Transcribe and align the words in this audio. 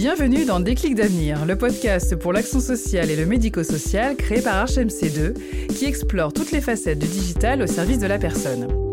Bienvenue 0.00 0.44
dans 0.44 0.60
Déclic 0.60 0.94
d'avenir, 0.94 1.44
le 1.44 1.58
podcast 1.58 2.14
pour 2.14 2.32
l'action 2.32 2.60
sociale 2.60 3.10
et 3.10 3.16
le 3.16 3.26
médico-social 3.26 4.14
créé 4.14 4.40
par 4.40 4.64
HMC2 4.64 5.66
qui 5.74 5.86
explore 5.86 6.32
toutes 6.32 6.52
les 6.52 6.60
facettes 6.60 7.00
du 7.00 7.08
digital 7.08 7.60
au 7.62 7.66
service 7.66 7.98
de 7.98 8.06
la 8.06 8.16
personne. 8.16 8.87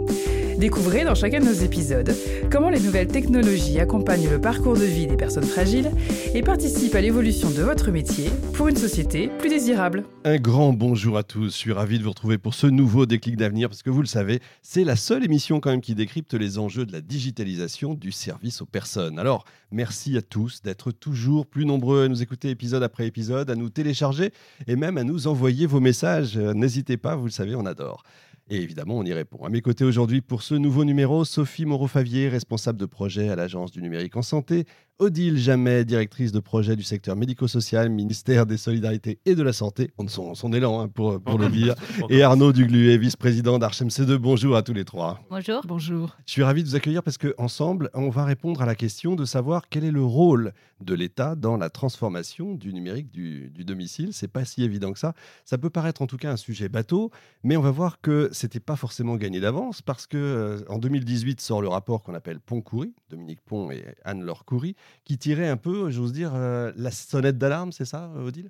Découvrez 0.59 1.03
dans 1.03 1.15
chacun 1.15 1.41
de 1.41 1.45
nos 1.45 1.51
épisodes 1.51 2.15
comment 2.49 2.69
les 2.69 2.79
nouvelles 2.79 3.09
technologies 3.09 3.77
accompagnent 3.81 4.29
le 4.29 4.39
parcours 4.39 4.75
de 4.75 4.85
vie 4.85 5.05
des 5.05 5.17
personnes 5.17 5.43
fragiles 5.43 5.91
et 6.33 6.41
participent 6.41 6.95
à 6.95 7.01
l'évolution 7.01 7.49
de 7.49 7.61
votre 7.61 7.91
métier 7.91 8.29
pour 8.53 8.69
une 8.69 8.77
société 8.77 9.29
plus 9.37 9.49
désirable. 9.49 10.05
Un 10.23 10.37
grand 10.37 10.71
bonjour 10.71 11.17
à 11.17 11.23
tous, 11.23 11.51
je 11.51 11.57
suis 11.57 11.73
ravi 11.73 11.99
de 11.99 12.03
vous 12.03 12.11
retrouver 12.11 12.37
pour 12.37 12.53
ce 12.53 12.67
nouveau 12.67 13.05
déclic 13.05 13.35
d'avenir 13.35 13.67
parce 13.67 13.83
que 13.83 13.89
vous 13.89 13.99
le 13.99 14.07
savez, 14.07 14.39
c'est 14.61 14.85
la 14.85 14.95
seule 14.95 15.25
émission 15.25 15.59
quand 15.59 15.71
même 15.71 15.81
qui 15.81 15.93
décrypte 15.93 16.33
les 16.33 16.57
enjeux 16.57 16.85
de 16.85 16.93
la 16.93 17.01
digitalisation 17.01 17.93
du 17.93 18.13
service 18.13 18.61
aux 18.61 18.65
personnes. 18.65 19.19
Alors, 19.19 19.43
merci 19.71 20.15
à 20.15 20.21
tous 20.21 20.61
d'être 20.61 20.91
toujours 20.91 21.47
plus 21.47 21.65
nombreux 21.65 22.05
à 22.05 22.07
nous 22.07 22.21
écouter 22.21 22.49
épisode 22.49 22.81
après 22.81 23.07
épisode, 23.07 23.49
à 23.49 23.55
nous 23.55 23.69
télécharger 23.69 24.31
et 24.67 24.77
même 24.77 24.97
à 24.97 25.03
nous 25.03 25.27
envoyer 25.27 25.65
vos 25.65 25.81
messages. 25.81 26.37
N'hésitez 26.37 26.95
pas, 26.95 27.17
vous 27.17 27.25
le 27.25 27.31
savez, 27.31 27.55
on 27.55 27.65
adore. 27.65 28.03
Et 28.49 28.61
évidemment, 28.61 28.97
on 28.99 29.03
y 29.03 29.11
répond. 29.13 29.43
À 29.43 29.49
mes 29.49 29.61
côtés 29.61 29.83
aujourd'hui 29.83 30.21
pour 30.21 30.43
ce 30.43 30.53
nouveau 30.53 30.85
numéro, 30.85 31.25
Sophie 31.25 31.65
Moreau-Favier, 31.65 32.29
responsable 32.29 32.77
de 32.77 32.85
projet 32.85 33.29
à 33.29 33.35
l'Agence 33.35 33.71
du 33.71 33.81
numérique 33.81 34.15
en 34.17 34.21
santé, 34.21 34.65
Odile 34.97 35.37
Jamais, 35.37 35.83
directrice 35.83 36.31
de 36.31 36.39
projet 36.39 36.77
du 36.77 36.83
secteur 36.83 37.17
médico-social, 37.17 37.89
ministère 37.89 38.45
des 38.45 38.55
Solidarités 38.55 39.19
et 39.25 39.35
de 39.35 39.43
la 39.43 39.51
Santé, 39.51 39.91
on 39.97 40.07
son, 40.07 40.35
son 40.35 40.53
élan 40.53 40.79
hein, 40.79 40.87
pour, 40.87 41.19
pour 41.19 41.37
le 41.37 41.49
dire, 41.49 41.75
et 42.09 42.23
Arnaud 42.23 42.53
Dugluet, 42.53 42.97
vice-président 42.97 43.59
d'Archemc2. 43.59 44.15
Bonjour 44.15 44.55
à 44.55 44.63
tous 44.63 44.71
les 44.71 44.85
trois. 44.85 45.19
Bonjour. 45.29 45.61
Bonjour. 45.65 46.15
Je 46.25 46.31
suis 46.31 46.43
ravi 46.43 46.63
de 46.63 46.69
vous 46.69 46.75
accueillir 46.77 47.03
parce 47.03 47.17
qu'ensemble, 47.17 47.89
on 47.93 48.09
va 48.09 48.23
répondre 48.23 48.61
à 48.61 48.65
la 48.65 48.73
question 48.73 49.17
de 49.17 49.25
savoir 49.25 49.67
quel 49.69 49.83
est 49.83 49.91
le 49.91 50.03
rôle 50.03 50.53
de 50.79 50.93
l'État 50.93 51.35
dans 51.35 51.57
la 51.57 51.69
transformation 51.69 52.53
du 52.53 52.73
numérique 52.73 53.11
du, 53.11 53.49
du 53.49 53.65
domicile. 53.65 54.13
C'est 54.13 54.29
pas 54.29 54.45
si 54.45 54.63
évident 54.63 54.93
que 54.93 54.99
ça. 54.99 55.13
Ça 55.43 55.57
peut 55.57 55.69
paraître 55.69 56.03
en 56.03 56.07
tout 56.07 56.17
cas 56.17 56.31
un 56.31 56.37
sujet 56.37 56.69
bateau, 56.69 57.11
mais 57.43 57.57
on 57.57 57.61
va 57.61 57.71
voir 57.71 57.99
que 57.99 58.29
c'était 58.31 58.61
pas 58.61 58.77
forcément 58.77 59.17
gagné 59.17 59.41
d'avance 59.41 59.81
parce 59.81 60.07
que 60.07 60.17
euh, 60.17 60.63
en 60.69 60.77
2018 60.77 61.41
sort 61.41 61.61
le 61.61 61.67
rapport 61.67 62.01
qu'on 62.01 62.13
appelle 62.13 62.39
Pont-Coury, 62.39 62.93
Dominique 63.09 63.41
Pont 63.41 63.71
et 63.71 63.83
Anne-Laure 64.05 64.45
Coury, 64.45 64.75
qui 65.03 65.17
tirait 65.17 65.49
un 65.49 65.57
peu, 65.57 65.89
j'ose 65.91 66.13
dire, 66.13 66.33
euh, 66.35 66.71
la 66.75 66.91
sonnette 66.91 67.37
d'alarme, 67.37 67.71
c'est 67.71 67.85
ça, 67.85 68.11
Odile? 68.17 68.49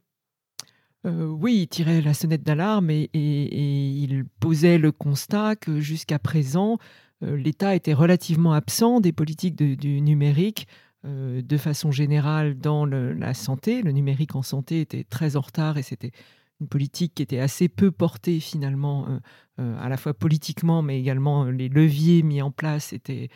Euh, 1.06 1.28
oui, 1.28 1.62
il 1.62 1.68
tirait 1.68 2.02
la 2.02 2.14
sonnette 2.14 2.44
d'alarme 2.44 2.90
et, 2.90 3.10
il 3.14 4.26
posait 4.40 4.78
le 4.78 4.92
constat 4.92 5.56
que 5.56 5.80
jusqu'à 5.80 6.20
présent, 6.20 6.78
euh, 7.24 7.38
l'État 7.38 7.76
était 7.76 7.94
relativement 7.94 8.54
absent 8.54 9.02
des 9.02 9.12
politiques 9.12 9.56
du 9.56 10.02
numérique 10.02 10.68
euh, 11.06 11.42
de 11.44 11.58
façon 11.58 11.92
générale 11.92 12.58
dans 12.58 12.86
la 12.86 13.34
santé. 13.36 13.84
Le 13.84 13.92
numérique 13.92 14.36
en 14.36 14.42
santé 14.42 14.82
était 14.82 15.04
très 15.04 15.36
en 15.36 15.42
retard 15.42 15.78
et 15.78 15.84
c'était 15.84 16.12
une 16.60 16.68
politique 16.68 17.14
qui 17.14 17.22
était 17.22 17.40
assez 17.40 17.70
peu 17.70 17.92
portée 17.92 18.40
finalement, 18.40 19.08
euh, 19.08 19.20
euh, 19.60 19.78
à 19.80 19.90
la 19.90 19.98
fois 19.98 20.16
politiquement, 20.16 20.82
mais 20.82 21.00
également 21.00 21.46
les 21.46 21.70
leviers 21.70 22.24
mis 22.24 22.42
en 22.42 22.50
place 22.50 22.92
étaient, 22.92 23.30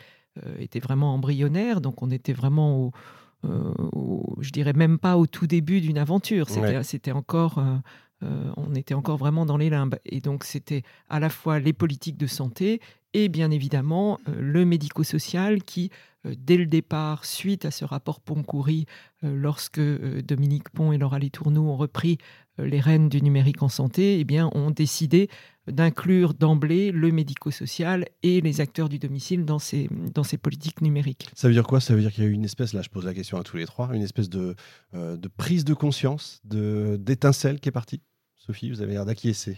étaient 0.60 0.80
vraiment 0.80 1.14
embryonnaires. 1.14 1.82
Donc 1.82 2.02
on 2.02 2.12
était 2.12 2.34
vraiment 2.34 2.78
au, 2.78 2.92
euh, 3.46 3.74
au, 3.94 4.36
je 4.42 4.52
dirais 4.52 4.74
même 4.74 5.00
pas 5.00 5.18
au 5.18 5.28
tout 5.28 5.48
début 5.48 5.82
d'une 5.82 5.98
aventure. 5.98 6.50
C'était, 6.50 7.12
Ouais. 7.12 7.18
encore, 7.18 7.58
euh, 7.60 7.76
euh, 8.24 8.52
on 8.58 8.76
était 8.76 8.94
encore 8.94 9.18
vraiment 9.18 9.46
dans 9.46 9.58
les 9.58 9.70
limbes. 9.70 9.96
Et 10.06 10.20
donc 10.22 10.44
c'était 10.44 10.84
à 11.10 11.20
la 11.20 11.30
fois 11.30 11.60
les 11.60 11.74
politiques 11.74 12.18
de 12.18 12.28
santé 12.28 12.82
et 13.14 13.30
bien 13.30 13.50
évidemment 13.52 14.20
euh, 14.28 14.36
le 14.40 14.66
médico-social 14.66 15.64
qui, 15.64 15.90
euh, 16.26 16.34
dès 16.38 16.58
le 16.58 16.66
départ, 16.66 17.26
suite 17.26 17.66
à 17.66 17.72
ce 17.72 17.86
rapport 17.86 18.20
Pont-Coury, 18.20 18.86
euh, 19.24 19.34
lorsque 19.36 19.80
euh, 19.80 20.22
Dominique 20.22 20.70
Pont 20.70 20.92
et 20.92 20.98
Laura 20.98 21.20
Tourneau 21.32 21.64
ont 21.64 21.78
repris 21.78 22.18
euh, 22.60 22.68
les 22.68 22.80
rênes 22.80 23.10
du 23.10 23.22
numérique 23.22 23.64
en 23.64 23.70
santé, 23.70 24.20
eh 24.20 24.26
bien, 24.26 24.50
ont 24.54 24.70
décidé 24.72 25.30
d'inclure 25.72 26.34
d'emblée 26.34 26.92
le 26.92 27.12
médico-social 27.12 28.06
et 28.24 28.42
les 28.42 28.62
acteurs 28.62 28.90
du 28.90 29.00
domicile 29.00 29.46
dans 29.46 29.60
ces, 29.60 29.90
dans 30.14 30.24
ces 30.24 30.38
politiques 30.38 30.82
numériques. 30.82 31.28
Ça 31.36 31.48
veut 31.48 31.54
dire 31.54 31.64
quoi? 31.64 31.80
Ça 31.80 31.94
veut 31.96 32.02
dire 32.02 32.12
qu'il 32.12 32.24
y 32.24 32.28
a 32.28 32.30
eu 32.30 32.34
une 32.34 32.46
espèce, 32.46 32.74
là 32.74 32.82
je 32.82 32.90
pose 32.90 33.06
la 33.06 33.14
question 33.14 33.38
à 33.38 33.44
tous 33.44 33.58
les 33.58 33.66
trois, 33.66 33.90
une 33.94 34.02
espèce 34.02 34.30
de, 34.30 34.56
euh, 34.94 35.18
de 35.18 35.28
prise 35.28 35.66
de 35.66 35.74
conscience, 35.74 36.40
de, 36.44 36.98
d'étincelle 37.00 37.60
qui 37.60 37.70
est 37.70 37.72
partie? 37.74 38.02
Sophie, 38.36 38.70
vous 38.72 38.82
avez 38.82 38.94
l'air 38.94 39.06
d'acquiescer. 39.06 39.58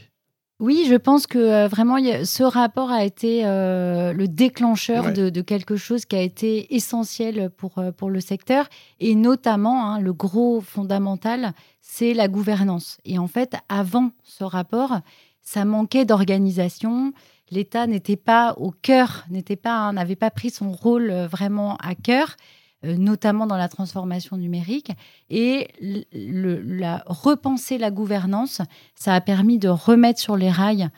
Oui, 0.60 0.86
je 0.88 0.94
pense 0.96 1.26
que 1.26 1.40
euh, 1.40 1.68
vraiment, 1.68 1.96
a- 1.96 2.24
ce 2.24 2.44
rapport 2.44 2.92
a 2.92 3.04
été 3.04 3.46
euh, 3.48 4.14
le 4.14 4.28
déclencheur 4.28 5.06
Ouais. 5.06 5.12
de, 5.14 5.30
de 5.32 5.42
quelque 5.42 5.76
chose 5.76 6.06
qui 6.06 6.16
a 6.16 6.22
été 6.22 6.76
essentiel 6.76 7.50
pour, 7.50 7.80
euh, 7.80 7.92
pour 7.92 8.12
le 8.12 8.20
secteur. 8.20 8.68
Et 9.00 9.16
notamment, 9.16 9.88
hein, 9.92 10.00
le 10.00 10.14
gros 10.14 10.62
fondamental, 10.62 11.54
c'est 11.82 12.14
la 12.14 12.28
gouvernance. 12.28 12.98
Et 13.06 13.18
en 13.18 13.28
fait, 13.28 13.56
avant 13.70 14.12
ce 14.24 14.44
rapport, 14.44 15.00
ça 15.41 15.66
manquait 15.66 16.06
d'organisation. 16.06 17.13
L'État 17.50 17.85
n'était 17.88 18.16
pas 18.16 18.53
au 18.57 18.72
cœur, 18.72 19.25
n'était 19.29 19.57
pas, 19.57 19.75
hein, 19.75 19.94
n'avait 19.94 20.16
pas 20.16 20.31
pris 20.31 20.50
son 20.50 20.72
rôle 20.72 21.12
euh, 21.12 21.28
vraiment 21.28 21.75
à 21.78 21.96
cœur, 21.96 22.38
euh, 22.85 22.96
notamment 22.96 23.46
dans 23.46 23.57
la 23.57 23.68
transformation 23.68 24.38
numérique. 24.38 24.91
Et 25.29 25.68
la, 26.13 27.03
repenser 27.06 27.78
la 27.78 27.91
gouvernance, 27.91 28.62
ça 28.96 29.13
a 29.13 29.22
permis 29.22 29.59
de 29.59 29.68
remettre 29.68 30.19
sur 30.19 30.38
les 30.38 30.50
rails 30.50 30.90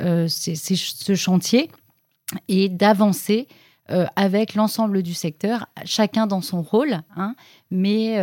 euh, 0.00 0.28
ce 0.28 1.14
chantier 1.14 1.70
et 2.48 2.68
d'avancer 2.68 3.48
avec 4.16 4.54
l'ensemble 4.54 5.02
du 5.02 5.12
secteur, 5.12 5.66
chacun 5.84 6.26
dans 6.26 6.40
son 6.40 6.62
rôle, 6.62 7.02
hein, 7.14 7.34
mais, 7.70 8.16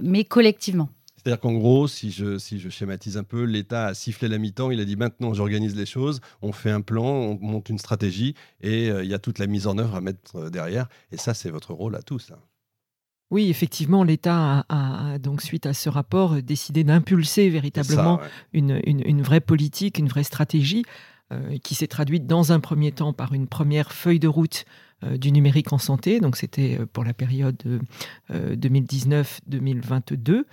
mais 0.00 0.22
collectivement. 0.22 0.90
C'est-à-dire 1.28 1.40
qu'en 1.42 1.52
gros, 1.52 1.86
si 1.88 2.10
je, 2.10 2.38
si 2.38 2.58
je 2.58 2.70
schématise 2.70 3.18
un 3.18 3.22
peu, 3.22 3.42
l'État 3.42 3.88
a 3.88 3.94
sifflé 3.94 4.28
la 4.28 4.38
mi-temps, 4.38 4.70
il 4.70 4.80
a 4.80 4.86
dit 4.86 4.96
maintenant 4.96 5.34
j'organise 5.34 5.76
les 5.76 5.84
choses, 5.84 6.22
on 6.40 6.52
fait 6.52 6.70
un 6.70 6.80
plan, 6.80 7.04
on 7.04 7.38
monte 7.38 7.68
une 7.68 7.76
stratégie 7.76 8.34
et 8.62 8.90
euh, 8.90 9.04
il 9.04 9.10
y 9.10 9.12
a 9.14 9.18
toute 9.18 9.38
la 9.38 9.46
mise 9.46 9.66
en 9.66 9.76
œuvre 9.76 9.94
à 9.94 10.00
mettre 10.00 10.48
derrière. 10.48 10.88
Et 11.12 11.18
ça, 11.18 11.34
c'est 11.34 11.50
votre 11.50 11.74
rôle 11.74 11.96
à 11.96 12.00
tous. 12.02 12.30
hein. 12.32 12.38
Oui, 13.30 13.50
effectivement, 13.50 14.04
l'État 14.04 14.64
a, 14.70 15.18
donc, 15.18 15.42
suite 15.42 15.66
à 15.66 15.74
ce 15.74 15.90
rapport, 15.90 16.40
décidé 16.40 16.82
d'impulser 16.82 17.50
véritablement 17.50 18.16
ça, 18.16 18.22
ouais. 18.24 18.30
une, 18.54 18.80
une- 18.86 19.02
une 19.06 19.20
vraie 19.20 19.42
politique, 19.42 19.98
une 19.98 20.08
vraie 20.08 20.24
stratégie, 20.24 20.82
euh, 21.30 21.58
qui 21.62 21.74
s'est 21.74 21.88
traduite 21.88 22.26
dans 22.26 22.52
un 22.52 22.60
premier 22.60 22.90
temps 22.90 23.12
par 23.12 23.34
une 23.34 23.48
première 23.48 23.92
feuille 23.92 24.18
de 24.18 24.28
route 24.28 24.64
euh, 25.04 25.18
du 25.18 25.30
numérique 25.30 25.74
en 25.74 25.78
santé. 25.78 26.20
Donc, 26.20 26.38
c'était 26.38 26.78
pour 26.94 27.04
la 27.04 27.12
période 27.12 27.62
euh, 28.30 28.56
2019-2022. 28.56 30.44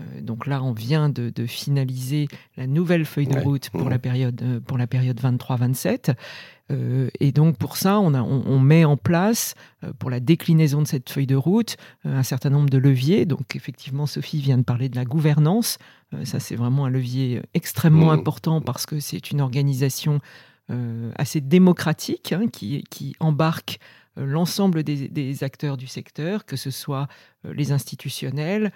Euh, 0.00 0.20
donc 0.20 0.46
là, 0.46 0.62
on 0.62 0.72
vient 0.72 1.08
de, 1.08 1.30
de 1.30 1.46
finaliser 1.46 2.26
la 2.56 2.66
nouvelle 2.66 3.04
feuille 3.04 3.26
de 3.28 3.34
Ouais. 3.36 3.42
route 3.42 3.70
pour 3.70 3.88
la 3.90 3.98
période, 3.98 4.42
euh, 4.42 4.60
pour 4.60 4.76
la 4.78 4.86
période 4.86 5.20
23-27. 5.20 6.14
Euh, 6.72 7.10
et 7.20 7.30
donc 7.30 7.58
pour 7.58 7.76
ça, 7.76 8.00
on, 8.00 8.14
a, 8.14 8.22
on, 8.22 8.42
on 8.46 8.58
met 8.58 8.84
en 8.84 8.96
place, 8.96 9.54
euh, 9.84 9.92
pour 9.98 10.10
la 10.10 10.18
déclinaison 10.18 10.80
de 10.82 10.86
cette 10.86 11.10
feuille 11.10 11.26
de 11.26 11.36
route, 11.36 11.76
euh, 12.06 12.16
un 12.18 12.22
certain 12.22 12.50
nombre 12.50 12.70
de 12.70 12.78
leviers. 12.78 13.24
Donc 13.26 13.54
effectivement, 13.54 14.06
Sophie 14.06 14.40
vient 14.40 14.58
de 14.58 14.62
parler 14.64 14.88
de 14.88 14.96
la 14.96 15.04
gouvernance. 15.04 15.78
Ça, 16.24 16.38
c'est 16.40 16.54
vraiment 16.56 16.86
un 16.86 16.90
levier 16.90 17.42
extrêmement 17.54 18.12
Mhm. 18.12 18.18
important 18.20 18.60
parce 18.60 18.86
que 18.86 19.00
c'est 19.00 19.30
une 19.32 19.40
organisation 19.40 20.20
assez 21.16 21.40
démocratique 21.42 22.32
hein, 22.32 22.46
qui, 22.50 22.84
qui 22.88 23.14
embarque 23.20 23.78
l'ensemble 24.16 24.82
des, 24.82 25.08
des 25.08 25.44
acteurs 25.44 25.76
du 25.76 25.86
secteur, 25.88 26.46
que 26.46 26.56
ce 26.56 26.70
soit 26.70 27.06
les 27.44 27.72
institutionnels, 27.72 28.72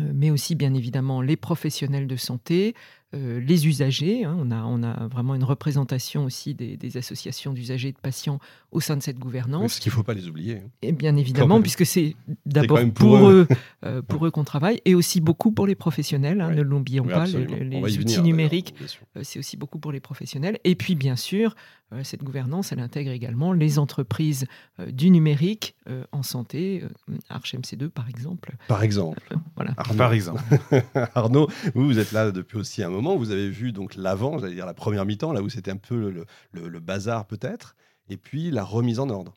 mais 0.00 0.30
aussi 0.30 0.54
bien 0.54 0.74
évidemment 0.74 1.20
les 1.22 1.36
professionnels 1.36 2.06
de 2.06 2.16
santé, 2.16 2.74
euh, 3.14 3.40
les 3.40 3.66
usagers. 3.68 4.24
hein. 4.24 4.36
on, 4.38 4.50
a, 4.50 4.62
on 4.64 4.82
a 4.82 5.06
vraiment 5.06 5.34
une 5.36 5.44
représentation 5.44 6.24
aussi 6.24 6.54
des, 6.54 6.76
des 6.76 6.96
associations 6.96 7.52
d'usagers 7.52 7.88
et 7.88 7.92
de 7.92 7.98
patients 7.98 8.38
au 8.72 8.80
sein 8.80 8.96
de 8.96 9.02
cette 9.02 9.18
gouvernance. 9.18 9.60
Parce 9.74 9.78
qu'il 9.78 9.90
ne 9.90 9.94
faut 9.94 10.02
pas 10.02 10.12
les 10.14 10.28
oublier. 10.28 10.56
hein. 10.56 10.68
Et 10.82 10.92
bien 10.92 11.16
évidemment, 11.16 11.62
puisque 11.62 11.86
c'est 11.86 12.16
d'abord 12.44 12.80
pour, 12.92 12.92
pour 13.20 13.28
eux, 13.30 13.46
euh, 13.84 14.02
pour 14.08 14.26
eux 14.26 14.30
qu'on 14.32 14.44
travaille, 14.44 14.80
et 14.84 14.94
aussi 14.94 15.20
beaucoup 15.20 15.52
pour 15.52 15.66
les 15.66 15.76
professionnels. 15.76 16.40
hein, 16.40 16.48
Ouais. 16.48 16.56
ne 16.56 16.62
l'oublions 16.62 17.04
Oui, 17.04 17.12
pas, 17.12 17.24
les, 17.26 17.98
outils 17.98 18.20
numériques 18.22 18.74
euh, 19.16 19.20
c'est 19.22 19.38
aussi 19.38 19.56
beaucoup 19.56 19.78
pour 19.78 19.92
les 19.92 20.00
professionnels. 20.00 20.58
Et 20.64 20.74
puis, 20.74 20.96
bien 20.96 21.16
sûr, 21.16 21.54
euh, 21.85 21.85
cette 22.02 22.24
gouvernance, 22.24 22.72
elle 22.72 22.80
intègre 22.80 23.10
également 23.12 23.52
les 23.52 23.78
entreprises 23.78 24.46
euh, 24.80 24.90
du 24.90 25.10
numérique 25.10 25.76
euh, 25.88 26.04
en 26.12 26.22
santé, 26.22 26.82
euh, 27.10 27.16
ArchMC2 27.30 27.88
par 27.88 28.08
exemple. 28.08 28.54
Par 28.68 28.82
exemple. 28.82 29.20
Euh, 29.32 29.36
voilà. 29.54 29.72
Arnaud. 29.76 29.96
Par 29.96 30.12
exemple. 30.12 30.42
Arnaud, 31.14 31.48
vous, 31.74 31.86
vous 31.86 31.98
êtes 31.98 32.12
là 32.12 32.30
depuis 32.32 32.58
aussi 32.58 32.82
un 32.82 32.90
moment. 32.90 33.16
Vous 33.16 33.30
avez 33.30 33.48
vu 33.48 33.72
donc 33.72 33.94
l'avant, 33.94 34.38
j'allais 34.38 34.54
dire 34.54 34.66
la 34.66 34.74
première 34.74 35.04
mi-temps, 35.06 35.32
là 35.32 35.42
où 35.42 35.48
c'était 35.48 35.70
un 35.70 35.76
peu 35.76 36.10
le, 36.10 36.24
le- 36.52 36.68
le 36.68 36.80
bazar 36.80 37.26
peut-être, 37.26 37.76
et 38.08 38.16
puis 38.16 38.50
la 38.50 38.64
remise 38.64 38.98
en 38.98 39.08
ordre. 39.08 39.34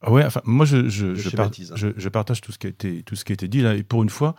Ah 0.00 0.12
Ouais, 0.12 0.24
enfin, 0.24 0.40
moi, 0.44 0.66
je, 0.66 0.88
je, 0.88 1.14
Je 1.14 1.22
je, 1.22 1.30
par- 1.36 1.46
schématise, 1.46 1.72
hein. 1.72 1.76
je- 1.76 1.88
je 1.96 2.08
partage 2.08 2.40
tout 2.40 2.52
ce 2.52 2.58
qui 2.58 2.66
a 2.66 2.70
été, 2.70 3.02
tout 3.02 3.16
ce 3.16 3.24
qui 3.24 3.32
a 3.32 3.34
été 3.34 3.48
dit 3.48 3.60
là. 3.62 3.74
Et 3.74 3.82
pour 3.82 4.02
une 4.02 4.10
fois, 4.10 4.34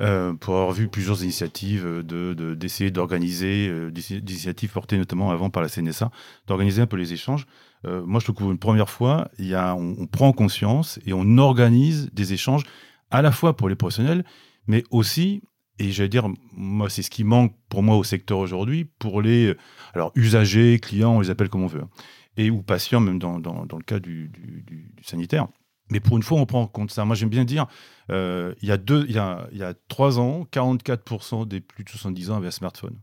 euh, 0.00 0.32
pour 0.32 0.56
avoir 0.56 0.72
vu 0.72 0.88
plusieurs 0.88 1.22
initiatives 1.22 1.86
euh, 1.86 2.02
de, 2.02 2.34
de- 2.34 2.54
d'essayer 2.54 2.90
d'organiser, 2.90 3.68
euh, 3.68 3.90
des 3.90 4.12
initiatives 4.12 4.72
portées 4.72 4.96
notamment 4.96 5.30
avant 5.30 5.50
par 5.50 5.62
la 5.62 5.68
CNSA, 5.68 6.10
d'organiser 6.46 6.82
un 6.82 6.86
peu 6.86 6.96
les 6.96 7.12
échanges. 7.12 7.46
euh, 7.86 8.02
moi, 8.04 8.20
je 8.20 8.24
trouve 8.24 8.48
qu'une 8.48 8.58
première 8.58 8.88
fois, 8.88 9.30
y 9.38 9.54
a, 9.54 9.74
on, 9.74 10.06
prend 10.06 10.32
conscience 10.32 10.98
et 11.04 11.12
on 11.12 11.38
organise 11.38 12.10
des 12.12 12.32
échanges 12.32 12.64
à 13.10 13.22
la 13.22 13.32
fois 13.32 13.56
pour 13.56 13.68
les 13.68 13.74
professionnels, 13.74 14.24
mais 14.66 14.84
aussi, 14.90 15.42
et 15.78 15.90
j'allais 15.90 16.08
dire, 16.08 16.28
moi, 16.52 16.88
c'est 16.88 17.02
ce 17.02 17.10
qui 17.10 17.24
manque 17.24 17.54
pour 17.68 17.82
moi 17.82 17.96
au 17.96 18.04
secteur 18.04 18.38
aujourd'hui, 18.38 18.84
pour 18.84 19.20
les 19.20 19.54
alors, 19.94 20.12
usagers, 20.14 20.78
clients, 20.80 21.16
on 21.16 21.20
les 21.20 21.30
appelle 21.30 21.48
comme 21.48 21.64
on 21.64 21.66
veut, 21.66 21.82
hein, 21.82 21.90
et 22.36 22.50
ou 22.50 22.62
patients, 22.62 23.00
même 23.00 23.18
dans, 23.18 23.38
dans, 23.38 23.66
le 23.76 23.84
cas 23.84 23.98
du, 23.98 24.28
du, 24.28 24.90
sanitaire. 25.02 25.48
Mais 25.92 26.00
pour 26.00 26.16
une 26.16 26.22
fois, 26.22 26.40
on 26.40 26.46
prend 26.46 26.62
en 26.62 26.66
compte 26.66 26.90
ça. 26.90 27.04
Moi, 27.04 27.14
j'aime 27.14 27.28
bien 27.28 27.44
dire, 27.44 27.66
euh, 28.10 28.54
il, 28.62 28.68
y 28.68 28.72
a 28.72 28.78
deux, 28.78 29.04
il, 29.08 29.14
y 29.14 29.18
a, 29.18 29.46
il 29.52 29.58
y 29.58 29.62
a 29.62 29.74
trois 29.88 30.18
ans, 30.18 30.46
44% 30.50 31.46
des 31.46 31.60
plus 31.60 31.84
de 31.84 31.90
70 31.90 32.30
ans 32.30 32.36
avaient 32.36 32.48
un 32.48 32.50
smartphone. 32.50 32.98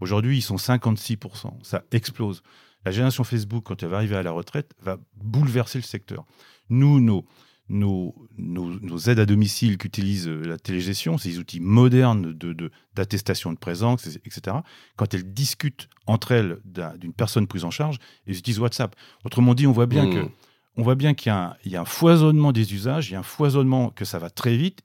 Aujourd'hui, 0.00 0.38
ils 0.38 0.42
sont 0.42 0.56
56%. 0.56 1.62
Ça 1.62 1.84
explose. 1.92 2.42
La 2.86 2.92
génération 2.92 3.24
Facebook, 3.24 3.64
quand 3.66 3.82
elle 3.82 3.90
va 3.90 3.98
arriver 3.98 4.16
à 4.16 4.22
la 4.22 4.30
retraite, 4.30 4.72
va 4.82 4.98
bouleverser 5.16 5.78
le 5.78 5.84
secteur. 5.84 6.24
Nous, 6.70 6.98
nos, 6.98 7.26
nos, 7.68 8.14
nos, 8.38 8.98
aides 8.98 9.18
à 9.18 9.26
domicile 9.26 9.78
qu'utilise 9.78 10.28
euh, 10.28 10.42
la 10.44 10.58
télégestion, 10.58 11.18
ces 11.18 11.38
outils 11.38 11.60
modernes 11.60 12.34
d'attestation 12.94 13.50
de, 13.50 13.54
de, 13.54 13.60
présence, 13.60 14.06
etc., 14.06 14.56
quand 14.96 15.14
elles 15.14 15.32
discutent 15.32 15.88
entre 16.06 16.32
elles 16.32 16.58
d'une 16.98 17.12
personne 17.12 17.46
prise 17.46 17.64
en 17.64 17.70
charge, 17.70 17.98
elles 18.26 18.38
utilisent 18.38 18.60
WhatsApp. 18.60 18.94
Autrement 19.24 19.54
dit, 19.54 19.66
on 19.66 19.72
voit 19.72 19.86
bien 19.86 20.10
que 20.10 20.24
mmh. 20.24 20.30
On 20.76 20.82
voit 20.82 20.94
bien 20.94 21.14
qu'il 21.14 21.32
y, 21.66 21.76
a 21.76 21.80
un 21.80 21.84
foisonnement 21.84 22.52
des 22.52 22.74
usages, 22.74 23.08
il 23.08 23.12
y 23.12 23.16
a 23.16 23.20
un 23.20 23.24
foisonnement 23.24 23.90
que 23.90 24.04
ça 24.04 24.18
va 24.18 24.30
très 24.30 24.56
vite. 24.56 24.82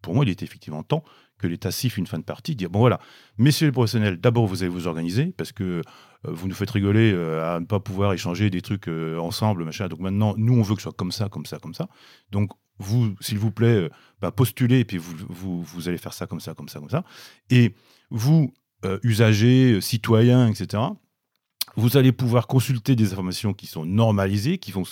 pour 0.00 0.14
moi, 0.14 0.24
il 0.24 0.30
était 0.30 0.44
effectivement 0.44 0.82
temps 0.82 1.04
que 1.38 1.46
l'État 1.46 1.70
siffle 1.70 1.98
une 1.98 2.06
fin 2.06 2.18
de 2.18 2.24
partie, 2.24 2.54
dire 2.54 2.70
bon 2.70 2.78
voilà, 2.78 3.00
messieurs 3.38 3.66
les 3.66 3.72
professionnels, 3.72 4.18
d'abord 4.18 4.46
vous 4.46 4.62
allez 4.62 4.70
vous 4.70 4.86
organiser 4.86 5.26
parce 5.36 5.52
que 5.52 5.64
euh, 5.64 5.82
vous 6.24 6.48
nous 6.48 6.54
faites 6.54 6.70
rigoler 6.70 7.12
euh, 7.12 7.56
à 7.56 7.60
ne 7.60 7.66
pas 7.66 7.80
pouvoir 7.80 8.12
échanger 8.12 8.50
des 8.50 8.62
trucs 8.62 8.88
euh, 8.88 9.18
ensemble, 9.18 9.64
machin. 9.64 9.88
Donc 9.88 10.00
maintenant, 10.00 10.34
nous 10.38 10.54
on 10.54 10.62
veut 10.62 10.74
que 10.74 10.80
ce 10.80 10.84
soit 10.84 10.96
comme 10.96 11.12
ça, 11.12 11.28
comme 11.28 11.44
ça, 11.44 11.58
comme 11.58 11.74
ça. 11.74 11.88
Donc 12.30 12.50
vous, 12.78 13.14
s'il 13.20 13.38
vous 13.38 13.50
plaît, 13.50 13.90
bah, 14.20 14.30
postulez 14.30 14.80
et 14.80 14.84
puis 14.84 14.98
vous, 14.98 15.88
allez 15.88 15.98
faire 15.98 16.12
ça, 16.12 16.26
comme 16.26 16.40
ça, 16.40 16.54
comme 16.54 16.68
ça, 16.68 16.80
comme 16.80 16.90
ça. 16.90 17.04
Et 17.50 17.74
vous, 18.10 18.52
usagers, 19.02 19.80
citoyens, 19.80 20.48
etc 20.48 20.82
vous 21.76 21.96
allez 21.96 22.12
pouvoir 22.12 22.46
consulter 22.46 22.96
des 22.96 23.12
informations 23.12 23.54
qui 23.54 23.66
sont 23.66 23.84
normalisées, 23.84 24.58
qui 24.58 24.72
vont, 24.72 24.84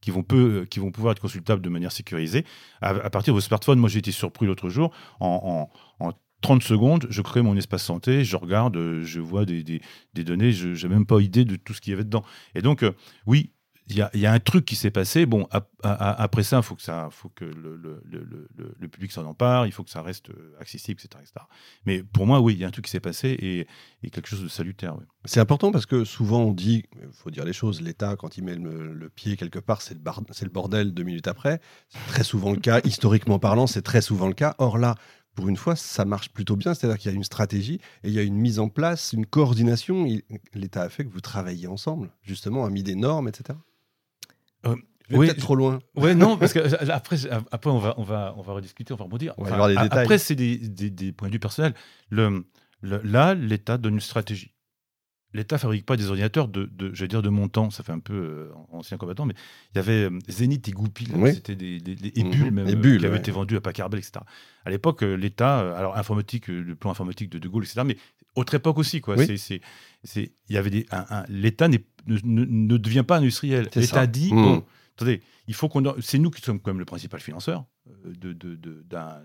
qui 0.00 0.10
vont, 0.10 0.22
peu, 0.22 0.66
qui 0.68 0.78
vont 0.78 0.90
pouvoir 0.90 1.12
être 1.12 1.20
consultables 1.20 1.62
de 1.62 1.68
manière 1.68 1.92
sécurisée 1.92 2.44
à, 2.80 3.10
partir 3.10 3.32
de 3.32 3.36
vos 3.36 3.42
smartphones. 3.42 3.78
Moi, 3.78 3.88
j'ai 3.88 3.98
été 3.98 4.12
surpris 4.12 4.46
l'autre 4.46 4.68
jour. 4.68 4.92
En, 5.20 5.68
en, 6.00 6.12
30 6.42 6.62
secondes, 6.62 7.06
je 7.10 7.20
crée 7.20 7.42
mon 7.42 7.54
espace 7.54 7.84
santé, 7.84 8.24
je 8.24 8.34
regarde, 8.34 9.02
je 9.02 9.20
vois 9.20 9.44
des, 9.44 9.62
des, 9.62 9.82
des 10.14 10.24
données, 10.24 10.52
je 10.52 10.68
n'ai 10.86 10.94
même 10.94 11.04
pas 11.04 11.20
idée 11.20 11.44
de 11.44 11.56
tout 11.56 11.74
ce 11.74 11.82
qu'il 11.82 11.90
y 11.90 11.94
avait 11.94 12.04
dedans. 12.04 12.24
Et 12.54 12.62
donc, 12.62 12.82
euh, 12.82 12.92
oui, 13.26 13.52
il 13.90 14.20
y, 14.20 14.26
a 14.26 14.32
un 14.32 14.38
truc 14.38 14.64
qui 14.64 14.76
s'est 14.76 14.90
passé. 14.90 15.26
Bon, 15.26 15.48
après 15.82 16.42
ça, 16.44 16.58
il 16.58 16.62
faut 16.62 16.76
que, 17.34 17.44
le, 17.44 18.88
public 18.88 19.10
s'en 19.10 19.24
empare, 19.26 19.66
il 19.66 19.72
faut 19.72 19.82
que 19.82 19.90
ça 19.90 20.02
reste 20.02 20.30
euh, 20.30 20.56
accessible, 20.60 21.00
etc. 21.02 21.22
etc. 21.22 21.46
Mais 21.86 22.02
pour 22.02 22.26
moi, 22.26 22.40
oui, 22.40 22.54
il 22.54 22.60
y 22.60 22.64
a 22.64 22.68
un 22.68 22.70
truc 22.70 22.84
qui 22.84 22.90
s'est 22.90 23.00
passé 23.00 23.36
et, 24.02 24.10
quelque 24.10 24.28
chose 24.28 24.42
de 24.42 24.48
salutaire. 24.48 24.96
C'est 25.24 25.40
important 25.40 25.72
parce 25.72 25.86
que 25.86 26.04
souvent 26.04 26.42
on 26.42 26.52
dit, 26.52 26.84
il 27.00 27.12
faut 27.12 27.30
dire 27.30 27.44
les 27.44 27.52
choses, 27.52 27.80
l'État, 27.80 28.16
quand 28.16 28.36
il 28.36 28.44
met 28.44 28.54
le, 28.54 29.08
pied 29.08 29.36
quelque 29.36 29.58
part, 29.58 29.82
c'est 29.82 29.94
le 29.94 30.50
bordel 30.50 30.94
deux 30.94 31.02
minutes 31.02 31.28
après. 31.28 31.60
C'est 31.88 32.06
très 32.06 32.24
souvent 32.24 32.52
le 32.52 32.60
cas, 32.60 32.80
historiquement 32.84 33.38
parlant, 33.38 33.66
c'est 33.66 33.82
très 33.82 34.02
souvent 34.02 34.28
le 34.28 34.34
cas. 34.34 34.54
Or 34.58 34.78
là, 34.78 34.94
pour 35.34 35.48
une 35.48 35.56
fois, 35.56 35.76
ça 35.76 36.04
marche 36.04 36.30
plutôt 36.30 36.56
bien. 36.56 36.74
C'est-à-dire 36.74 36.98
qu'il 36.98 37.10
y 37.10 37.14
a 37.14 37.16
une 37.16 37.24
stratégie 37.24 37.80
et 38.04 38.08
il 38.08 38.12
y 38.12 38.18
a 38.18 38.22
une 38.22 38.36
mise 38.36 38.58
en 38.58 38.68
place, 38.68 39.12
une 39.12 39.26
coordination. 39.26 40.06
L'État 40.54 40.82
a 40.82 40.88
fait 40.88 41.04
que 41.04 41.10
vous 41.10 41.20
travaillez 41.20 41.66
ensemble, 41.66 42.10
justement, 42.22 42.64
a 42.64 42.70
mis 42.70 42.82
des 42.82 42.94
normes, 42.94 43.28
etc. 43.28 43.58
Euh, 44.66 44.76
oui, 45.10 45.26
peut-être 45.26 45.40
trop 45.40 45.56
loin. 45.56 45.80
Ouais, 45.96 46.14
non, 46.14 46.36
parce 46.36 46.52
que 46.52 46.58
euh, 46.60 46.90
après, 46.90 47.16
après 47.50 47.70
on 47.70 47.78
va, 47.78 47.94
on 47.98 48.02
va, 48.02 48.34
on 48.36 48.42
va 48.42 48.52
rediscuter, 48.54 48.92
on 48.92 48.96
va 48.96 49.04
rebondir. 49.04 49.34
On 49.38 49.44
va 49.44 49.68
des 49.68 49.74
détails. 49.74 50.02
Après, 50.02 50.18
c'est 50.18 50.36
des, 50.36 50.56
des, 50.58 51.12
points 51.12 51.28
de 51.28 51.32
vue 51.32 51.40
personnels. 51.40 51.74
Le, 52.10 52.44
là, 52.82 53.34
l'État 53.34 53.78
donne 53.78 53.94
une 53.94 54.00
stratégie. 54.00 54.54
L'État 55.32 55.58
fabrique 55.58 55.86
pas 55.86 55.96
des 55.96 56.08
ordinateurs 56.08 56.48
de, 56.48 56.64
de 56.64 56.92
je 56.92 57.04
vais 57.04 57.08
dire 57.08 57.22
de 57.22 57.28
mon 57.28 57.46
temps, 57.46 57.70
ça 57.70 57.84
fait 57.84 57.92
un 57.92 58.00
peu 58.00 58.14
euh, 58.14 58.52
ancien 58.72 58.96
combattant, 58.96 59.26
mais 59.26 59.34
il 59.72 59.76
y 59.76 59.78
avait 59.78 60.08
Zénith 60.28 60.66
et 60.66 60.72
Goupil, 60.72 61.08
c'était 61.32 61.54
des, 61.54 61.78
des, 61.78 61.94
des 61.94 62.22
bulles 62.24 62.50
même, 62.50 62.66
qui 62.66 63.06
avaient 63.06 63.18
été 63.18 63.30
vendus 63.30 63.56
à 63.56 63.60
Packard 63.60 63.94
etc. 63.94 64.14
À 64.64 64.70
l'époque, 64.70 65.02
l'État, 65.02 65.76
alors 65.76 65.96
informatique, 65.96 66.48
le 66.48 66.74
plan 66.74 66.90
informatique 66.90 67.30
de 67.30 67.38
De 67.38 67.48
Gaulle, 67.48 67.62
etc. 67.62 67.82
Mais 67.86 67.96
autre 68.36 68.54
époque 68.54 68.78
aussi, 68.78 69.00
quoi. 69.00 69.16
C'est, 69.24 69.36
c'est, 69.36 70.32
il 70.48 70.54
y 70.54 70.56
avait 70.56 70.70
des, 70.70 70.86
l'État 71.28 71.68
ne, 72.06 72.44
ne, 72.44 72.76
devient 72.76 73.04
pas 73.06 73.18
industriel. 73.18 73.68
L'État 73.74 74.06
dit, 74.06 74.32
mmh. 74.32 74.42
bon, 74.42 74.64
attendez, 74.96 75.22
il 75.46 75.54
faut 75.54 75.68
qu'on, 75.68 75.94
c'est 76.00 76.18
nous 76.18 76.30
qui 76.30 76.42
sommes 76.42 76.60
quand 76.60 76.70
même 76.70 76.78
le 76.78 76.84
principal 76.84 77.20
financeur 77.20 77.64
euh, 77.88 78.14
de, 78.16 78.32
de, 78.32 78.82
d'un, 78.82 79.22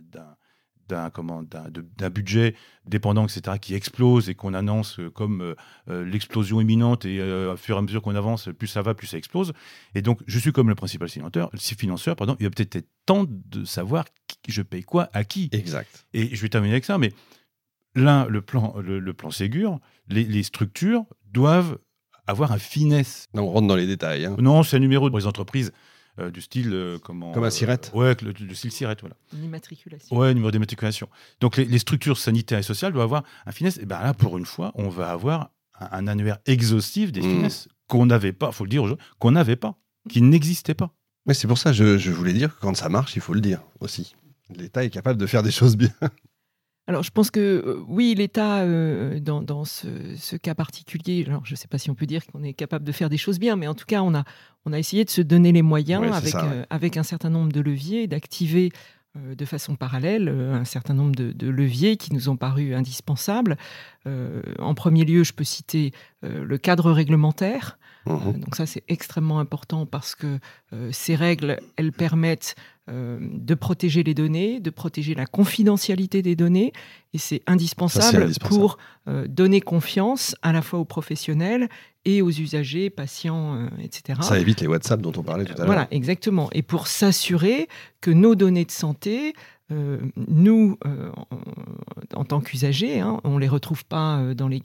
d'un, 0.87 1.09
comment, 1.09 1.43
d'un, 1.43 2.09
budget 2.09 2.55
dépendant, 2.85 3.25
etc., 3.25 3.57
qui 3.59 3.73
explose 3.73 4.29
et 4.29 4.35
qu'on 4.35 4.53
annonce 4.53 4.99
comme 5.13 5.55
euh, 5.89 6.05
l'explosion 6.05 6.61
imminente 6.61 7.05
et 7.05 7.19
euh, 7.19 7.53
au 7.53 7.57
fur 7.57 7.75
et 7.75 7.79
à 7.79 7.81
mesure 7.81 8.01
qu'on 8.01 8.15
avance, 8.15 8.49
plus 8.57 8.67
ça 8.67 8.81
va, 8.81 8.93
plus 8.93 9.07
ça 9.07 9.17
explose. 9.17 9.53
Et 9.95 10.01
donc, 10.01 10.21
je 10.27 10.39
suis 10.39 10.51
comme 10.51 10.69
le 10.69 10.75
principal 10.75 11.09
financeur, 11.09 11.49
financeur 11.55 12.15
pardon, 12.15 12.35
il 12.39 12.45
va 12.45 12.49
peut-être 12.51 12.75
être 12.75 12.89
temps 13.05 13.25
de 13.27 13.65
savoir 13.65 14.05
qui, 14.27 14.51
je 14.51 14.61
paye 14.61 14.83
quoi 14.83 15.09
à 15.13 15.23
qui. 15.23 15.49
Exact. 15.51 16.05
Et 16.13 16.35
je 16.35 16.41
vais 16.41 16.49
terminer 16.49 16.73
avec 16.73 16.85
ça, 16.85 16.97
mais 16.97 17.11
l'un, 17.95 18.27
le 18.27 18.41
plan, 18.41 18.75
le, 18.79 19.13
plan 19.13 19.31
Ségur, 19.31 19.79
les, 20.07 20.43
structures 20.43 21.05
doivent 21.31 21.79
avoir 22.27 22.51
un 22.51 22.57
finesse. 22.57 23.27
Non, 23.33 23.43
on 23.43 23.51
rentre 23.51 23.67
dans 23.67 23.75
les 23.75 23.87
détails. 23.87 24.25
Hein. 24.25 24.35
Non, 24.39 24.63
c'est 24.63 24.77
un 24.77 24.79
numéro 24.79 25.09
pour 25.09 25.19
les 25.19 25.27
entreprises 25.27 25.71
euh, 26.19 26.31
du 26.31 26.41
style 26.41 26.71
euh, 26.73 26.97
comment 26.97 27.33
Comme 27.33 27.43
un 27.43 27.49
SIRET 27.49 27.91
euh, 27.93 27.97
Ouais, 27.97 28.15
le, 28.21 28.55
style 28.55 28.71
SIRET, 28.71 28.97
voilà. 29.01 29.15
Une 29.33 29.43
immatriculation. 29.43 30.15
Ouais, 30.15 30.33
numéro 30.33 30.51
d'immatriculation. 30.51 31.09
Donc 31.41 31.57
les, 31.57 31.79
structures 31.79 32.17
sanitaires 32.17 32.59
et 32.59 32.63
sociales 32.63 32.93
doivent 32.93 33.05
avoir 33.05 33.23
un 33.45 33.51
finesse. 33.51 33.77
Et 33.77 33.85
bien 33.85 34.01
là, 34.01 34.13
pour 34.13 34.37
une 34.37 34.45
fois, 34.45 34.71
on 34.75 34.87
va 34.87 35.11
avoir 35.11 35.51
un, 35.79 36.07
annuaire 36.07 36.37
exhaustif 36.45 37.11
des 37.11 37.19
mmh. 37.19 37.23
finesses 37.23 37.67
qu'on 37.87 38.05
n'avait 38.05 38.33
pas, 38.33 38.51
faut 38.51 38.63
le 38.63 38.69
dire 38.69 38.83
aux 38.83 38.97
qu'on 39.19 39.31
n'avait 39.31 39.57
pas, 39.57 39.77
qui 40.09 40.21
n'existait 40.21 40.73
pas. 40.73 40.91
Mais 41.25 41.33
c'est 41.33 41.47
pour 41.47 41.57
ça 41.57 41.73
je, 41.73 41.97
je 41.97 42.11
voulais 42.11 42.33
dire 42.33 42.55
que 42.55 42.61
quand 42.61 42.75
ça 42.75 42.87
marche, 42.87 43.15
il 43.15 43.21
faut 43.21 43.33
le 43.33 43.41
dire 43.41 43.61
aussi. 43.81 44.15
L'État 44.55 44.85
est 44.85 44.89
capable 44.89 45.19
de 45.19 45.25
faire 45.25 45.43
des 45.43 45.51
choses 45.51 45.75
bien. 45.75 45.91
Alors, 46.87 47.01
je 47.01 47.11
pense 47.11 47.31
que 47.31 47.39
euh, 47.39 47.83
oui, 47.87 48.13
l'État, 48.15 48.59
euh, 48.59 49.19
dans, 49.19 49.65
ce, 49.65 50.35
cas 50.35 50.53
particulier, 50.53 51.25
alors 51.27 51.45
je 51.45 51.53
ne 51.53 51.55
sais 51.55 51.67
pas 51.67 51.77
si 51.77 51.89
on 51.89 51.95
peut 51.95 52.05
dire 52.05 52.25
qu'on 52.27 52.43
est 52.43 52.53
capable 52.53 52.85
de 52.85 52.91
faire 52.91 53.09
des 53.09 53.17
choses 53.17 53.39
bien, 53.39 53.55
mais 53.55 53.67
en 53.67 53.73
tout 53.73 53.85
cas, 53.85 54.01
on 54.01 54.13
a, 54.13 54.23
on 54.65 54.73
a 54.73 54.77
essayé 54.77 55.03
de 55.03 55.09
se 55.09 55.21
donner 55.21 55.51
les 55.51 55.63
moyens 55.63 56.03
avec, 56.13 56.35
euh, 56.35 56.63
avec 56.69 56.97
un 56.97 57.03
certain 57.03 57.29
nombre 57.29 57.51
de 57.51 57.61
leviers, 57.61 58.07
d'activer 58.07 58.71
de 59.17 59.45
façon 59.45 59.77
parallèle 59.77 60.27
un 60.27 60.65
certain 60.65 60.93
nombre 60.93 61.15
de, 61.15 61.47
leviers 61.47 61.95
qui 61.95 62.13
nous 62.13 62.27
ont 62.27 62.35
paru 62.35 62.75
indispensables. 62.75 63.55
en 64.05 64.73
premier 64.73 65.05
lieu, 65.05 65.23
je 65.23 65.31
peux 65.31 65.45
citer 65.45 65.93
le 66.21 66.57
cadre 66.57 66.91
réglementaire. 66.91 67.79
Mmh 68.07 68.33
donc 68.33 68.57
ça, 68.57 68.65
c'est 68.65 68.83
extrêmement 68.89 69.39
important 69.39 69.85
parce 69.85 70.15
que 70.15 70.37
ces 70.91 71.15
règles, 71.15 71.61
elles 71.77 71.93
permettent 71.93 72.55
euh, 72.87 73.17
de 73.19 73.55
protéger 73.55 74.03
les 74.03 74.13
données, 74.13 74.59
de 74.59 74.69
protéger 74.69 75.15
la 75.15 75.25
confidentialité 75.25 76.21
des 76.21 76.35
données. 76.35 76.71
Et 77.13 77.17
c'est 77.17 77.41
indispensable, 77.47 78.31
pour 78.41 78.77
euh, 79.07 79.25
donner 79.27 79.59
confiance 79.59 80.35
à 80.43 80.53
la 80.53 80.61
fois 80.61 80.77
aux 80.77 80.85
professionnels 80.85 81.67
et 82.05 82.21
aux 82.21 82.29
usagers, 82.29 82.91
patients, 82.91 83.55
euh, 83.55 83.67
etc. 83.81 84.19
Ça 84.21 84.37
évite 84.37 84.61
les 84.61 84.67
WhatsApp 84.67 85.01
dont 85.01 85.13
on 85.17 85.23
parlait 85.23 85.45
tout 85.45 85.53
à 85.53 85.57
l'heure. 85.57 85.65
Voilà, 85.65 85.87
exactement. 85.89 86.49
Et 86.51 86.61
pour 86.61 86.85
s'assurer 86.85 87.67
que 88.01 88.11
nos 88.11 88.35
données 88.35 88.65
de 88.65 88.71
santé 88.71 89.33
euh, 89.71 89.97
nous, 90.15 90.77
euh, 90.85 91.11
en, 92.13 92.23
tant 92.23 92.39
qu'usagers, 92.39 92.99
hein, 92.99 93.19
on 93.23 93.35
ne 93.35 93.39
les 93.39 93.47
retrouve 93.47 93.83
pas 93.83 94.19
euh, 94.19 94.33
dans 94.35 94.47
les, 94.47 94.61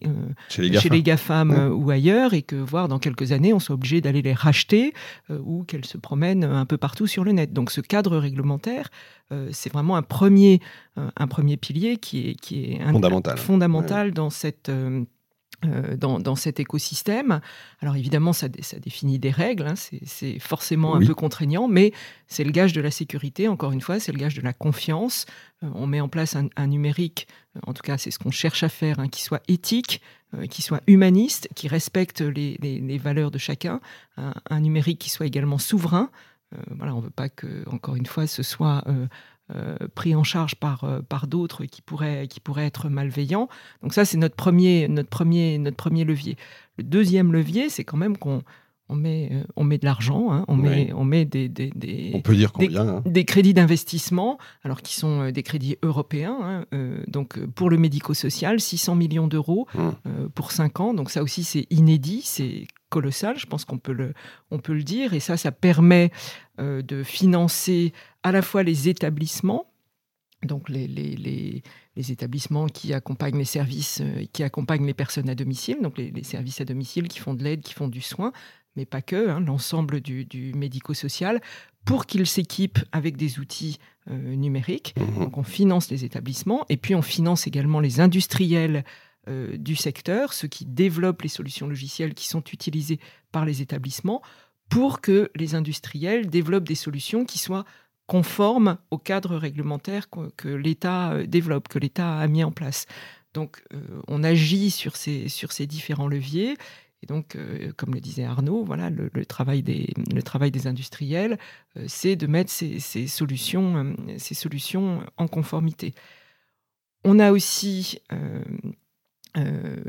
chez, 0.51 0.69
les 0.69 1.03
GAFAM, 1.03 1.73
ou 1.73 1.91
ailleurs, 1.91 2.35
et 2.35 2.43
que, 2.43 2.57
voire 2.57 2.87
dans 2.87 2.99
quelques 2.99 3.33
années, 3.33 3.55
on 3.55 3.61
soit 3.61 3.75
obligé 3.75 4.03
d'aller 4.03 4.21
les 4.21 4.35
racheter 4.35 4.93
ou 5.31 5.65
qu'elles 5.65 5.87
se 5.87 5.97
promènent 5.97 6.45
un 6.45 6.67
peu 6.67 6.77
partout 6.77 7.07
sur 7.07 7.25
le 7.25 7.33
net. 7.33 7.53
Donc 7.53 7.71
ce 7.71 7.81
cadre 7.81 8.19
réglementaire, 8.19 8.91
c'est 9.53 9.73
vraiment 9.73 9.97
un 9.97 10.03
premier, 10.03 10.61
un 10.97 11.27
premier 11.29 11.57
pilier 11.57 11.97
qui 11.97 12.31
est, 12.31 12.35
qui 12.35 12.65
est 12.65 12.85
fondamental, 12.85 13.39
fondamental 13.39 14.13
dans 14.13 14.29
cette 14.29 14.71
euh, 15.67 15.97
dans, 15.97 16.37
cet 16.37 16.59
écosystème. 16.59 17.41
Alors 17.81 17.95
évidemment, 17.95 18.33
ça, 18.33 18.49
ça 18.61 18.79
définit 18.79 19.19
des 19.19 19.31
règles, 19.31 19.67
hein, 19.67 19.75
c'est 19.77 20.39
forcément 20.39 20.95
un 20.95 21.05
peu 21.05 21.15
contraignant, 21.15 21.69
mais 21.69 21.93
c'est 22.29 22.45
le 22.45 22.51
gage 22.51 22.73
de 22.73 22.81
la 22.81 22.91
sécurité, 22.91 23.47
encore 23.47 23.73
une 23.73 23.83
fois, 23.83 24.01
c'est 24.01 24.13
le 24.13 24.19
gage 24.19 24.35
de 24.35 24.41
la 24.41 24.55
confiance. 24.55 25.27
Euh, 25.63 25.69
on 25.75 25.87
met 25.87 26.01
en 26.01 26.09
place 26.09 26.35
un, 26.35 26.67
numérique, 26.67 27.29
euh, 27.57 27.61
en 27.67 27.75
tout 27.75 27.83
cas 27.83 27.99
c'est 27.99 28.11
ce 28.11 28.19
qu'on 28.19 28.31
cherche 28.31 28.63
à 28.63 28.71
faire, 28.71 29.01
hein, 29.01 29.09
qui 29.09 29.23
soit 29.23 29.43
éthique, 29.49 30.01
qui 30.49 30.63
soit 30.63 30.81
humaniste, 30.87 31.49
qui 31.57 31.67
respecte 31.67 32.21
les, 32.21 32.99
valeurs 32.99 33.33
de 33.33 33.39
chacun, 33.39 33.81
un, 34.17 34.61
numérique 34.61 35.01
qui 35.01 35.11
soit 35.11 35.27
également 35.27 35.59
souverain. 35.59 36.09
voilà, 36.71 36.95
on 36.95 36.99
ne 36.99 37.03
veut 37.03 37.11
pas 37.11 37.29
que, 37.29 37.69
encore 37.69 37.97
une 37.97 38.07
fois, 38.07 38.29
ce 38.29 38.45
soit 38.45 38.85
pris 39.95 40.15
en 40.15 40.25
charge 40.25 40.55
par, 40.55 40.85
euh, 40.85 41.01
par 41.01 41.27
d'autres 41.27 41.65
qui 41.65 41.83
pourraient, 41.83 42.29
qui 42.29 42.41
pourraient 42.41 42.67
être 42.67 42.89
malveillants. 42.89 43.49
Donc 43.83 43.93
ça, 43.93 44.05
c'est 44.05 44.19
notre 44.19 44.37
premier, 44.37 44.89
notre, 44.89 45.09
premier, 45.09 45.59
notre 45.59 45.77
premier 45.77 46.05
levier. 46.05 46.37
Le 46.79 46.85
deuxième 46.85 47.33
levier, 47.33 47.69
c'est 47.69 47.85
quand 47.85 47.97
même 47.97 48.17
qu'on 48.17 48.43
on 48.91 48.97
met, 48.97 49.29
euh, 49.33 49.45
on 49.57 49.65
met 49.65 49.79
de 49.79 49.85
l'argent, 49.85 50.33
hein, 50.33 50.45
on, 50.49 50.57
met, 50.57 50.93
on 50.93 51.05
met 51.05 51.25
des, 51.25 51.49
des, 51.49 51.71
des, 51.75 52.11
on 52.13 52.21
peut 52.21 52.35
dire 52.35 52.53
combien, 52.53 52.85
des, 52.85 52.91
hein. 52.91 53.03
des 53.07 53.25
crédits 53.25 53.55
d'investissement, 53.55 54.39
alors 54.65 54.83
qui 54.83 54.95
sont 54.95 55.23
euh, 55.23 55.31
des 55.31 55.43
crédits 55.43 55.77
européens, 55.83 56.37
hein, 56.43 56.67
euh, 56.75 57.03
donc 57.07 57.39
pour 57.55 57.71
le 57.71 57.77
médico-social, 57.77 58.59
600 58.59 58.97
millions 58.97 59.29
d'euros 59.29 59.69
mmh. 59.75 60.29
pour 60.35 60.51
5 60.51 60.81
ans. 60.81 60.95
Donc 60.95 61.11
ça 61.11 61.23
aussi, 61.23 61.45
c'est 61.45 61.67
inédit, 61.71 62.23
c'est 62.25 62.67
colossal, 62.91 63.39
je 63.39 63.47
pense 63.47 63.65
qu'on 63.65 63.79
peut, 63.79 63.93
le, 63.93 64.13
on 64.51 64.59
peut 64.59 64.75
le 64.75 64.83
dire. 64.83 65.15
Et 65.15 65.21
ça, 65.21 65.37
ça 65.37 65.53
permet 65.53 66.11
de 66.59 67.03
financer 67.03 67.95
à 68.23 68.33
la 68.33 68.43
fois 68.43 68.63
les 68.63 68.91
établissements, 68.91 69.73
donc 70.43 70.69
les, 70.69 70.87
les, 70.87 71.17
les, 71.17 71.63
les, 71.97 72.13
établissements 72.13 72.67
qui 72.67 72.93
accompagnent 72.93 73.39
les 73.39 73.45
services, 73.45 74.03
qui 74.33 74.43
accompagnent 74.43 74.85
les 74.85 74.95
personnes 74.95 75.31
à 75.31 75.35
domicile, 75.35 75.79
donc 75.81 75.97
les, 75.97 76.23
services 76.23 76.61
à 76.61 76.67
domicile 76.67 77.09
qui 77.09 77.19
font 77.19 77.33
de 77.33 77.43
l'aide, 77.43 77.63
qui 77.63 77.73
font 77.73 77.89
du 77.89 78.03
soin, 78.03 78.33
mais 78.77 78.87
pas 78.87 79.03
que, 79.03 79.29
hein, 79.29 79.41
l'ensemble 79.41 80.01
du, 80.01 80.53
médico-social, 80.55 81.41
pour 81.85 82.07
qu'ils 82.07 82.27
s'équipent 82.27 82.79
avec 82.93 83.17
des 83.17 83.39
outils 83.39 83.79
euh, 84.11 84.35
numériques. 84.35 84.95
Mmh 84.99 85.25
Donc 85.25 85.39
on 85.39 85.43
finance 85.43 85.91
les 85.91 86.05
établissements 86.05 86.65
et 86.69 86.77
puis 86.77 86.95
on 86.95 87.03
finance 87.03 87.47
également 87.47 87.81
les 87.81 88.01
industriels 88.01 88.85
euh, 89.29 89.57
du 89.57 89.77
secteur, 89.77 90.33
ceux 90.33 90.49
qui 90.49 90.65
développent 90.67 91.23
les 91.23 91.29
solutions 91.29 91.69
logicielles 91.69 92.15
qui 92.15 92.29
sont 92.29 92.43
utilisées 92.53 93.01
par 93.33 93.45
les 93.45 93.63
établissements, 93.63 94.23
pour 94.69 95.01
que 95.01 95.31
les 95.35 95.55
industriels 95.55 96.29
développent 96.29 96.69
des 96.69 96.75
solutions 96.75 97.25
qui 97.25 97.39
soient 97.39 97.65
conformes 98.07 98.79
au 98.91 98.99
cadre 98.99 99.37
réglementaire 99.37 100.09
que, 100.11 100.49
l'État 100.49 101.13
euh, 101.13 101.27
développe, 101.27 101.69
que 101.69 101.79
l'État 101.79 102.19
a 102.19 102.27
mis 102.29 102.45
en 102.45 102.53
place. 102.53 102.87
Donc 103.33 103.63
on 104.09 104.25
agit 104.25 104.73
sur 104.73 104.97
ces, 104.97 105.29
sur 105.29 105.53
ces 105.53 105.69
différents 105.69 106.09
leviers 106.09 106.57
et 107.03 107.07
donc, 107.07 107.37
euh, 107.37 107.73
comme 107.77 107.95
le 107.95 108.01
disait 108.01 108.25
Arnaud, 108.25 108.63
voilà, 108.65 108.91
le, 108.91 109.25
travail, 109.25 109.63
des, 109.63 109.89
le 110.13 110.23
travail 110.23 110.51
des 110.51 110.67
industriels, 110.67 111.39
euh, 111.77 111.85
c'est 111.89 112.17
de 112.17 112.27
mettre 112.27 112.51
ces, 112.51 112.79
solutions, 113.07 113.77
euh, 113.77 113.95
ces 114.19 114.35
solutions 114.35 115.03
en 115.17 115.27
conformité. 115.27 115.95
On 117.05 117.19
a 117.19 117.33
aussi, 117.33 117.99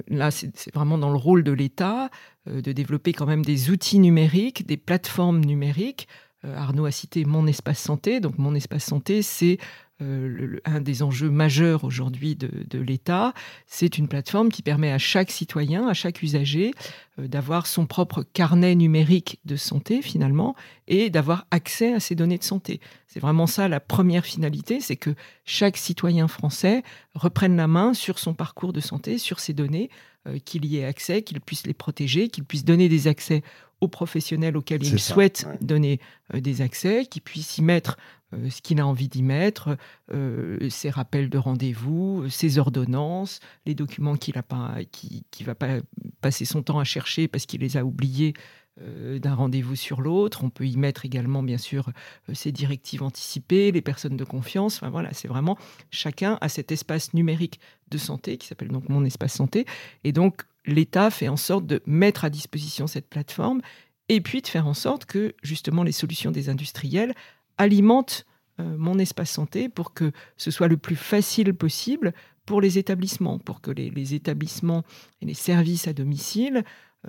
là, 0.08 0.32
c'est 0.32 0.74
vraiment 0.74 0.98
dans 0.98 1.10
le 1.10 1.18
rôle 1.18 1.44
de 1.44 1.52
l'État, 1.52 2.10
de 2.46 2.72
développer 2.72 3.14
quand 3.14 3.26
même 3.26 3.44
des 3.44 3.70
outils 3.70 4.00
numériques, 4.00 4.66
des 4.66 4.78
plateformes 4.78 5.40
numériques. 5.44 6.08
Arnaud 6.44 6.86
a 6.86 6.92
cité 6.92 7.26
Mon 7.26 7.48
Espace 7.48 7.80
Santé. 7.80 8.20
Donc, 8.20 8.38
Mon 8.38 8.56
Espace 8.56 8.86
Santé, 8.86 9.22
c'est 9.22 9.58
euh, 10.02 10.60
un 10.66 10.82
des 10.82 11.04
enjeux 11.04 11.30
majeurs 11.30 11.84
aujourd'hui 11.84 12.36
de, 12.36 12.80
l'État, 12.80 13.34
c'est 13.68 13.98
une 13.98 14.08
plateforme 14.08 14.50
qui 14.50 14.64
permet 14.64 14.92
à 14.92 14.98
chaque 14.98 15.30
citoyen, 15.30 15.88
à 15.88 15.94
chaque 15.94 16.24
usager, 16.24 16.72
euh, 17.20 17.28
d'avoir 17.28 17.68
son 17.68 17.86
propre 17.86 18.24
carnet 18.24 18.74
numérique 18.74 19.40
de 19.46 19.56
santé 19.56 20.02
finalement 20.02 20.56
et 20.88 21.10
d'avoir 21.10 21.46
accès 21.52 21.94
à 21.94 22.00
ces 22.00 22.16
données 22.16 22.40
de 22.40 22.44
santé. 22.44 22.80
C'est 23.08 23.20
vraiment 23.20 23.48
ça 23.48 23.68
la 23.68 23.80
première 23.80 24.26
finalité, 24.26 24.80
c'est 24.80 24.96
que 24.96 25.14
chaque 25.46 25.78
citoyen 25.78 26.28
français 26.28 26.84
reprenne 27.14 27.56
la 27.56 27.68
main 27.68 27.94
sur 27.94 28.18
son 28.18 28.34
parcours 28.34 28.74
de 28.74 28.80
santé, 28.80 29.18
sur 29.18 29.40
ses 29.40 29.54
données, 29.54 29.90
euh, 29.92 30.11
qu'il 30.46 30.66
y 30.66 30.78
ait 30.78 30.86
accès, 30.86 31.24
qu'il 31.24 31.42
puisse 31.42 31.66
les 31.66 31.74
protéger, 31.74 32.30
qu'il 32.30 32.44
puisse 32.44 32.64
donner 32.64 32.90
des 32.90 33.08
accès 33.08 33.42
aux 33.80 33.88
professionnels 33.88 34.56
auxquels 34.56 34.84
il 34.84 35.00
souhaite 35.00 35.48
donner 35.62 36.00
des 36.34 36.62
accès, 36.62 37.06
qu'il 37.06 37.24
puisse 37.24 37.58
y 37.58 37.64
mettre 37.64 37.98
euh, 38.34 38.50
ce 38.50 38.62
qu'il 38.62 38.80
a 38.80 38.88
envie 38.88 39.10
d'y 39.10 39.24
mettre, 39.24 39.78
euh, 40.14 40.70
ses 40.70 40.90
rappels 40.90 41.30
de 41.30 41.38
rendez-vous, 41.38 42.30
ses 42.30 42.58
ordonnances, 42.58 43.40
les 43.66 43.76
documents 43.76 44.16
qu'il 44.16 44.38
a 44.38 44.44
pas, 44.44 44.78
qui, 44.92 45.26
qui 45.32 45.44
va 45.44 45.56
pas 45.56 45.80
passer 46.22 46.46
son 46.46 46.64
temps 46.64 46.80
à 46.80 46.84
chercher 46.84 47.28
parce 47.28 47.46
qu'il 47.46 47.62
les 47.62 47.78
a 47.78 47.84
oubliés 47.84 48.34
euh, 48.38 48.42
d'un 48.78 49.36
rendez-vous 49.36 49.76
sur 49.76 50.02
l'autre. 50.02 50.44
On 50.44 50.50
peut 50.50 50.66
y 50.66 50.78
mettre 50.78 51.06
également, 51.06 51.44
bien 51.44 51.58
sûr, 51.58 51.92
ses 52.34 52.52
directives 52.52 53.04
anticipées, 53.04 53.72
les 53.72 53.82
personnes 53.82 54.18
de 54.18 54.24
confiance. 54.24 54.78
Enfin, 54.78 54.90
voilà, 54.90 55.14
c'est 55.14 55.28
vraiment 55.28 55.58
chacun 55.90 56.38
a 56.42 56.50
cet 56.50 56.72
espace 56.72 57.14
numérique 57.14 57.60
de 57.90 57.98
santé 57.98 58.38
qui 58.38 58.48
s'appelle 58.48 58.70
donc 58.70 58.90
mon 58.90 59.04
espace 59.04 59.34
santé. 59.34 59.66
Et 60.04 60.12
donc, 60.12 60.44
l'État 60.66 61.10
fait 61.10 61.28
en 61.28 61.38
sorte 61.38 61.66
de 61.66 61.82
mettre 61.86 62.26
à 62.26 62.30
disposition 62.30 62.88
cette 62.88 63.10
plateforme 63.10 63.62
et 64.10 64.22
puis 64.22 64.42
de 64.42 64.48
faire 64.48 64.68
en 64.68 64.74
sorte 64.74 65.06
que 65.06 65.34
justement 65.44 65.84
les 65.84 65.92
solutions 65.92 66.32
des 66.32 66.50
industriels 66.50 67.14
alimente 67.58 68.26
euh, 68.60 68.76
mon 68.78 69.00
espace 69.00 69.32
santé 69.32 69.70
pour 69.70 69.94
que 69.94 70.12
ce 70.38 70.52
soit 70.52 70.68
le 70.68 70.78
plus 70.78 70.96
facile 70.96 71.54
possible 71.54 72.14
pour 72.46 72.60
les 72.60 72.78
établissements, 72.78 73.40
pour 73.40 73.62
que 73.62 73.72
les, 73.72 74.14
établissements 74.14 74.84
et 75.22 75.26
les 75.26 75.34
services 75.34 75.88
à 75.88 75.94
domicile, 75.94 76.58
euh, 76.58 76.62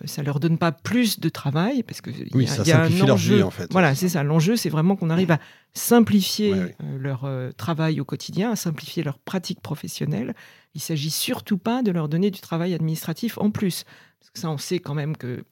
ça 0.04 0.22
leur 0.22 0.40
donne 0.40 0.58
pas 0.58 0.72
plus 0.72 1.20
de 1.20 1.28
travail 1.28 1.82
parce 1.82 2.00
que 2.00 2.11
oui, 2.34 2.49
y 2.64 2.72
a, 2.72 2.82
un 2.82 3.11
enjeu. 3.11 3.42
en 3.44 3.50
fait. 3.50 3.70
Voilà, 3.70 3.94
c'est 3.94 4.08
ça. 4.08 4.22
L'enjeu, 4.22 4.56
c'est 4.56 4.70
vraiment 4.70 4.96
qu'on 4.96 5.11
arrive 5.11 5.30
à 5.30 5.38
simplifier 5.75 6.54
euh, 6.54 6.70
leur 6.99 7.28
travail 7.56 8.00
au 8.00 8.04
quotidien, 8.04 8.52
à 8.52 8.56
simplifier 8.56 9.02
leur 9.02 9.18
pratique 9.18 9.61
professionnelle. 9.61 10.34
Il 10.75 10.80
s'agit 10.80 11.11
surtout 11.11 11.58
pas 11.58 11.82
de 11.82 11.90
leur 11.90 12.08
donner 12.08 12.30
du 12.30 12.40
travail 12.40 12.72
administratif 12.75 13.37
en 13.38 13.50
plus, 13.50 13.84
parce 14.20 14.30
que 14.30 14.38
ça, 14.38 14.50
on 14.50 14.58
sait 14.58 14.78
quand 14.78 14.94
même 14.94 15.16
que 15.16 15.44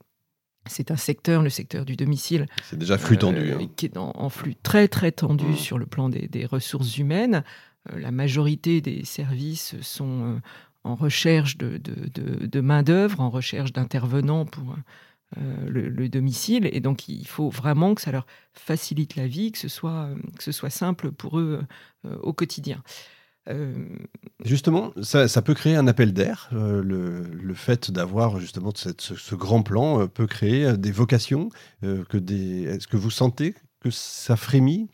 c'est 0.66 0.90
un 0.90 0.96
secteur, 0.96 1.42
le 1.42 1.50
secteur 1.50 1.84
du 1.84 1.96
domicile. 1.96 2.46
C'est 2.64 2.78
déjà 2.78 2.98
flux 2.98 3.18
tendu. 3.18 3.50
Euh, 3.50 3.58
hein. 3.60 3.68
Qui 3.76 3.86
est 3.86 3.96
en, 3.96 4.28
flux 4.28 4.54
très 4.54 4.88
très 4.88 5.12
tendu 5.12 5.46
mmh. 5.46 5.56
sur 5.56 5.78
le 5.78 5.86
plan 5.86 6.08
des, 6.08 6.46
ressources 6.46 6.98
humaines. 6.98 7.44
Euh, 7.90 7.98
la 7.98 8.10
majorité 8.10 8.80
des 8.80 9.04
services 9.04 9.80
sont 9.80 10.36
euh, 10.36 10.38
en 10.84 10.94
recherche 10.94 11.56
de, 11.58 12.60
main-d'œuvre, 12.60 13.20
en 13.20 13.30
recherche 13.30 13.72
d'intervenants 13.72 14.46
pour 14.46 14.76
le, 15.36 16.08
domicile. 16.08 16.68
Et 16.72 16.80
donc, 16.80 17.08
il 17.08 17.26
faut 17.26 17.50
vraiment 17.50 17.94
que 17.94 18.02
ça 18.02 18.12
leur 18.12 18.26
facilite 18.52 19.16
la 19.16 19.26
vie, 19.26 19.52
que 19.52 19.58
ce 19.58 19.68
soit, 19.68 20.10
simple 20.70 21.12
pour 21.12 21.38
eux 21.38 21.62
au 22.04 22.32
quotidien. 22.32 22.82
Euh, 23.48 23.74
justement, 24.44 24.92
ça, 25.02 25.42
peut 25.42 25.54
créer 25.54 25.76
un 25.76 25.86
appel 25.86 26.12
d'air. 26.12 26.50
Euh, 26.52 26.82
le, 26.82 27.54
fait 27.54 27.90
d'avoir 27.90 28.38
justement 28.38 28.72
ce, 28.74 29.34
grand 29.34 29.62
plan 29.62 30.02
euh, 30.02 30.06
peut 30.06 30.26
créer 30.26 30.76
des 30.76 30.92
vocations. 30.92 31.48
Est-ce 31.82 32.86
que 32.86 32.96
vous 32.96 33.10
sentez 33.10 33.54
que 33.80 33.90
ça 33.90 34.36
frémit? 34.36 34.88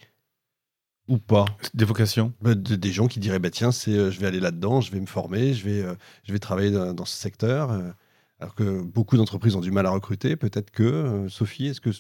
Ou 1.08 1.18
pas 1.18 1.44
Des 1.75 1.84
vocations 1.84 2.32
bah, 2.40 2.54
Des 2.54 2.92
gens 2.92 3.06
qui 3.06 3.20
diraient 3.20 3.38
bah, 3.38 3.50
tiens, 3.50 3.72
c'est, 3.72 4.10
je 4.10 4.20
vais 4.20 4.26
aller 4.26 4.40
là-dedans, 4.40 4.80
je 4.80 4.90
vais 4.92 5.00
me 5.00 5.06
former, 5.06 5.54
je 5.54 5.64
vais, 5.64 5.84
je 6.25 6.32
vais 6.32 6.38
travailler 6.38 6.70
dans, 6.70 7.04
ce 7.04 7.16
secteur. 7.16 7.70
alors 8.40 8.54
que 8.54 8.82
beaucoup 8.82 9.16
d'entreprises 9.16 9.56
ont 9.56 9.60
du 9.60 9.70
mal 9.70 9.86
à 9.86 9.90
recruter. 9.90 10.36
Peut-être 10.36 10.70
que, 10.70 11.26
Sophie, 11.28 11.66
est-ce 11.66 11.80
que 11.80 11.90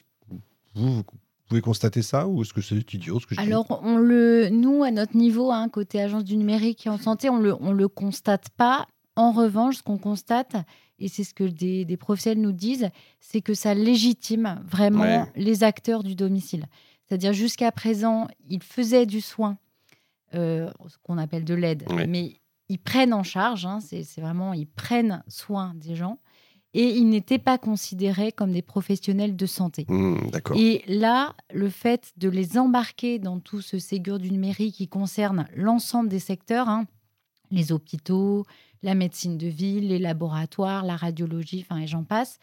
vous, 0.74 1.02
pouvez 1.48 1.60
constater 1.60 2.02
ça 2.02 2.26
ou 2.26 2.42
est-ce 2.42 2.52
que 2.52 2.60
c'est 2.60 2.92
idiot 2.92 3.20
ce 3.20 3.26
que 3.26 3.34
je 3.34 3.40
Alors, 3.40 3.80
on 3.82 3.98
le, 3.98 4.48
nous, 4.50 4.82
à 4.82 4.90
notre 4.90 5.16
niveau, 5.16 5.52
hein, 5.52 5.68
côté 5.68 6.00
agence 6.00 6.24
du 6.24 6.36
numérique 6.36 6.86
et 6.86 6.90
en 6.90 6.98
santé, 6.98 7.30
on 7.30 7.38
le, 7.38 7.54
on 7.60 7.72
le 7.72 7.88
constate 7.88 8.48
pas. 8.50 8.86
En 9.14 9.32
revanche, 9.32 9.76
ce 9.76 9.82
qu'on 9.82 9.96
constate, 9.96 10.56
et 10.98 11.08
c'est 11.08 11.24
ce 11.24 11.32
que 11.32 11.44
des, 11.44 11.84
des, 11.84 11.96
professionnels 11.96 12.42
nous 12.42 12.52
disent, 12.52 12.90
c'est 13.20 13.40
que 13.40 13.54
ça 13.54 13.74
légitime 13.74 14.60
vraiment 14.66 15.26
les 15.36 15.64
acteurs 15.64 16.02
du 16.02 16.14
domicile. 16.14 16.66
C'est-à-dire, 17.06 17.32
jusqu'à 17.32 17.72
présent, 17.72 18.28
ils 18.48 18.62
faisaient 18.62 19.06
du 19.06 19.20
soin, 19.20 19.58
euh, 20.34 20.70
ce 20.88 20.96
qu'on 21.02 21.18
appelle 21.18 21.44
de 21.44 21.54
l'aide, 21.54 21.84
mais 22.08 22.40
ils 22.68 22.78
prennent 22.78 23.14
en 23.14 23.22
charge, 23.22 23.64
hein, 23.64 23.78
c'est 23.80 24.20
vraiment, 24.20 24.52
ils 24.52 24.66
prennent 24.66 25.22
soin 25.28 25.72
des 25.76 25.94
gens. 25.94 26.18
Et 26.74 26.90
ils 26.90 27.08
n'étaient 27.08 27.38
pas 27.38 27.56
considérés 27.56 28.32
comme 28.32 28.52
des 28.52 28.60
professionnels 28.60 29.34
de 29.34 29.46
santé. 29.46 29.86
Mmh, 29.88 30.16
et 30.56 30.82
là, 30.88 31.34
le 31.50 31.70
fait 31.70 32.12
de 32.18 32.28
les 32.28 32.58
embarquer 32.58 33.18
dans 33.18 33.40
tout 33.40 33.62
ce 33.62 33.78
Ségur 33.78 34.18
du 34.18 34.30
numérique 34.30 34.74
qui 34.74 34.86
concerne 34.86 35.48
l'ensemble 35.54 36.10
des 36.10 36.18
secteurs, 36.18 36.68
hein, 36.68 36.86
les 37.50 37.72
hôpitaux, 37.72 38.44
la 38.82 38.94
médecine 38.94 39.38
de 39.38 39.46
ville, 39.46 39.88
les 39.88 39.98
laboratoires, 39.98 40.84
la 40.84 40.96
radiologie, 40.96 41.64
enfin 41.66 41.80
et 41.80 41.86
j'en 41.86 42.04
passe, 42.04 42.38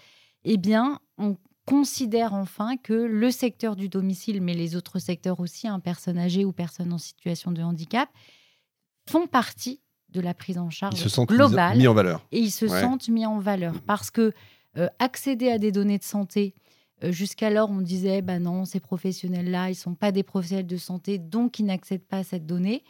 eh 0.45 0.57
bien, 0.57 0.99
on 1.19 1.37
considère 1.65 2.33
enfin 2.33 2.77
que 2.77 2.93
le 2.93 3.31
secteur 3.31 3.75
du 3.75 3.89
domicile, 3.89 4.41
mais 4.41 4.53
les 4.53 4.75
autres 4.75 4.99
secteurs 4.99 5.39
aussi, 5.39 5.67
hein, 5.67 5.79
personnes 5.79 6.17
âgées 6.17 6.45
ou 6.45 6.51
personnes 6.51 6.91
en 6.93 6.97
situation 6.97 7.51
de 7.51 7.61
handicap, 7.61 8.09
font 9.09 9.27
partie 9.27 9.81
de 10.09 10.21
la 10.21 10.33
prise 10.33 10.57
en 10.57 10.69
charge 10.69 10.99
ils 10.99 11.03
se 11.03 11.09
sentent 11.09 11.29
globale. 11.29 11.77
Mis 11.77 11.87
en 11.87 11.93
valeur. 11.93 12.25
Et 12.31 12.39
ils 12.39 12.51
se 12.51 12.67
sentent 12.67 13.09
mis 13.09 13.25
en 13.25 13.39
valeur. 13.39 13.81
Parce 13.81 14.11
que 14.11 14.33
euh, 14.77 14.87
accéder 14.99 15.49
à 15.49 15.57
des 15.57 15.71
données 15.71 15.97
de 15.97 16.03
santé, 16.03 16.53
euh, 17.03 17.11
jusqu'alors 17.11 17.69
on 17.69 17.81
disait, 17.81 18.21
bah 18.21 18.39
non, 18.39 18.65
ces 18.65 18.79
professionnels-là, 18.79 19.67
ils 19.67 19.71
ne 19.71 19.75
sont 19.77 19.95
pas 19.95 20.11
des 20.11 20.23
professionnels 20.23 20.67
de 20.67 20.77
santé, 20.77 21.17
donc 21.17 21.59
ils 21.59 21.65
n'accèdent 21.65 22.05
pas 22.05 22.17
à 22.17 22.23
cette 22.23 22.45
donnée. 22.45 22.83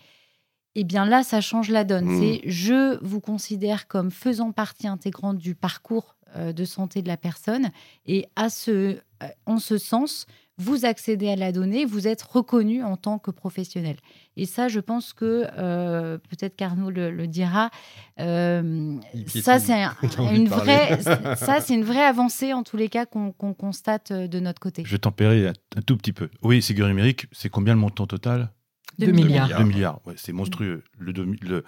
Eh 0.76 0.84
bien 0.84 1.06
là, 1.06 1.24
ça 1.24 1.40
change 1.40 1.70
la 1.70 1.84
donne. 1.84 2.06
Mmh. 2.06 2.20
C'est 2.20 2.42
je 2.50 3.04
vous 3.06 3.22
considère 3.22 3.88
comme 3.88 4.12
faisant 4.12 4.52
partie 4.52 4.88
intégrante 4.88 5.38
du 5.38 5.56
parcours 5.56 6.16
de 6.36 6.66
santé 6.66 7.02
de 7.02 7.08
la 7.08 7.18
personne. 7.18 7.70
Et 8.06 8.28
à 8.36 8.50
ce, 8.50 8.98
en 9.46 9.60
ce 9.60 9.78
sens, 9.78 10.26
vous 10.58 10.86
accédez 10.86 11.30
à 11.30 11.36
la 11.36 11.52
donnée, 11.52 11.86
vous 11.86 12.08
êtes 12.08 12.22
reconnu 12.22 12.84
en 12.84 12.96
tant 12.96 13.18
que 13.18 13.32
professionnel. 13.32 13.96
Et 14.38 14.46
ça, 14.46 14.68
je 14.68 14.80
pense 14.80 15.14
que 15.14 15.48
euh, 15.58 16.18
peut-être 16.30 16.56
qu'Arnaud 16.56 16.92
le, 16.92 17.28
dira. 17.28 17.72
Euh, 18.20 19.00
ça, 19.28 19.60
c'est 19.60 19.84
une 20.34 20.48
vraie, 20.48 21.00
ça, 21.02 21.60
c'est 21.60 21.74
une 21.74 21.84
vraie 21.84 22.04
avancée 22.06 22.54
en 22.54 22.64
tous 22.64 22.78
les 22.78 22.90
cas 22.90 23.06
qu'on 23.06 23.32
constate 23.32 24.12
euh, 24.12 24.28
de 24.28 24.40
notre 24.40 24.60
côté. 24.60 24.84
Je 24.86 24.92
vais 24.92 25.00
tempérer 25.00 25.48
un, 25.48 25.82
tout 25.82 25.98
petit 25.98 26.14
peu. 26.14 26.30
Oui, 26.44 26.62
sécurité 26.62 26.94
numérique, 26.94 27.26
c'est 27.32 27.50
combien 27.50 27.74
le 27.74 27.80
montant 27.80 28.06
total? 28.06 28.52
2 29.00 29.12
milliards. 29.12 29.58
2 29.58 29.64
milliards, 29.64 30.00
ouais, 30.06 30.14
c'est 30.18 30.34
monstrueux. 30.34 30.84
Le, 31.00 31.64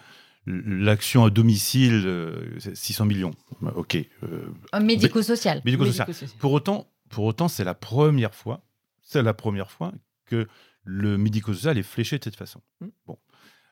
L'action 0.48 1.26
à 1.26 1.30
domicile, 1.30 2.08
600 2.74 3.06
millions. 3.06 3.32
Ok. 3.76 3.98
Médico-social. 4.80 5.62
Médico-social. 5.66 6.08
Pour 6.40 6.54
autant, 6.54 6.88
pour 7.10 7.26
autant, 7.26 7.48
c'est 7.48 7.64
la 7.64 7.74
première 7.74 8.36
fois 8.36 8.62
c'est 9.06 9.24
la 9.24 9.34
première 9.34 9.72
fois 9.72 9.94
que 10.26 10.48
le 10.84 11.18
médico-social 11.18 11.78
est 11.78 11.84
fléché 11.84 12.18
de 12.18 12.24
cette 12.24 12.36
façon. 12.36 12.62
Mmh. 12.82 12.88
Bon. 13.08 13.18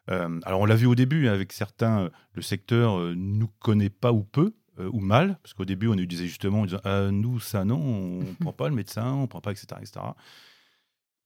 Euh, 0.10 0.40
alors 0.44 0.62
on 0.62 0.66
l'a 0.66 0.76
vu 0.76 0.86
au 0.86 0.96
début 0.96 1.28
hein, 1.28 1.34
avec 1.34 1.54
certains, 1.54 2.04
euh, 2.04 2.10
le 2.34 2.42
secteur 2.42 2.98
ne 2.98 3.04
euh, 3.04 3.16
nous 3.16 3.50
connaît 3.60 3.90
pas 3.90 4.14
ou 4.14 4.24
peu 4.24 4.54
ou 4.80 5.02
mal, 5.02 5.38
parce 5.44 5.54
qu'au 5.54 5.66
début 5.66 5.88
on 5.88 5.94
a 5.94 6.02
eu 6.02 6.08
des 6.08 6.22
ajustements 6.22 6.62
en 6.62 6.66
disant 6.66 6.82
ah, 6.84 7.12
nous 7.12 7.40
ça 7.40 7.64
non, 7.64 7.80
on 7.80 8.24
ne 8.24 8.34
prend 8.40 8.54
pas 8.54 8.70
le 8.70 8.74
médecin, 8.74 9.14
on 9.14 9.22
ne 9.22 9.28
prend 9.28 9.40
pas 9.40 9.52
etc., 9.52 9.68
etc. 9.80 10.00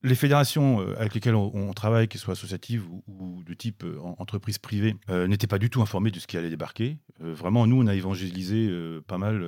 Les 0.03 0.15
fédérations 0.15 0.79
avec 0.97 1.15
lesquelles 1.15 1.35
on, 1.35 1.73
travaille, 1.73 2.07
qu'elles 2.07 2.21
soient 2.21 2.33
associatives 2.33 2.85
ou, 3.07 3.43
de 3.43 3.53
type 3.53 3.83
entreprise 4.17 4.59
privée, 4.59 4.95
n'étaient 5.09 5.47
pas 5.47 5.57
du 5.57 5.69
tout 5.71 5.81
informées 5.81 6.11
de 6.11 6.19
ce 6.19 6.27
qui 6.27 6.37
allait 6.37 6.51
débarquer. 6.51 6.99
vraiment, 7.19 7.65
nous, 7.65 7.81
on 7.81 7.87
a 7.87 7.95
évangélisé 7.95 8.69
pas 9.07 9.17
mal 9.17 9.43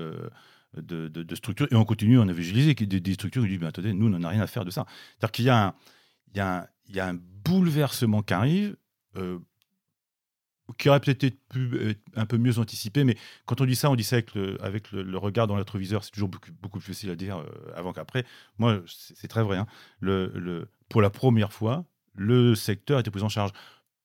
de, 0.75 1.35
structures. 1.35 1.67
Et 1.71 1.75
on 1.75 1.85
continue, 1.85 2.19
on 2.19 2.27
a 2.27 2.33
visualisé 2.33 2.73
des, 2.73 2.99
des 2.99 3.13
structures 3.13 3.43
qui 3.43 3.49
disent, 3.49 3.63
attendez, 3.63 3.93
nous, 3.93 4.07
on 4.07 4.09
n'en 4.09 4.23
a 4.23 4.29
rien 4.29 4.41
à 4.41 4.47
faire 4.47 4.65
de 4.65 4.71
ça. 4.71 4.85
C'est-à-dire 5.19 5.31
qu'il 5.31 5.45
y, 5.45 6.39
a 6.39 7.07
un, 7.07 7.19
bouleversement 7.43 8.21
qui 8.21 8.33
arrive, 8.33 8.75
euh, 9.15 9.39
qui 10.77 10.89
aurait 10.89 10.99
peut-être 10.99 11.23
été 11.23 11.39
un 12.15 12.25
peu 12.25 12.37
mieux 12.37 12.59
anticipé, 12.59 13.03
mais 13.03 13.15
quand 13.45 13.61
on 13.61 13.65
dit 13.65 13.75
ça, 13.75 13.89
on 13.89 13.95
dit 13.95 14.03
ça 14.03 14.17
avec 14.61 14.91
le, 14.91 15.17
regard 15.17 15.47
dans 15.47 15.55
l'attroviseur, 15.55 16.03
c'est 16.03 16.11
toujours 16.11 16.29
beaucoup, 16.29 16.51
beaucoup, 16.61 16.79
plus 16.79 16.93
facile 16.93 17.09
à 17.09 17.15
dire 17.15 17.37
euh, 17.37 17.45
avant 17.75 17.93
qu'après. 17.93 18.25
Moi, 18.57 18.81
c'est 18.85 19.27
très 19.27 19.43
vrai. 19.43 19.57
Hein. 19.57 19.67
Pour 20.89 21.01
la 21.01 21.09
première 21.09 21.53
fois, 21.53 21.85
le 22.15 22.55
secteur 22.55 22.99
était 22.99 23.11
pris 23.11 23.23
en 23.23 23.29
charge. 23.29 23.51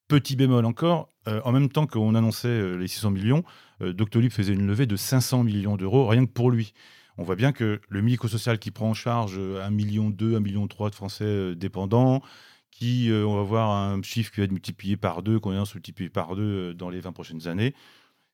Petit 0.07 0.35
bémol 0.35 0.65
encore, 0.65 1.09
euh, 1.27 1.41
en 1.43 1.51
même 1.51 1.69
temps 1.69 1.87
qu'on 1.87 2.13
annonçait 2.13 2.47
euh, 2.47 2.75
les 2.75 2.87
600 2.87 3.09
millions, 3.09 3.43
euh, 3.81 3.91
Doctolib 3.91 4.31
faisait 4.31 4.53
une 4.53 4.67
levée 4.67 4.85
de 4.85 4.95
500 4.95 5.43
millions 5.43 5.77
d'euros 5.77 6.07
rien 6.07 6.25
que 6.25 6.31
pour 6.31 6.51
lui. 6.51 6.73
On 7.17 7.23
voit 7.23 7.35
bien 7.35 7.51
que 7.51 7.81
le 7.89 8.01
médico-social 8.01 8.59
qui 8.59 8.69
prend 8.69 8.89
en 8.89 8.93
charge 8.93 9.39
1,2 9.39 9.71
million, 9.71 10.11
1,3 10.11 10.39
million 10.41 10.65
de 10.67 10.93
Français 10.93 11.55
dépendants, 11.55 12.21
qui, 12.77 13.09
on 13.11 13.35
va 13.35 13.43
voir 13.43 13.71
un 13.71 14.01
chiffre 14.01 14.31
qui 14.31 14.41
va 14.41 14.45
être 14.45 14.51
multiplié 14.51 14.97
par 14.97 15.23
deux, 15.23 15.39
qu'on 15.39 15.51
va 15.51 15.63
multiplié 15.73 16.09
par 16.09 16.35
deux 16.35 16.73
dans 16.73 16.89
les 16.89 16.99
20 16.99 17.13
prochaines 17.13 17.47
années, 17.47 17.73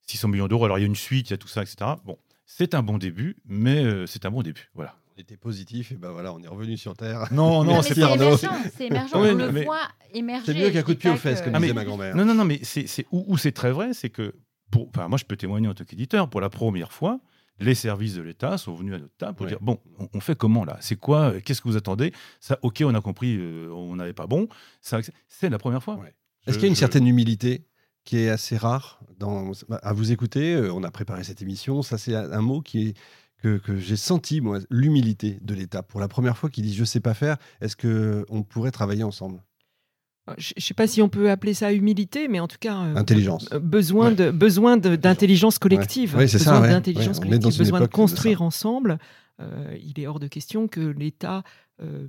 600 0.08 0.30
millions 0.30 0.48
d'euros. 0.48 0.66
Alors 0.66 0.80
il 0.80 0.82
y 0.82 0.86
a 0.86 0.88
une 0.88 0.96
suite, 0.96 1.30
il 1.30 1.32
y 1.32 1.36
a 1.36 1.38
tout 1.38 1.48
ça, 1.48 1.62
etc. 1.62 1.92
Bon, 2.06 2.18
c'est 2.46 2.74
un 2.74 2.84
bon 2.84 2.98
début, 2.98 3.38
mais 3.46 4.08
c'est 4.08 4.26
un 4.26 4.32
bon 4.32 4.42
début. 4.42 4.70
Voilà 4.74 4.96
on 5.16 5.22
était 5.22 5.38
positif 5.38 5.92
et 5.92 5.96
ben 5.96 6.12
voilà, 6.12 6.34
on 6.34 6.40
est 6.40 6.48
revenu 6.48 6.78
sur 6.78 6.96
terre. 6.96 7.28
Non, 7.32 7.64
non, 7.64 7.82
c'est 7.82 7.98
émergent, 7.98 8.40
c'est 8.76 8.86
émergent, 8.86 9.12
on 9.14 9.24
le 9.24 9.64
voit 9.64 9.88
émerger. 10.14 10.54
C'est 10.54 10.60
mieux 10.60 10.70
qu'un 10.70 10.84
coup 10.84 10.94
de 10.94 11.00
pied 11.00 11.10
aux 11.10 11.16
fesses, 11.16 11.42
comme 11.42 11.54
disait 11.54 11.74
ma 11.74 11.86
grand-mère. 11.86 12.16
Non, 12.16 12.26
non, 12.26 12.34
non, 12.34 12.46
mais 12.46 12.60
c'est 12.64 13.06
où, 13.12 13.38
c'est 13.38 13.52
très 13.52 13.72
vrai, 13.72 13.94
c'est 13.94 14.10
que, 14.10 14.34
pour, 14.70 14.88
enfin, 14.88 15.08
moi 15.08 15.18
je 15.18 15.26
peux 15.26 15.36
témoigner 15.36 15.68
en 15.68 15.74
tant 15.74 15.84
qu'éditeur, 15.84 16.30
pour 16.30 16.42
la 16.42 16.50
première 16.50 16.92
fois, 16.92 17.20
les 17.62 17.76
services 17.76 18.16
de 18.16 18.22
l'État 18.22 18.58
sont 18.58 18.74
venus 18.74 18.96
à 18.96 19.00
notre 19.00 19.16
table 19.16 19.36
pour 19.36 19.46
dire 19.46 19.60
bon, 19.62 19.80
on, 20.14 20.20
fait 20.20 20.36
comment 20.36 20.66
là? 20.66 20.78
C'est 20.82 20.96
quoi 20.96 21.40
Qu'est-ce 21.42 21.62
que 21.62 21.70
vous 21.70 21.78
attendez? 21.78 22.14
Ça, 22.40 22.58
ok, 22.62 22.84
on 22.86 22.94
a 22.96 23.02
compris, 23.02 23.38
euh, 23.38 23.70
on 23.72 23.96
n'avait 23.96 24.14
pas 24.14 24.28
bon. 24.28 24.48
C'est 24.82 25.50
la 25.50 25.58
première 25.58 25.84
fois. 25.84 26.00
Est-ce 26.48 26.56
qu'il 26.58 26.64
y 26.64 26.68
a 26.68 26.70
une 26.70 26.76
certaine 26.76 27.08
humilité 27.08 27.66
qui 28.04 28.18
est 28.18 28.30
assez 28.30 28.58
rare 28.58 29.00
dans, 29.20 29.52
à 29.84 29.94
vous 29.94 30.12
écouter? 30.12 30.56
Euh, 30.56 30.74
On 30.74 30.84
a 30.84 30.92
préparé 30.92 31.24
cette 31.24 31.42
émission. 31.42 31.82
Ça, 31.84 31.98
c'est 31.98 32.16
un 32.16 32.42
mot 32.42 32.62
qui 32.62 32.90
est 32.90 32.94
que, 33.42 33.60
j'ai 33.78 33.96
senti, 33.96 34.40
moi, 34.40 34.60
l'humilité 34.70 35.40
de 35.42 35.56
l'État. 35.56 35.82
Pour 35.82 36.00
la 36.00 36.08
première 36.08 36.38
fois, 36.38 36.50
qu'il 36.50 36.64
dit 36.64 36.74
Je 36.74 36.82
ne 36.82 36.86
sais 36.86 37.00
pas 37.00 37.14
faire, 37.14 37.38
est-ce 37.60 37.76
qu'on 37.76 38.44
pourrait 38.44 38.72
travailler 38.72 39.04
ensemble? 39.04 39.38
euh, 39.38 39.51
je 40.38 40.54
ne 40.56 40.62
sais 40.62 40.74
pas 40.74 40.88
si 40.88 41.02
on 41.02 41.10
peut 41.10 41.30
appeler 41.32 41.54
ça 41.54 41.74
humilité, 41.74 42.28
mais 42.28 42.40
en 42.40 42.48
tout 42.48 42.58
cas, 42.60 42.78
euh, 42.78 42.96
intelligence. 42.96 43.48
Euh, 43.54 43.60
besoin 43.60 44.12
de 44.12 44.32
besoin 44.32 44.78
d'intelligence 44.78 45.58
collective, 45.60 46.16
ouais. 46.16 46.28
ça, 46.28 46.60
d'intelligence 46.60 47.20
collective, 47.20 47.58
besoin 47.58 47.82
de 47.82 47.88
construire 47.88 48.42
ensemble. 48.42 48.98
il 49.84 50.00
est 50.00 50.08
hors 50.08 50.20
de 50.20 50.28
question 50.28 50.68
que 50.68 50.82
l'État 50.82 51.44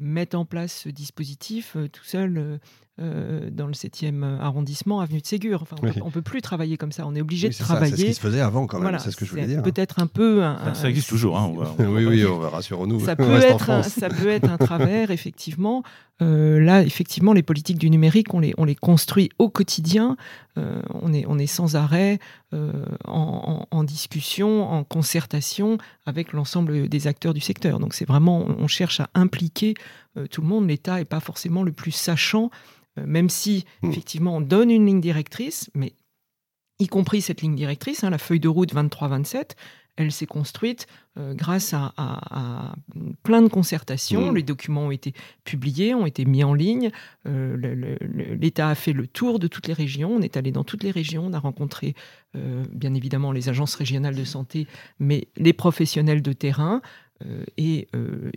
mette 0.01 0.35
en 0.35 0.45
place 0.45 0.83
ce 0.85 0.89
dispositif 0.91 1.77
tout 1.93 2.05
seul 2.05 2.61
euh, 3.01 3.49
dans 3.51 3.67
le 3.67 3.73
7e 3.73 4.39
arrondissement, 4.39 5.01
avenue 5.01 5.23
de 5.23 5.27
Ségur. 5.27 5.63
Enfin, 5.63 5.77
on 6.03 6.07
ne 6.07 6.11
peut 6.11 6.21
plus 6.21 6.43
travailler 6.43 6.77
comme 6.77 6.93
ça. 6.93 7.07
On 7.07 7.15
est 7.15 7.23
obligé 7.23 7.49
de 7.49 7.55
travailler. 7.55 7.97
C'est 7.97 8.03
ce 8.03 8.07
qui 8.07 8.15
se 8.15 8.21
faisait 8.21 8.43
avant, 8.43 8.67
quand 8.67 8.81
même. 8.81 8.99
c'est 8.99 9.11
ce 9.11 9.17
que 9.17 9.25
je 9.25 9.31
voulais 9.31 9.47
dire. 9.47 9.63
Peut-être 9.63 9.99
un 9.99 10.07
peu. 10.07 10.43
ça 10.75 10.91
existe 10.91 11.09
toujours. 11.09 11.39
Hein, 11.39 11.53
oui, 11.79 12.05
oui, 12.05 12.27
on 12.27 12.39
va 12.39 12.51
rassurons-nous. 12.51 13.01
Ça 13.01 13.17
peut, 13.17 13.33
être 13.33 13.71
un, 13.71 13.83
ça 13.83 14.11
peut 14.11 14.29
être 14.29 14.51
un 14.51 14.59
travers, 14.59 15.11
effectivement. 15.11 15.83
Euh, 16.21 16.61
là, 16.61 16.83
effectivement, 16.83 17.33
les 17.33 17.43
politiques 17.43 17.79
du 17.79 17.89
numérique, 17.89 18.35
on 18.35 18.41
les, 18.41 18.53
on 18.59 18.65
les 18.65 18.75
construit 18.75 19.31
au 19.39 19.49
quotidien. 19.49 20.19
Euh, 20.59 20.83
on, 20.93 21.15
est, 21.15 21.25
on 21.27 21.39
est 21.39 21.47
sans 21.47 21.77
arrêt 21.77 22.19
en, 23.07 23.67
en, 23.71 23.85
discussion, 23.85 24.71
en 24.71 24.85
concertation 24.85 25.79
avec 26.05 26.35
l'ensemble 26.35 26.91
des 26.91 27.07
acteurs 27.07 27.33
du 27.33 27.41
secteur. 27.41 27.79
Donc, 27.79 27.95
c'est 27.95 28.05
vraiment, 28.05 28.45
on 28.47 28.69
cherche 28.69 29.01
à 29.01 29.09
impliquer 29.15 29.73
tout 30.31 30.41
le 30.41 30.47
monde. 30.47 30.69
L'État 30.69 30.97
n'est 30.97 31.05
pas 31.05 31.21
forcément 31.21 31.63
le 31.63 31.73
plus 31.73 31.93
sachant 31.93 32.51
euh, 32.99 33.05
même 33.07 33.29
si 33.29 33.65
hmm. 33.83 33.91
effectivement 33.91 34.37
on 34.37 34.41
donne 34.41 34.71
une 34.71 34.87
ligne 34.87 35.01
directrice, 35.01 35.71
mais 35.75 35.95
y 36.79 36.87
compris 36.87 37.23
cette 37.23 37.43
ligne 37.43 37.55
directrice, 37.55 38.05
hein, 38.05 38.11
la 38.11 38.19
feuille 38.19 38.41
de 38.41 38.49
route 38.49 38.75
23-27, 38.75 39.53
elle 39.97 40.11
s'est 40.11 40.27
construite 40.27 40.87
euh, 41.19 41.35
grâce 41.35 41.75
à, 41.75 42.75
plein 43.23 43.43
de 43.43 43.49
concertations. 43.49 44.33
Hmm. 44.33 44.37
Les 44.37 44.43
documents 44.43 44.87
ont 44.87 44.91
été 44.91 45.13
publiés, 45.45 45.95
ont 45.95 46.07
été 46.07 46.25
mis 46.25 46.43
en 46.43 46.55
ligne. 46.55 46.91
Euh, 47.27 47.97
L'État 48.41 48.71
a 48.71 48.75
fait 48.75 48.95
le 48.95 49.07
tour 49.07 49.39
de 49.39 49.47
toutes 49.49 49.69
les 49.69 49.75
régions. 49.75 50.13
On 50.15 50.23
est 50.23 50.37
allé 50.39 50.51
dans 50.51 50.65
toutes 50.65 50.83
les 50.83 50.91
régions. 50.91 51.27
On 51.27 51.35
a 51.35 51.39
rencontré, 51.39 51.95
bien 52.35 52.95
évidemment, 52.95 53.33
les 53.33 53.51
agences 53.51 53.75
régionales 53.75 54.17
de 54.17 54.25
santé, 54.25 54.67
mais 54.99 55.29
les 55.37 55.53
professionnels 55.53 56.23
de 56.23 56.33
terrain. 56.33 56.81
Et 57.57 57.89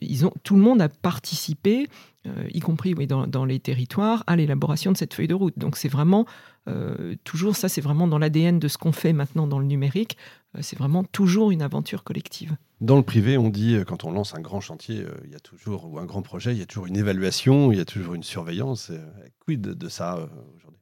ils 0.01 0.25
ont, 0.25 0.33
tout 0.43 0.55
le 0.55 0.61
monde 0.61 0.81
a 0.81 0.89
participé 0.89 1.87
euh, 2.27 2.47
y 2.53 2.59
compris 2.59 2.93
oui, 2.95 3.07
dans, 3.07 3.45
les 3.45 3.59
territoires, 3.59 4.23
à 4.27 4.35
l'élaboration 4.35 4.91
de 4.91 4.97
cette 4.97 5.13
feuille 5.13 5.27
de 5.27 5.33
route. 5.33 5.57
Donc 5.57 5.77
c'est 5.77 5.89
vraiment 5.89 6.25
euh, 6.67 7.15
toujours 7.23 7.55
ça, 7.55 7.69
c'est 7.69 7.81
vraiment 7.81 8.07
dans 8.07 8.17
l'ADN 8.17 8.57
de 8.59 8.67
ce 8.67 8.77
qu'on 8.77 8.91
fait 8.91 9.13
maintenant 9.13 9.47
dans 9.47 9.59
le 9.59 9.65
numérique. 9.65 10.17
Euh, 10.55 10.59
c'est 10.61 10.77
vraiment 10.77 11.03
toujours 11.03 11.51
une 11.51 11.61
aventure 11.61 12.03
collective. 12.03 12.55
Dans 12.81 12.97
le 12.97 13.03
privé, 13.03 13.37
on 13.37 13.49
dit 13.49 13.77
quand 13.87 14.03
on 14.05 14.11
lance 14.11 14.33
un 14.33 14.41
grand 14.41 14.61
chantier, 14.61 15.05
il 15.23 15.31
y 15.31 15.35
a 15.35 15.39
toujours 15.39 15.91
ou 15.91 15.99
un 15.99 16.05
grand 16.05 16.21
projet, 16.21 16.51
il 16.51 16.57
y 16.57 16.61
a 16.61 16.65
toujours 16.65 16.87
une 16.87 16.97
évaluation, 16.97 17.71
il 17.71 17.77
y 17.77 17.81
a 17.81 17.85
toujours 17.85 18.15
une 18.15 18.23
surveillance. 18.23 18.91
quid 19.39 19.61
de, 19.61 19.89
ça 19.89 20.27
aujourd'hui? 20.55 20.81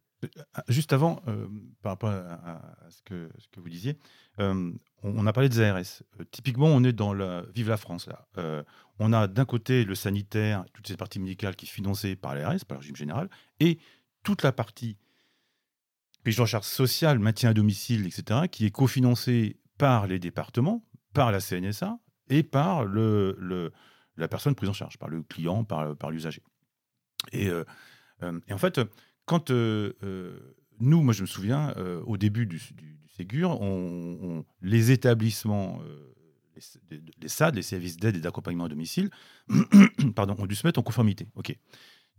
Juste 0.69 0.93
avant, 0.93 1.21
par 1.81 1.91
rapport 1.91 2.09
à, 2.09 2.61
ce, 2.89 3.01
que, 3.03 3.29
ce, 3.37 3.47
que, 3.49 3.59
vous 3.59 3.69
disiez, 3.69 3.97
on, 5.03 5.27
a 5.27 5.33
parlé 5.33 5.49
des 5.49 5.61
ARS. 5.61 6.03
typiquement, 6.31 6.67
on 6.67 6.83
est 6.83 6.93
dans 6.93 7.13
la 7.13 7.43
Vive 7.53 7.69
la 7.69 7.77
France 7.77 8.07
là 8.07 8.65
on 8.99 9.13
a 9.13 9.27
d'un 9.27 9.45
côté 9.45 9.85
le 9.85 9.95
sanitaire, 9.95 10.65
toute 10.73 10.87
cette 10.87 10.97
partie 10.97 11.19
médicale 11.19 11.55
qui 11.55 11.65
est 11.65 11.69
financée 11.69 12.15
par 12.15 12.35
l'ARS, 12.35 12.65
par 12.65 12.77
le 12.77 12.79
régime 12.79 12.95
général, 12.95 13.29
et 13.59 13.79
toute 14.23 14.43
la 14.43 14.51
partie 14.51 14.97
prise 16.23 16.39
en 16.39 16.45
charge 16.45 16.65
sociale, 16.65 17.19
maintien 17.19 17.49
à 17.49 17.53
domicile, 17.53 18.05
etc., 18.05 18.41
qui 18.49 18.65
est 18.65 18.71
cofinancée 18.71 19.57
par 19.77 20.07
les 20.07 20.19
départements, 20.19 20.85
par 21.13 21.31
la 21.31 21.39
CNSA 21.39 21.99
et 22.29 22.43
par 22.43 22.85
le, 22.85 23.71
la 24.15 24.27
personne 24.27 24.55
prise 24.55 24.69
en 24.69 24.73
charge, 24.73 24.97
par 24.97 25.09
le 25.09 25.23
client, 25.23 25.63
par, 25.63 26.11
l'usager. 26.11 26.41
Et, 27.31 27.49
euh, 27.49 27.65
euh, 28.21 28.39
en 28.49 28.57
fait, 28.57 28.79
quand 29.25 29.51
euh, 29.51 30.55
nous, 30.79 31.01
moi 31.01 31.13
je 31.13 31.21
me 31.21 31.27
souviens, 31.27 31.73
au 32.05 32.17
début 32.17 32.45
du, 32.45 32.61
Ségur, 33.15 33.59
les 34.61 34.91
établissements 34.91 35.79
les, 37.21 37.29
SAD, 37.29 37.55
les 37.55 37.61
services 37.61 37.97
d'aide 37.97 38.15
et 38.15 38.19
d'accompagnement 38.19 38.65
à 38.65 38.69
domicile, 38.69 39.09
pardon, 40.15 40.35
ont 40.37 40.45
dû 40.45 40.55
se 40.55 40.65
mettre 40.65 40.79
en 40.79 40.83
conformité. 40.83 41.27
Ok. 41.35 41.57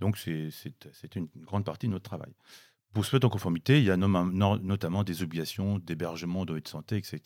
Donc, 0.01 0.19
c'était 0.19 1.21
une 1.21 1.29
grande 1.37 1.65
partie 1.65 1.87
de 1.87 1.93
notre 1.93 2.05
travail. 2.05 2.33
Pour 2.93 3.05
se 3.05 3.15
mettre 3.15 3.27
en 3.27 3.31
conformité, 3.31 3.79
il 3.79 3.85
y 3.85 3.91
a 3.91 3.97
notamment 3.97 5.05
des 5.05 5.23
obligations 5.23 5.79
d'hébergement, 5.79 6.45
de 6.45 6.61
santé, 6.65 6.97
etc., 6.97 7.21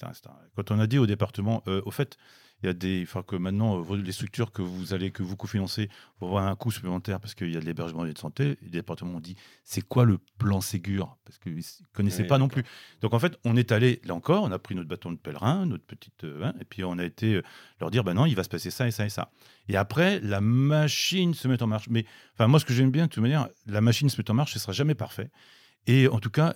Quand 0.57 0.71
on 0.71 0.79
a 0.79 0.87
dit 0.87 0.99
au 0.99 1.07
département, 1.07 1.63
euh, 1.67 1.83
au 1.85 1.91
fait, 1.91 2.17
il 2.63 2.67
y 2.67 2.69
a 2.69 2.73
des, 2.73 3.03
enfin 3.03 3.23
que 3.23 3.37
maintenant 3.37 3.81
euh, 3.81 3.97
les 3.97 4.13
structures 4.13 4.51
que 4.51 4.63
vous 4.63 4.93
allez 4.93 5.11
que 5.11 5.23
vous 5.23 5.37
cofinancez 5.37 5.89
vont 6.21 6.29
avoir 6.29 6.47
un 6.47 6.57
coût 6.57 6.71
supplémentaire 6.71 7.21
parce 7.21 7.35
qu'il 7.35 7.53
y 7.53 7.57
a 7.57 7.61
de 7.61 7.65
l'hébergement 7.65 8.05
et 8.05 8.13
de 8.13 8.19
santé. 8.19 8.59
Les 8.63 8.71
départements 8.71 9.17
ont 9.17 9.21
dit 9.21 9.37
c'est 9.65 9.83
quoi 9.83 10.05
le 10.05 10.19
plan 10.39 10.61
Ségur? 10.61 11.17
Parce 11.25 11.39
qu'ils 11.39 11.55
ne 11.55 11.63
connaissaient 11.93 12.27
pas 12.27 12.39
non 12.39 12.49
plus. 12.49 12.65
Donc 13.01 13.15
en 13.15 13.19
fait, 13.19 13.39
on 13.45 13.57
est 13.57 13.71
allé 13.71 14.01
là 14.05 14.15
encore, 14.15 14.43
on 14.43 14.51
a 14.51 14.59
pris 14.59 14.75
notre 14.75 14.89
bâton 14.89 15.13
de 15.13 15.19
pèlerin, 15.19 15.67
notre 15.67 15.85
petite, 15.85 16.25
euh, 16.25 16.47
hein, 16.47 16.55
et 16.61 16.65
puis 16.65 16.83
on 16.83 16.99
a 16.99 17.05
été 17.05 17.35
euh, 17.35 17.43
leur 17.81 17.91
dire 17.91 18.03
ben 18.03 18.15
non, 18.15 18.27
il 18.27 18.35
va 18.35 18.43
se 18.43 18.49
passer 18.49 18.71
ça 18.71 18.89
et 18.89 18.91
ça 18.91 19.07
et 19.07 19.11
ça. 19.11 19.31
Et 19.69 19.77
après, 19.77 20.19
la 20.21 20.41
machine 20.41 21.35
se 21.35 21.47
met 21.47 21.63
en 21.63 21.69
marche. 21.69 21.89
Mais 21.91 22.07
enfin 22.35 22.49
moi, 22.49 22.59
ce 22.59 22.65
que 22.65 22.75
j'aime 22.75 22.91
bien 22.91 23.07
de 23.07 23.11
toute 23.11 23.23
manière, 23.23 23.49
la 23.67 23.81
machine 23.81 24.09
se 24.09 24.21
met 24.21 24.29
en 24.31 24.35
marche, 24.35 24.55
ce 24.55 24.59
sera 24.59 24.73
jamais 24.73 24.95
parfait. 24.95 25.31
Et 25.87 26.09
en 26.09 26.19
tout 26.19 26.31
cas, 26.31 26.55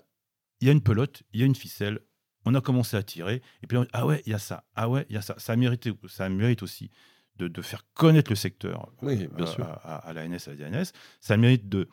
il 0.60 0.66
y 0.66 0.68
a 0.68 0.72
une 0.72 0.82
pelote, 0.82 1.22
il 1.32 1.40
y 1.40 1.42
a 1.42 1.46
une 1.46 1.54
ficelle, 1.54 2.00
on 2.44 2.54
a 2.54 2.60
commencé 2.60 2.96
à 2.96 3.02
tirer, 3.02 3.42
et 3.62 3.66
puis 3.66 3.76
on, 3.76 3.86
ah 3.92 4.06
ouais, 4.06 4.22
il 4.26 4.32
y 4.32 4.34
a 4.34 4.38
ça, 4.38 4.64
ah 4.74 4.88
ouais, 4.88 5.06
il 5.08 5.14
y 5.14 5.18
a 5.18 5.22
ça. 5.22 5.34
Ça 5.38 5.56
mérite, 5.56 5.88
ça 6.08 6.28
mérite 6.28 6.62
aussi 6.62 6.90
de, 7.38 7.62
faire 7.62 7.84
connaître 7.94 8.30
le 8.30 8.36
secteur 8.36 8.92
oui, 9.02 9.28
bien 9.34 9.46
euh, 9.46 9.46
sûr. 9.46 9.64
À, 9.64 10.12
l'ANS, 10.12 10.46
à 10.46 10.54
la 10.54 10.70
DNS. 10.70 10.84
Ça 11.20 11.36
mérite 11.36 11.68
de, 11.68 11.88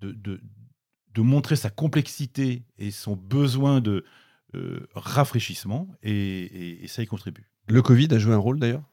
de, 0.00 0.12
de, 0.12 1.20
montrer 1.20 1.56
sa 1.56 1.70
complexité 1.70 2.62
et 2.78 2.90
son 2.90 3.16
besoin 3.16 3.80
de 3.80 4.04
euh, 4.54 4.86
rafraîchissement, 4.94 5.88
et, 6.02 6.84
ça 6.88 7.02
y 7.02 7.06
contribue. 7.06 7.50
Le 7.68 7.82
Covid 7.82 8.08
a 8.12 8.18
joué 8.18 8.32
un 8.32 8.38
rôle 8.38 8.58
d'ailleurs? 8.58 8.84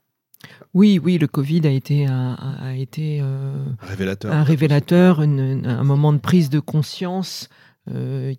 Oui, 0.73 0.99
oui, 1.01 1.17
le 1.17 1.27
Covid 1.27 1.65
a 1.67 1.69
été, 1.69 2.05
a, 2.07 2.73
été 2.75 3.19
euh, 3.21 3.65
révélateur. 3.79 4.33
un 4.33 4.43
révélateur, 4.43 5.21
un 5.21 5.83
moment 5.83 6.11
de 6.11 6.17
prise 6.17 6.49
de 6.49 6.59
conscience 6.59 7.49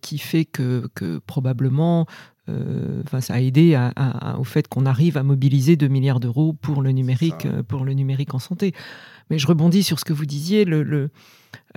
qui 0.00 0.18
fait 0.18 0.44
que, 0.46 0.88
que 0.94 1.18
probablement 1.18 2.07
euh, 2.48 3.02
ça 3.20 3.35
a 3.35 3.40
aidé 3.40 3.78
au 4.38 4.44
fait 4.44 4.68
qu'on 4.68 4.87
arrive 4.87 5.16
à 5.16 5.22
mobiliser 5.22 5.76
2 5.76 5.88
milliards 5.88 6.20
d'euros 6.20 6.52
pour 6.52 6.83
le 6.83 6.90
numérique, 6.90 7.46
euh, 7.46 7.62
pour 7.62 7.85
le 7.85 7.94
numérique 7.94 8.35
en 8.35 8.38
santé. 8.38 8.74
Mais 9.30 9.38
je 9.38 9.46
rebondis 9.46 9.83
sur 9.83 9.98
ce 9.98 10.04
que 10.04 10.12
vous 10.12 10.26
disiez. 10.26 10.64
Le, 10.64 11.11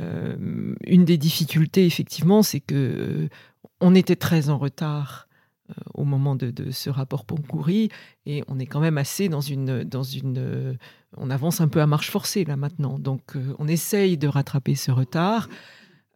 euh, 0.01 0.75
une 0.85 1.05
des 1.05 1.17
difficultés, 1.17 1.85
effectivement, 1.85 2.43
c'est 2.43 2.59
que 2.59 3.29
on 3.79 3.95
était 3.95 4.15
très 4.15 4.49
en 4.49 4.57
retard 4.57 5.27
au 5.93 6.05
moment 6.05 6.37
de, 6.37 6.71
ce 6.71 6.89
rapport 6.89 7.25
Poncouri 7.25 7.89
et 8.25 8.41
on 8.47 8.57
est 8.57 8.65
quand 8.65 8.79
même 8.79 8.97
assez 8.97 9.27
dans 9.27 9.41
une, 9.41 9.83
dans 9.83 10.01
une, 10.01 10.77
on 11.17 11.29
avance 11.29 11.59
un 11.59 11.67
peu 11.67 11.81
à 11.81 11.87
marche 11.87 12.09
forcée 12.09 12.45
là 12.45 12.55
maintenant. 12.55 12.97
Donc, 12.99 13.33
on 13.59 13.67
essaye 13.67 14.17
de 14.17 14.29
rattraper 14.29 14.75
ce 14.75 14.91
retard. 14.91 15.49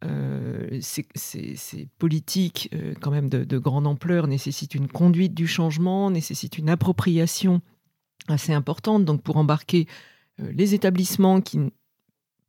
Euh, 0.03 0.79
ces, 0.81 1.87
politiques 1.99 2.69
euh, 2.73 2.93
quand 2.99 3.11
même 3.11 3.29
de, 3.29 3.57
grande 3.59 3.85
ampleur 3.85 4.27
nécessitent 4.27 4.73
une 4.73 4.87
conduite 4.87 5.35
du 5.35 5.45
changement, 5.45 6.09
nécessitent 6.09 6.57
une 6.57 6.69
appropriation 6.69 7.61
assez 8.27 8.53
importante. 8.53 9.05
Donc 9.05 9.21
pour 9.21 9.37
embarquer 9.37 9.87
euh, 10.39 10.51
les 10.53 10.73
établissements 10.73 11.41
qui, 11.41 11.59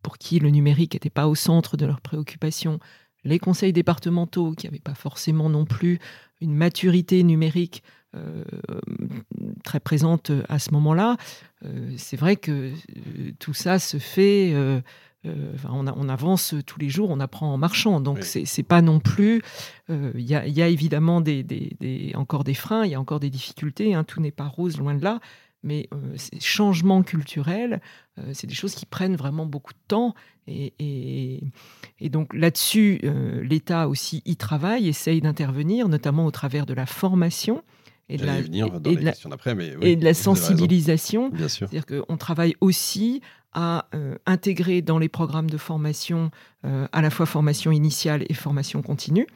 pour 0.03 0.17
qui 0.17 0.39
le 0.39 0.49
numérique 0.49 0.95
n'était 0.95 1.11
pas 1.11 1.29
au 1.29 1.35
centre 1.35 1.77
de 1.77 1.85
leurs 1.85 2.01
préoccupations, 2.01 2.79
les 3.25 3.39
conseils 3.39 3.73
départementaux 3.73 4.53
qui 4.53 4.67
n'avaient 4.67 4.79
pas 4.79 4.95
forcément 4.95 5.51
non 5.51 5.67
plus 5.67 5.99
une 6.41 6.55
maturité 6.55 7.23
numérique 7.23 7.83
très 9.65 9.81
présente 9.81 10.33
à 10.51 10.59
ce 10.59 10.73
moment-là, 10.73 11.17
c'est 11.97 12.17
vrai 12.19 12.37
que 12.37 12.73
tout 13.39 13.55
ça 13.55 13.79
se 13.79 13.97
fait 13.97 14.53
euh, 15.25 15.53
on, 15.71 16.09
avance 16.09 16.55
tous 16.67 16.81
les 16.81 16.89
jours, 16.89 17.11
on 17.11 17.21
apprend 17.21 17.53
en 17.53 17.59
marchant. 17.59 18.01
Donc, 18.01 18.25
ce 18.25 18.45
c'est 18.45 18.63
pas 18.63 18.83
non 18.83 18.99
plus. 18.99 19.41
Euh, 19.89 20.13
il 20.17 20.25
y, 20.25 20.35
a 20.35 20.69
évidemment 20.69 21.21
des, 21.21 22.13
encore 22.15 22.43
des 22.45 22.55
freins, 22.55 22.85
il 22.85 22.91
y 22.91 22.95
a 22.95 23.01
encore 23.01 23.21
des 23.21 23.31
difficultés. 23.31 23.95
Hein, 23.95 24.05
tout 24.05 24.21
n'est 24.21 24.33
pas 24.33 24.47
rose, 24.47 24.79
loin 24.79 24.95
de 24.95 25.05
là. 25.05 25.21
Mais 25.63 25.89
euh, 25.93 25.97
ces 26.17 26.41
changements 26.41 27.05
culturels, 27.05 27.81
c'est 28.33 28.49
des 28.49 28.55
choses 28.55 28.75
qui 28.75 28.85
prennent 28.85 29.15
vraiment 29.15 29.47
beaucoup 29.47 29.73
de 29.73 29.79
temps. 29.87 30.15
Et, 30.49 31.41
donc 32.03 32.35
là-dessus, 32.35 33.01
l'État 33.43 33.89
aussi 33.89 34.23
y 34.27 34.37
travaille, 34.37 34.89
essaye 34.89 35.21
d'intervenir, 35.21 35.89
notamment 35.89 36.27
au 36.27 36.33
travers 36.33 36.67
de 36.67 36.75
la 36.75 36.85
formation 36.85 37.63
et 38.09 38.17
de 38.17 38.27
la, 38.27 38.41
et 38.41 39.97
de 39.97 40.05
la 40.05 40.15
sensibilisation. 40.15 41.31
C'est-à-dire 41.47 41.87
qu'on 41.87 42.17
travaille 42.17 42.57
aussi 42.61 43.23
à 43.53 43.87
euh, 43.95 44.17
intégrer 44.27 44.83
dans 44.83 44.99
les 44.99 45.09
programmes 45.09 45.51
de 45.51 45.59
formation, 45.59 46.31
euh, 46.65 46.87
à 46.93 47.03
la 47.03 47.11
fois 47.11 47.27
formation 47.27 47.73
initiale 47.73 48.25
et 48.29 48.35
formation 48.35 48.83
continue, 48.83 49.27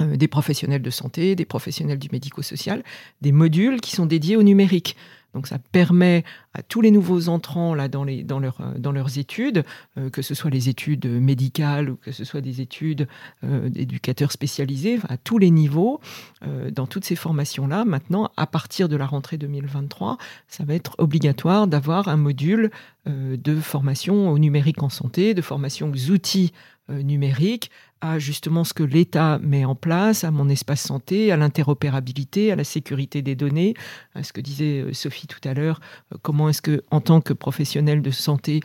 euh, 0.00 0.16
des 0.16 0.28
professionnels 0.28 0.82
de 0.82 0.90
santé, 0.90 1.34
des 1.34 1.44
professionnels 1.44 1.98
du 1.98 2.08
médico-social, 2.12 2.84
des 3.20 3.32
modules 3.32 3.80
qui 3.80 3.96
sont 3.96 4.06
dédiés 4.06 4.36
au 4.36 4.42
numérique. 4.42 4.96
Donc 5.34 5.46
ça 5.46 5.58
permet 5.58 6.24
à 6.54 6.62
tous 6.62 6.80
les 6.80 6.90
nouveaux 6.90 7.28
entrants 7.28 7.74
là, 7.74 7.88
dans, 7.88 8.06
dans 8.24 8.92
leurs 8.92 9.18
études, 9.18 9.64
que 10.12 10.22
ce 10.22 10.34
soit 10.34 10.50
les 10.50 10.68
études 10.68 11.06
médicales 11.06 11.90
ou 11.90 11.96
que 11.96 12.12
ce 12.12 12.24
soit 12.24 12.40
des 12.40 12.60
études 12.60 13.06
d'éducateurs 13.42 14.32
spécialisés, 14.32 14.98
à 15.08 15.16
tous 15.16 15.38
les 15.38 15.50
niveaux, 15.50 16.00
dans 16.72 16.86
toutes 16.86 17.04
ces 17.04 17.16
formations-là, 17.16 17.84
maintenant, 17.84 18.30
à 18.36 18.46
partir 18.46 18.88
de 18.88 18.96
la 18.96 19.06
rentrée 19.06 19.36
2023, 19.36 20.16
ça 20.48 20.64
va 20.64 20.74
être 20.74 20.94
obligatoire 20.98 21.66
d'avoir 21.66 22.08
un 22.08 22.16
module 22.16 22.70
de 23.06 23.56
formation 23.60 24.30
au 24.30 24.38
numérique 24.38 24.82
en 24.82 24.88
santé, 24.88 25.34
de 25.34 25.42
formation 25.42 25.90
aux 25.90 26.10
outils 26.10 26.52
numériques, 26.88 27.70
à 28.00 28.18
justement 28.18 28.64
ce 28.64 28.74
que 28.74 28.82
l'État 28.82 29.38
met 29.40 29.64
en 29.64 29.74
place, 29.74 30.24
à 30.24 30.30
mon 30.30 30.48
espace 30.48 30.82
santé, 30.82 31.32
à 31.32 31.36
l'interopérabilité, 31.36 32.52
à 32.52 32.56
la 32.56 32.64
sécurité 32.64 33.22
des 33.22 33.34
données, 33.34 33.74
à 34.14 34.22
ce 34.22 34.32
que 34.32 34.40
disait 34.40 34.80
euh, 34.80 34.92
Sophie 34.92 35.26
tout 35.26 35.46
à 35.48 35.54
l'heure, 35.54 35.80
euh, 36.12 36.18
comment 36.22 36.48
est-ce 36.48 36.62
que, 36.62 36.82
en 36.90 37.00
tant 37.00 37.20
que 37.20 37.32
professionnel 37.32 38.02
de 38.02 38.10
santé, 38.10 38.60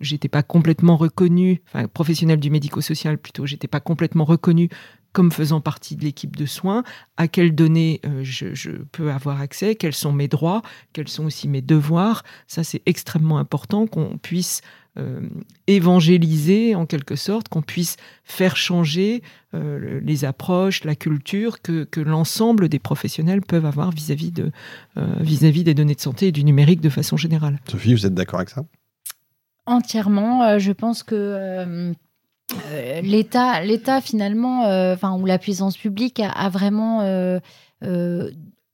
j'étais 0.00 0.28
pas 0.28 0.42
complètement 0.42 0.96
reconnu, 0.96 1.62
enfin 1.66 1.86
professionnel 1.88 2.40
du 2.40 2.50
médico-social 2.50 3.18
plutôt, 3.18 3.46
j'étais 3.46 3.68
pas 3.68 3.80
complètement 3.80 4.24
reconnu 4.24 4.68
comme 5.14 5.30
faisant 5.30 5.60
partie 5.60 5.94
de 5.94 6.02
l'équipe 6.02 6.34
de 6.36 6.44
soins, 6.44 6.82
à 7.16 7.28
quelles 7.28 7.54
données 7.54 8.00
euh, 8.04 8.24
je, 8.24 8.70
peux 8.90 9.12
avoir 9.12 9.40
accès, 9.40 9.76
quels 9.76 9.94
sont 9.94 10.12
mes 10.12 10.26
droits, 10.26 10.60
quels 10.92 11.08
sont 11.08 11.24
aussi 11.26 11.48
mes 11.48 11.62
devoirs. 11.62 12.24
Ça, 12.48 12.64
c'est 12.64 12.82
extrêmement 12.84 13.38
important 13.38 13.86
qu'on 13.86 14.18
puisse 14.18 14.60
euh, 14.96 15.20
évangéliser 15.66 16.76
en 16.76 16.86
quelque 16.86 17.16
sorte, 17.16 17.48
qu'on 17.48 17.62
puisse 17.62 17.96
faire 18.22 18.56
changer 18.56 19.24
euh, 19.52 20.00
les 20.04 20.24
approches, 20.24 20.84
la 20.84 20.94
culture 20.94 21.62
que, 21.62 21.88
l'ensemble 22.00 22.68
des 22.68 22.78
professionnels 22.78 23.40
peuvent 23.40 23.66
avoir 23.66 23.90
vis-à-vis 23.90 24.30
de, 24.30 24.52
euh, 24.96 25.06
vis-à-vis 25.18 25.64
des 25.64 25.74
données 25.74 25.96
de 25.96 26.00
santé 26.00 26.28
et 26.28 26.32
du 26.32 26.44
numérique 26.44 26.80
de 26.80 26.90
façon 26.90 27.16
générale. 27.16 27.58
Sophie, 27.68 27.92
vous 27.92 28.06
êtes 28.06 28.14
d'accord 28.14 28.38
avec 28.38 28.50
ça? 28.50 28.62
Entièrement. 29.66 30.60
je 30.60 30.70
pense 30.70 31.02
que 31.02 31.92
l'État, 33.02 33.62
l'État 33.62 34.00
finalement, 34.00 34.60
enfin 34.92 35.18
ou 35.18 35.26
la 35.26 35.38
puissance 35.38 35.76
publique 35.76 36.20
a, 36.20 36.48
vraiment 36.50 37.00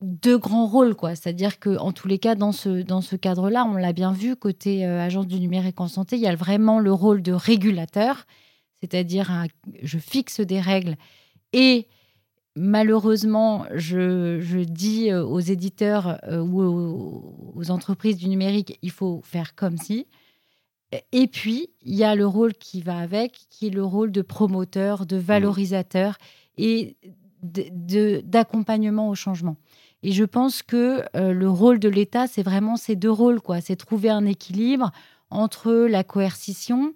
deux 0.00 0.38
grands 0.38 0.66
rôles, 0.66 0.94
quoi. 0.94 1.14
C'est-à-dire 1.14 1.58
que 1.58 1.76
en 1.78 1.92
tous 1.92 2.08
les 2.08 2.18
cas, 2.18 2.34
dans 2.34 2.52
ce, 2.52 2.82
dans 2.82 3.00
ce 3.00 3.16
cadre-là, 3.16 3.64
on 3.64 3.74
l'a 3.74 3.92
bien 3.92 4.12
vu, 4.12 4.36
côté 4.36 4.86
euh, 4.86 5.00
agence 5.00 5.26
du 5.26 5.38
numérique 5.40 5.80
en 5.80 5.88
santé, 5.88 6.16
il 6.16 6.22
y 6.22 6.26
a 6.26 6.34
vraiment 6.34 6.80
le 6.80 6.92
rôle 6.92 7.22
de 7.22 7.32
régulateur, 7.32 8.26
c'est-à-dire 8.80 9.46
je 9.82 9.98
fixe 9.98 10.40
des 10.40 10.60
règles 10.60 10.96
et 11.52 11.86
malheureusement, 12.56 13.64
je, 13.74 14.40
je 14.40 14.58
dis 14.58 15.10
euh, 15.10 15.24
aux 15.24 15.40
éditeurs 15.40 16.18
euh, 16.24 16.40
ou 16.40 17.54
aux, 17.54 17.70
entreprises 17.70 18.16
du 18.16 18.28
numérique, 18.28 18.78
il 18.82 18.90
faut 18.90 19.20
faire 19.24 19.54
comme 19.54 19.76
si. 19.76 20.06
Et 21.12 21.28
puis, 21.28 21.70
il 21.82 21.94
y 21.94 22.04
a 22.04 22.14
le 22.16 22.26
rôle 22.26 22.54
qui 22.54 22.80
va 22.80 22.98
avec, 22.98 23.38
qui 23.48 23.68
est 23.68 23.70
le 23.70 23.84
rôle 23.84 24.10
de 24.10 24.22
promoteur, 24.22 25.06
de 25.06 25.16
valorisateur 25.16 26.18
et 26.56 26.96
d'accompagnement 27.42 29.08
au 29.08 29.14
changement. 29.14 29.56
Et 30.02 30.12
je 30.12 30.24
pense 30.24 30.62
que 30.62 31.04
euh, 31.14 31.32
le 31.32 31.50
rôle 31.50 31.78
de 31.78 31.88
l'État, 31.88 32.26
c'est 32.26 32.42
vraiment 32.42 32.76
ces 32.76 32.96
deux 32.96 33.10
rôles, 33.10 33.40
quoi. 33.40 33.60
C'est 33.60 33.76
trouver 33.76 34.10
un 34.10 34.24
équilibre 34.24 34.90
entre 35.30 35.72
la 35.72 36.04
coercition 36.04 36.94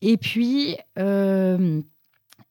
et 0.00 0.16
puis, 0.16 0.76
euh, 0.98 1.80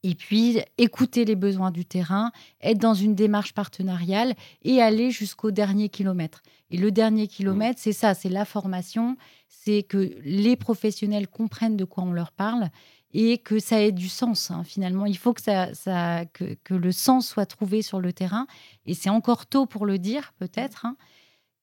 et 0.02 0.14
puis 0.14 0.58
écouter 0.76 1.24
les 1.24 1.36
besoins 1.36 1.70
du 1.70 1.84
terrain, 1.84 2.32
être 2.60 2.78
dans 2.78 2.94
une 2.94 3.14
démarche 3.14 3.54
partenariale 3.54 4.34
et 4.62 4.82
aller 4.82 5.10
jusqu'au 5.10 5.50
dernier 5.50 5.88
kilomètre. 5.88 6.42
Et 6.70 6.76
le 6.76 6.90
dernier 6.90 7.26
kilomètre, 7.26 7.80
c'est 7.80 7.92
ça, 7.92 8.14
c'est 8.14 8.28
la 8.28 8.44
formation, 8.44 9.16
c'est 9.48 9.82
que 9.82 10.12
les 10.24 10.56
professionnels 10.56 11.28
comprennent 11.28 11.76
de 11.76 11.84
quoi 11.84 12.04
on 12.04 12.12
leur 12.12 12.32
parle 12.32 12.70
et 13.14 13.38
que 13.38 13.60
ça 13.60 13.80
ait 13.80 13.92
du 13.92 14.08
sens. 14.08 14.50
Hein. 14.50 14.64
Finalement, 14.64 15.06
il 15.06 15.16
faut 15.16 15.32
que, 15.32 15.40
ça, 15.40 15.72
ça 15.72 16.24
que, 16.26 16.56
que, 16.64 16.74
le 16.74 16.92
sens 16.92 17.28
soit 17.28 17.46
trouvé 17.46 17.80
sur 17.80 18.00
le 18.00 18.12
terrain. 18.12 18.46
Et 18.86 18.94
c'est 18.94 19.08
encore 19.08 19.46
tôt 19.46 19.66
pour 19.66 19.86
le 19.86 19.98
dire, 19.98 20.34
peut-être, 20.38 20.84
hein, 20.84 20.96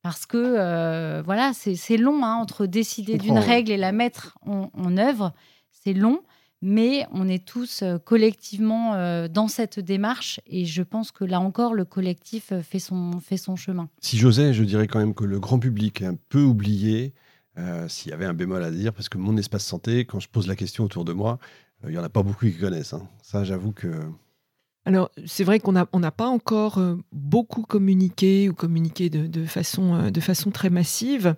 parce 0.02 0.26
que 0.26 0.38
euh, 0.38 1.22
voilà, 1.24 1.52
c'est 1.54 1.98
long 1.98 2.24
hein, 2.24 2.36
entre 2.36 2.66
décider 2.66 3.18
d'une 3.18 3.38
règle 3.38 3.72
et 3.72 3.78
la 3.78 3.92
mettre 3.92 4.38
en, 4.46 4.98
œuvre. 4.98 5.34
C'est 5.70 5.94
long, 5.94 6.22
mais 6.62 7.06
on 7.12 7.28
est 7.28 7.46
tous 7.46 7.82
euh, 7.82 7.98
collectivement 7.98 8.94
euh, 8.94 9.28
dans 9.28 9.48
cette 9.48 9.80
démarche 9.80 10.40
et 10.48 10.66
je 10.66 10.84
pense 10.84 11.12
que 11.12 11.24
là 11.24 11.40
encore, 11.40 11.74
le 11.74 11.86
collectif 11.86 12.54
fait 12.62 12.80
son, 12.80 13.20
fait 13.20 13.38
son 13.38 13.56
chemin. 13.56 13.90
Si 14.00 14.18
j'osais, 14.18 14.54
je 14.54 14.64
dirais 14.64 14.88
quand 14.88 15.00
même 15.00 15.14
que 15.14 15.26
le 15.26 15.40
grand 15.40 15.60
public 15.60 16.02
est 16.02 16.06
un 16.06 16.18
peu 16.30 16.42
oublié, 16.42 17.14
s'il 17.88 18.10
y 18.10 18.14
avait 18.14 18.26
un 18.26 18.34
bémol 18.34 18.64
à 18.64 18.72
dire, 18.72 18.94
parce 18.94 19.10
que 19.10 19.18
mon 19.18 19.38
espace 19.38 19.66
santé, 19.66 20.06
quand 20.06 20.20
je 20.20 20.30
pose 20.30 20.48
la 20.48 20.56
question 20.56 20.84
autour 20.84 21.06
de 21.06 21.14
moi, 21.14 21.40
il 21.84 21.90
n'y 21.90 21.98
en 21.98 22.04
a 22.04 22.10
pas 22.10 22.24
beaucoup 22.24 22.46
qui 22.46 22.58
connaissent. 22.58 22.94
Hein. 22.94 23.08
Ça, 23.22 23.44
j'avoue 23.44 23.72
que... 23.72 23.90
Alors, 24.86 25.12
c'est 25.26 25.44
vrai 25.44 25.60
qu'on 25.60 25.74
n'a 25.74 25.88
on 25.94 26.02
pas 26.02 26.28
encore 26.28 26.82
beaucoup 27.12 27.62
communiqué 27.62 28.50
ou 28.50 28.54
communiqué 28.54 29.10
de, 29.10 29.28
de, 29.28 29.46
façon, 29.46 30.10
de 30.10 30.20
façon 30.22 30.50
très 30.50 30.72
massive. 30.72 31.36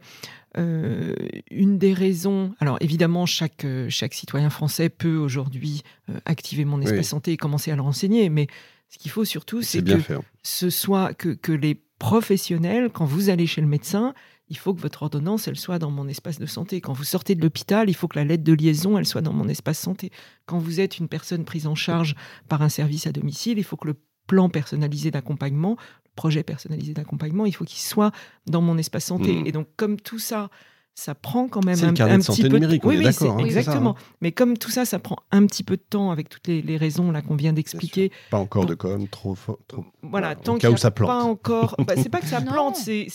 Euh, 0.56 1.16
une 1.50 1.80
des 1.80 1.94
raisons, 1.94 2.54
alors 2.60 2.78
évidemment, 2.80 3.26
chaque, 3.26 3.66
euh, 3.66 3.88
chaque 3.90 4.14
citoyen 4.14 4.52
français 4.52 4.90
peut 4.90 5.18
aujourd'hui 5.18 5.82
euh, 6.10 6.20
activer 6.26 6.64
mon 6.64 6.80
espace 6.80 7.08
santé 7.08 7.32
et 7.32 7.38
commencer 7.38 7.72
à 7.72 7.76
le 7.76 7.82
renseigner, 7.82 8.30
mais 8.30 8.46
ce 8.90 9.00
qu'il 9.00 9.10
faut 9.10 9.26
surtout, 9.26 9.64
c'est 9.64 9.84
que 9.84 9.98
ce 10.44 10.70
soit 10.70 11.16
que, 11.16 11.30
que, 11.30 11.52
les 11.52 11.82
professionnels, 11.98 12.92
quand 12.94 13.06
vous 13.06 13.32
allez 13.32 13.48
chez 13.48 13.62
le 13.62 13.68
médecin, 13.68 14.14
il 14.50 14.58
faut 14.58 14.74
que 14.74 14.82
votre 14.82 15.04
ordonnance, 15.04 15.48
elle 15.48 15.58
soit 15.58 15.80
dans 15.80 15.92
mon 15.92 16.08
espace 16.08 16.40
de 16.40 16.46
santé. 16.46 16.82
Quand 16.82 16.94
vous 16.94 17.04
sortez 17.04 17.36
de 17.36 17.42
l'hôpital, 17.42 17.90
il 17.90 17.94
faut 17.94 18.08
que 18.08 18.20
la 18.20 18.26
lettre 18.26 18.44
de 18.44 18.54
liaison, 18.54 18.98
elle 18.98 19.06
soit 19.06 19.22
dans 19.22 19.34
mon 19.34 19.48
espace 19.48 19.80
santé. 19.80 20.12
Quand 20.46 20.60
vous 20.60 20.80
êtes 20.80 21.00
une 21.00 21.08
personne 21.08 21.46
prise 21.46 21.66
en 21.66 21.76
charge 21.76 22.16
par 22.50 22.62
un 22.62 22.70
service 22.70 23.08
à 23.08 23.12
domicile, 23.12 23.58
il 23.58 23.64
faut 23.64 23.78
que 23.78 23.88
le 23.88 23.96
plan 24.28 24.50
personnalisé 24.50 25.12
d'accompagnement 25.12 25.78
projet 26.16 26.44
personnalisé 26.44 26.94
d'accompagnement, 26.94 27.46
il 27.46 27.54
faut 27.54 27.66
qu'il 27.66 27.80
soit 27.80 28.12
dans 28.46 28.62
mon 28.62 28.78
espace 28.78 29.06
santé. 29.06 29.34
Mm. 29.34 29.48
Et 29.48 29.52
donc, 29.52 29.68
comme 29.76 30.00
tout 30.00 30.20
ça, 30.20 30.50
ça 30.96 31.16
prend 31.16 31.48
quand 31.48 31.66
même 31.66 31.78
un, 31.84 31.92
le 31.92 32.02
un 32.02 32.18
de 32.20 32.24
santé 32.24 32.48
numérique, 32.50 32.86
oui, 32.86 33.02
d'accord. 33.02 33.40
Hein, 33.40 33.46
exactement. 33.46 33.96
Hein. 33.98 34.16
Mais 34.22 34.32
comme 34.32 34.58
tout 34.58 34.70
ça, 34.70 34.86
ça 34.86 35.00
prend 35.00 35.18
un 35.32 35.46
petit 35.48 35.64
peu 35.64 35.76
de 35.76 35.82
temps 35.82 36.12
avec 36.12 36.30
toutes 36.30 36.48
les, 36.48 36.78
raisons 36.78 37.12
là 37.12 37.22
qu'on 37.22 37.36
vient 37.36 37.54
d'expliquer. 37.54 38.12
Pas 38.30 38.38
encore 38.38 38.66
de 38.66 38.76
com, 38.76 39.08
trop 39.08 39.34
fort. 39.34 39.58
Voilà, 40.04 40.36
tant 40.36 40.58
qu'il 40.58 40.70
n'y 40.70 40.76
a 40.76 40.92
pas 40.92 41.24
encore. 41.24 41.76
Bah, 41.84 41.96
c'est 41.98 42.10
pas 42.10 42.22
que 42.22 42.28
ça 42.28 42.40
plante, 42.40 42.78
c'est, 42.78 43.08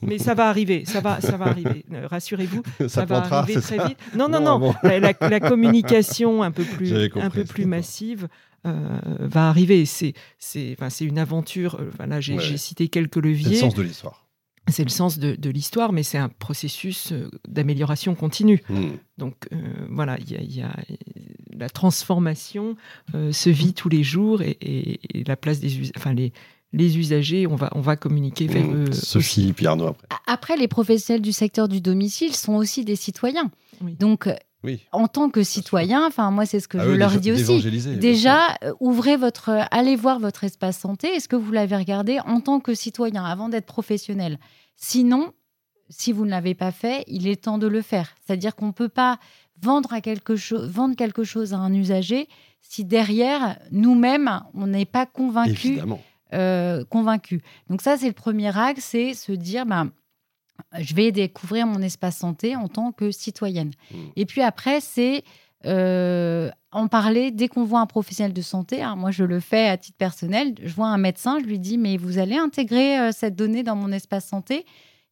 mais 0.00 0.18
ça 0.18 0.34
va 0.34 0.48
arriver. 0.48 0.84
Ça 0.86 1.00
va, 1.00 1.20
ça 1.20 1.36
va 1.36 1.46
arriver. 1.46 1.84
Euh, 1.92 2.06
rassurez-vous, 2.06 2.62
ça, 2.88 3.04
va 3.04 3.18
arriver 3.18 3.60
très 3.60 3.88
vite. 3.88 3.98
Non, 4.16 4.28
non, 4.28 4.40
non. 4.40 4.74
La, 4.82 5.40
communication 5.40 6.42
un 6.42 6.50
peu 6.50 6.64
plus, 6.64 6.92
un 7.16 7.30
peu 7.30 7.44
plus 7.44 7.66
massive. 7.66 8.28
Euh, 8.66 8.98
va 9.20 9.48
arriver. 9.48 9.84
C'est 9.84 10.14
enfin, 10.72 10.88
une 11.00 11.18
aventure. 11.18 11.80
Voilà, 11.96 12.20
j'ai 12.20 12.56
cité 12.56 12.88
quelques 12.88 13.16
leviers. 13.16 13.56
C'est 13.56 13.64
le 13.64 13.70
sens 13.70 13.74
de 13.74 13.82
l'histoire. 13.82 14.27
C'est 14.68 14.84
le 14.84 14.90
sens 14.90 15.18
de, 15.18 15.50
l'histoire, 15.50 15.92
mais 15.92 16.02
c'est 16.02 16.18
un 16.18 16.28
processus 16.28 17.12
euh, 17.12 17.30
d'amélioration 17.46 18.14
continue. 18.14 18.62
Hmm. 18.68 18.90
Donc 19.16 19.48
euh, 19.52 19.56
voilà, 19.90 20.18
il 20.18 20.54
y, 20.54 20.62
a 20.62 20.74
la 21.56 21.68
transformation 21.68 22.76
se 23.12 23.50
vit 23.50 23.74
tous 23.74 23.88
les 23.88 24.04
jours 24.04 24.42
et, 24.42 25.00
la 25.26 25.36
place 25.36 25.58
des 25.58 25.90
enfin 25.96 26.12
les, 26.12 26.32
les 26.72 26.98
usagers, 26.98 27.46
on 27.46 27.56
va, 27.56 27.70
on 27.74 27.80
va 27.80 27.96
communiquer 27.96 28.46
vers 28.46 28.64
hmm. 28.64 28.84
eux. 28.88 28.92
Sophie 28.92 29.52
Pierno 29.52 29.86
après. 29.86 30.06
Après, 30.26 30.56
les 30.56 30.68
professionnels 30.68 31.22
du 31.22 31.32
secteur 31.32 31.68
du 31.68 31.80
domicile 31.80 32.34
sont 32.34 32.54
aussi 32.54 32.84
des 32.84 32.96
citoyens. 32.96 33.50
Donc 33.98 34.28
en 34.92 35.08
tant 35.08 35.30
que 35.30 35.42
citoyen, 35.42 36.06
enfin 36.06 36.30
moi 36.30 36.44
c'est 36.44 36.60
ce 36.60 36.68
que 36.68 36.78
ah 36.78 36.84
je 36.84 36.90
leur 36.90 37.12
dis 37.12 37.32
aussi. 37.32 37.96
Déjà, 37.96 38.56
euh, 38.64 38.72
ouvrez 38.80 39.16
votre, 39.16 39.50
allez 39.70 39.96
voir 39.96 40.18
votre 40.18 40.44
espace 40.44 40.78
santé. 40.78 41.08
Est-ce 41.08 41.28
que 41.28 41.36
vous 41.36 41.52
l'avez 41.52 41.76
regardé 41.76 42.18
en 42.20 42.40
tant 42.40 42.60
que 42.60 42.74
citoyen 42.74 43.24
avant 43.24 43.48
d'être 43.48 43.66
professionnel? 43.66 44.38
Sinon, 44.76 45.32
si 45.88 46.12
vous 46.12 46.24
ne 46.24 46.30
l'avez 46.30 46.54
pas 46.54 46.72
fait, 46.72 47.04
il 47.06 47.28
est 47.28 47.44
temps 47.44 47.58
de 47.58 47.66
le 47.66 47.82
faire. 47.82 48.14
C'est-à-dire 48.24 48.56
qu'on 48.56 48.66
ne 48.66 48.72
peut 48.72 48.88
pas 48.88 49.18
vendre, 49.62 49.92
à 49.92 50.00
quelque 50.00 50.36
chose, 50.36 50.68
vendre 50.68 50.96
quelque 50.96 51.24
chose 51.24 51.54
à 51.54 51.58
un 51.58 51.72
usager 51.72 52.28
si 52.60 52.84
derrière 52.84 53.58
nous-mêmes 53.70 54.42
on 54.54 54.66
n'est 54.66 54.84
pas 54.84 55.06
convaincu. 55.06 55.80
Euh, 56.34 56.84
convaincu. 56.84 57.40
Donc 57.70 57.80
ça 57.80 57.96
c'est 57.96 58.08
le 58.08 58.12
premier 58.12 58.54
axe, 58.56 58.84
c'est 58.84 59.14
se 59.14 59.32
dire 59.32 59.64
ben, 59.64 59.92
je 60.78 60.94
vais 60.94 61.12
découvrir 61.12 61.66
mon 61.66 61.80
espace 61.80 62.18
santé 62.18 62.56
en 62.56 62.68
tant 62.68 62.92
que 62.92 63.10
citoyenne. 63.10 63.72
Mmh. 63.90 63.96
Et 64.16 64.26
puis 64.26 64.42
après, 64.42 64.80
c'est 64.80 65.24
euh, 65.66 66.50
en 66.70 66.86
parler 66.86 67.30
dès 67.30 67.48
qu'on 67.48 67.64
voit 67.64 67.80
un 67.80 67.86
professionnel 67.86 68.32
de 68.32 68.42
santé. 68.42 68.82
Hein. 68.82 68.94
moi, 68.94 69.10
je 69.10 69.24
le 69.24 69.40
fais 69.40 69.68
à 69.68 69.76
titre 69.76 69.96
personnel. 69.96 70.54
Je 70.62 70.72
vois 70.72 70.88
un 70.88 70.98
médecin, 70.98 71.38
je 71.40 71.46
lui 71.46 71.58
dis, 71.58 71.78
mais 71.78 71.96
vous 71.96 72.18
allez 72.18 72.36
intégrer 72.36 72.98
euh, 72.98 73.10
cette 73.12 73.34
donnée 73.34 73.62
dans 73.62 73.74
mon 73.74 73.90
espace 73.90 74.26
santé? 74.26 74.66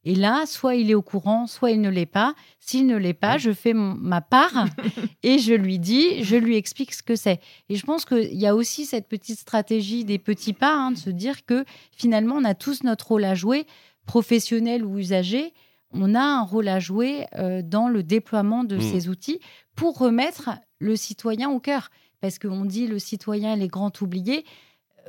Et 0.05 0.15
là, 0.15 0.45
soit 0.45 0.75
il 0.75 0.89
est 0.89 0.93
au 0.93 1.01
courant, 1.01 1.47
soit 1.47 1.71
il 1.71 1.81
ne 1.81 1.89
l'est 1.89 2.05
pas. 2.05 2.33
S'il 2.61 2.85
ne 2.85 2.95
l'est 2.95 3.13
pas, 3.13 3.37
je 3.37 3.51
fais 3.51 3.73
ma 3.73 4.21
part 4.21 4.67
et 5.23 5.37
je 5.37 5.53
lui 5.53 5.79
dis, 5.79 6.23
je 6.23 6.37
lui 6.37 6.55
explique 6.55 6.93
ce 6.93 7.03
que 7.03 7.17
c'est. 7.17 7.41
Et 7.67 7.75
je 7.75 7.85
pense 7.85 8.05
qu'il 8.05 8.35
y 8.35 8.47
a 8.47 8.55
aussi 8.55 8.85
cette 8.85 9.09
petite 9.09 9.39
stratégie 9.39 10.05
des 10.05 10.19
petits 10.19 10.53
pas, 10.53 10.73
hein, 10.73 10.91
de 10.91 10.97
se 10.97 11.09
dire 11.09 11.45
que 11.45 11.65
finalement, 11.91 12.35
on 12.35 12.45
a 12.45 12.55
tous 12.55 12.83
notre 12.83 13.07
rôle 13.07 13.25
à 13.25 13.35
jouer 13.35 13.65
professionnels 14.07 14.83
ou 14.83 14.97
usagers, 14.97 15.53
on 15.91 16.15
a 16.15 16.21
un 16.21 16.41
rôle 16.41 16.67
à 16.67 16.79
jouer 16.79 17.27
euh, 17.35 17.61
dans 17.63 17.87
le 17.87 18.01
déploiement 18.01 18.63
de 18.63 18.77
mmh. 18.77 18.81
ces 18.81 19.09
outils 19.09 19.39
pour 19.75 19.97
remettre 19.99 20.49
le 20.79 20.95
citoyen 20.95 21.49
au 21.51 21.59
cœur. 21.59 21.89
Parce 22.19 22.39
qu'on 22.39 22.65
dit 22.65 22.87
le 22.87 22.97
citoyen 22.97 23.59
est 23.59 23.67
grand 23.67 24.01
oublié. 24.01 24.43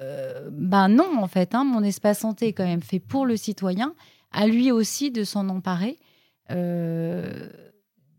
Euh, 0.01 0.51
ben 0.53 0.89
non, 0.89 1.19
en 1.19 1.27
fait, 1.27 1.55
hein, 1.55 1.65
mon 1.65 1.83
espace 1.83 2.21
santé 2.21 2.49
est 2.49 2.53
quand 2.53 2.67
même 2.67 2.83
fait 2.83 3.01
pour 3.01 3.25
le 3.25 3.37
citoyen, 3.37 3.95
à 4.31 4.47
lui 4.47 4.71
aussi 4.71 5.11
de 5.11 5.25
s'en 5.25 5.49
emparer 5.49 5.99
euh, 6.51 7.49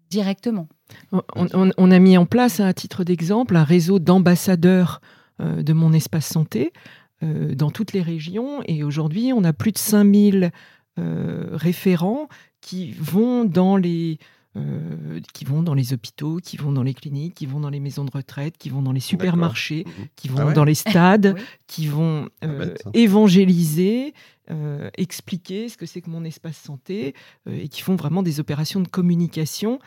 directement. 0.10 0.68
On, 1.36 1.92
a 1.92 2.00
mis 2.00 2.18
en 2.18 2.26
place, 2.26 2.60
à 2.60 2.74
titre 2.74 3.04
d'exemple, 3.04 3.56
un 3.56 3.64
réseau 3.64 4.00
d'ambassadeurs 4.00 5.02
de 5.40 5.72
mon 5.72 5.94
espace 5.94 6.26
santé 6.26 6.74
euh, 7.22 7.54
dans 7.54 7.70
toutes 7.70 7.92
les 7.92 8.02
régions. 8.02 8.62
Et 8.66 8.82
aujourd'hui, 8.82 9.34
on 9.36 9.44
a 9.44 9.52
plus 9.52 9.74
de 9.74 9.78
5000 9.78 10.52
euh, 10.98 11.50
référents 11.52 12.30
qui 12.62 12.92
vont 12.92 13.44
dans 13.44 13.76
les... 13.76 14.20
Euh, 14.56 15.20
qui 15.34 15.46
vont 15.46 15.62
dans 15.62 15.76
les 15.76 15.94
hôpitaux, 15.94 16.38
qui 16.38 16.58
vont 16.58 16.72
dans 16.72 16.82
les 16.82 16.96
cliniques, 16.96 17.36
qui 17.36 17.46
vont 17.46 17.60
dans 17.60 17.70
les 17.70 17.80
maisons 17.80 18.04
de 18.04 18.12
retraite, 18.12 18.58
qui 18.58 18.70
vont 18.70 18.82
dans 18.82 18.94
les 18.94 19.00
supermarchés, 19.00 19.84
mhm. 19.86 20.06
qui 20.16 20.28
vont 20.28 20.48
ah 20.48 20.54
dans 20.54 20.64
les 20.64 20.74
stades, 20.74 21.38
qui 21.68 21.86
vont 21.86 22.30
évangéliser, 22.96 24.16
expliquer 24.98 25.70
ce 25.70 25.78
que 25.78 25.86
c'est 25.86 26.02
que 26.02 26.10
mon 26.10 26.24
espace 26.24 26.58
santé, 26.58 27.14
et 27.48 27.70
qui 27.70 27.84
font 27.84 27.96
vraiment 27.96 28.24
des 28.24 28.40
opérations 28.40 28.80
de 28.80 28.88
communication 28.88 29.80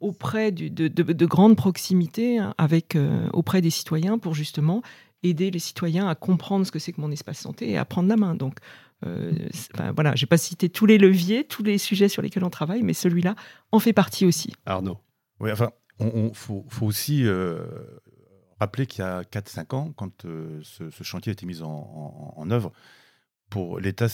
auprès 0.00 0.52
de, 0.52 0.88
de, 0.88 1.26
grandes 1.26 1.56
proximités 1.56 2.38
hein, 2.38 2.54
avec, 2.56 2.96
auprès 3.34 3.60
des 3.60 3.70
citoyens 3.70 4.18
pour 4.18 4.34
justement 4.34 4.82
aider 5.22 5.50
les 5.50 5.58
citoyens 5.58 6.08
à 6.08 6.14
comprendre 6.14 6.66
ce 6.66 6.72
que 6.72 6.78
c'est 6.78 6.92
que 6.92 7.00
mon 7.00 7.10
espace 7.10 7.38
santé 7.38 7.70
et 7.70 7.78
à 7.78 7.84
prendre 7.84 8.08
la 8.08 8.16
main. 8.16 8.34
Donc, 8.34 8.58
euh, 9.04 9.32
voilà, 9.94 10.14
j'ai 10.14 10.26
pas 10.26 10.36
cité 10.36 10.68
tous 10.68 10.86
les 10.86 10.98
leviers, 10.98 11.44
tous 11.44 11.62
les 11.62 11.78
sujets 11.78 12.08
sur 12.08 12.22
lesquels 12.22 12.44
on 12.44 12.50
travaille, 12.50 12.82
mais 12.82 12.94
celui-là 12.94 13.34
en 13.70 13.78
fait 13.78 13.92
partie 13.92 14.26
aussi. 14.26 14.52
Arnaud. 14.66 14.98
Oui, 15.40 15.50
enfin, 15.50 15.70
il 16.00 16.30
faut, 16.34 16.64
aussi 16.80 17.24
euh, 17.26 17.64
rappeler 18.60 18.86
qu'il 18.86 19.00
y 19.00 19.06
a 19.06 19.22
4-5 19.22 19.74
ans, 19.74 19.92
quand 19.96 20.24
euh, 20.24 20.60
ce, 20.62 21.02
chantier 21.02 21.30
a 21.30 21.32
été 21.32 21.46
mis 21.46 21.62
en, 21.62 22.46
œuvre, 22.50 22.72
pour 23.50 23.80
l'État, 23.80 24.06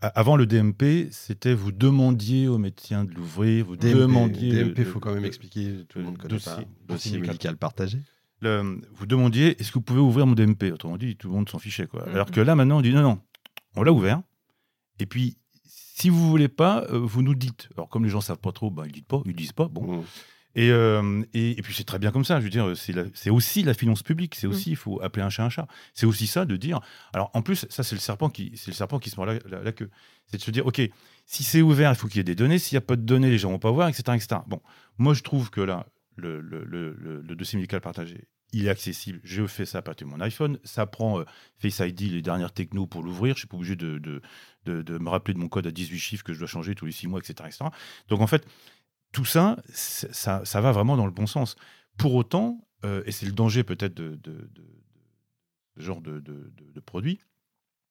avant 0.00 0.36
le 0.36 0.46
DMP, 0.46 1.12
c'était 1.12 1.54
vous 1.54 1.70
demandiez 1.70 2.48
aux 2.48 2.58
médecins 2.58 3.04
de 3.04 3.14
l'ouvrir, 3.14 3.66
vous 3.66 3.76
demandiez. 3.76 4.64
DMP, 4.64 4.78
il 4.78 4.84
faut 4.84 5.00
quand 5.00 5.14
même 5.14 5.24
expliquer, 5.24 5.84
tout 5.88 5.98
le 5.98 6.06
monde 6.06 6.18
connaît 6.18 6.34
dossier, 6.34 6.52
pas. 6.54 6.94
Dossier 6.94 7.18
médical 7.18 7.56
partagé 7.56 7.98
vous 8.42 9.06
demandiez 9.06 9.60
est-ce 9.60 9.70
que 9.70 9.74
vous 9.74 9.82
pouvez 9.82 10.00
ouvrir 10.00 10.26
mon 10.26 10.34
DMP 10.34 10.72
Autrement 10.72 10.96
dit, 10.96 11.16
tout 11.16 11.28
le 11.28 11.34
monde 11.34 11.48
s'en 11.48 11.58
fichait. 11.58 11.86
Quoi. 11.86 12.04
Mm, 12.06 12.14
Alors 12.14 12.28
mm. 12.28 12.32
que 12.32 12.40
là, 12.40 12.54
maintenant, 12.54 12.78
on 12.78 12.82
dit 12.82 12.92
non, 12.92 13.02
non, 13.02 13.20
on 13.76 13.82
l'a 13.82 13.92
ouvert. 13.92 14.22
Et 15.00 15.06
puis, 15.06 15.36
si 15.64 16.10
vous 16.10 16.28
voulez 16.28 16.48
pas, 16.48 16.84
euh, 16.90 16.98
vous 16.98 17.22
nous 17.22 17.34
dites. 17.34 17.68
Alors, 17.76 17.88
comme 17.88 18.04
les 18.04 18.10
gens 18.10 18.20
savent 18.20 18.38
pas 18.38 18.52
trop, 18.52 18.70
ben, 18.70 18.84
ils 18.86 18.92
disent 18.92 19.02
pas, 19.02 19.22
ils 19.26 19.34
disent 19.34 19.52
pas. 19.52 19.68
Bon. 19.68 19.98
Mm. 19.98 20.04
Euh, 20.56 21.22
et, 21.34 21.58
et, 21.58 21.62
puis 21.62 21.74
c'est 21.74 21.84
très 21.84 21.98
bien 21.98 22.10
comme 22.10 22.24
ça. 22.24 22.40
Je 22.40 22.44
veux 22.44 22.50
dire, 22.50 22.72
c'est 23.14 23.30
aussi 23.30 23.62
la 23.62 23.74
finance 23.74 24.02
publique. 24.02 24.34
C'est 24.34 24.46
aussi, 24.46 24.70
il 24.70 24.76
faut 24.76 25.00
appeler 25.02 25.22
un 25.22 25.30
chat 25.30 25.44
un 25.44 25.50
chat. 25.50 25.68
C'est 25.94 26.06
aussi 26.06 26.26
ça 26.26 26.44
de 26.44 26.56
dire. 26.56 26.80
Alors 27.12 27.30
en 27.34 27.42
plus, 27.42 27.66
ça 27.68 27.82
c'est 27.82 27.94
le 27.94 28.00
serpent 28.00 28.28
qui, 28.28 28.52
c'est 28.56 28.70
le 28.70 28.76
serpent 28.76 28.98
qui 28.98 29.10
se 29.10 29.16
mord 29.16 29.26
la, 29.26 29.72
queue. 29.72 29.90
C'est 30.26 30.38
de 30.38 30.42
se 30.42 30.50
dire, 30.50 30.66
ok, 30.66 30.80
si 31.26 31.44
c'est 31.44 31.62
ouvert, 31.62 31.92
il 31.92 31.96
faut 31.96 32.08
qu'il 32.08 32.16
y 32.16 32.20
ait 32.20 32.24
des 32.24 32.34
données. 32.34 32.58
S'il 32.58 32.76
n'y 32.76 32.78
a 32.78 32.86
pas 32.86 32.96
de 32.96 33.02
données, 33.02 33.30
les 33.30 33.38
gens 33.38 33.50
vont 33.50 33.58
pas 33.58 33.70
voir, 33.70 33.88
etc., 33.88 34.02
etc. 34.14 34.40
Bon, 34.46 34.60
moi 34.96 35.14
je 35.14 35.22
trouve 35.22 35.50
que 35.50 35.60
là, 35.60 35.86
le, 36.18 37.34
dossier 37.34 37.56
médical 37.56 37.80
partagé, 37.80 38.28
il 38.52 38.66
est 38.66 38.70
accessible. 38.70 39.20
Je 39.24 39.46
fais 39.46 39.66
ça 39.66 39.78
à 39.78 39.82
partir 39.82 40.06
de 40.06 40.12
mon 40.12 40.20
iPhone. 40.20 40.58
Ça 40.64 40.86
prend 40.86 41.20
euh, 41.20 41.24
Face 41.58 41.80
ID, 41.80 42.12
les 42.12 42.22
dernières 42.22 42.52
techno 42.52 42.86
pour 42.86 43.02
l'ouvrir. 43.02 43.34
Je 43.34 43.40
suis 43.40 43.48
pas 43.48 43.56
obligé 43.56 43.76
de, 43.76 44.22
me 44.66 45.08
rappeler 45.08 45.34
de 45.34 45.38
mon 45.38 45.48
code 45.48 45.66
à 45.66 45.70
18 45.70 45.98
chiffres 45.98 46.24
que 46.24 46.32
je 46.32 46.38
dois 46.38 46.48
changer 46.48 46.74
tous 46.74 46.86
les 46.86 46.92
6 46.92 47.08
mois, 47.08 47.20
etc. 47.20 47.50
Donc 48.08 48.20
en 48.20 48.26
fait, 48.26 48.46
tout 49.12 49.24
ça, 49.24 49.56
ça, 49.72 50.44
ça, 50.44 50.60
va 50.60 50.72
vraiment 50.72 50.96
dans 50.96 51.06
le 51.06 51.12
bon 51.12 51.26
sens. 51.26 51.56
Pour 51.96 52.14
autant, 52.14 52.66
euh, 52.84 53.02
et 53.06 53.12
c'est 53.12 53.26
le 53.26 53.32
danger 53.32 53.64
peut-être 53.64 53.94
de, 53.94 54.18
ce 55.76 55.82
genre 55.82 56.00
de, 56.00 56.22
produit, 56.84 57.18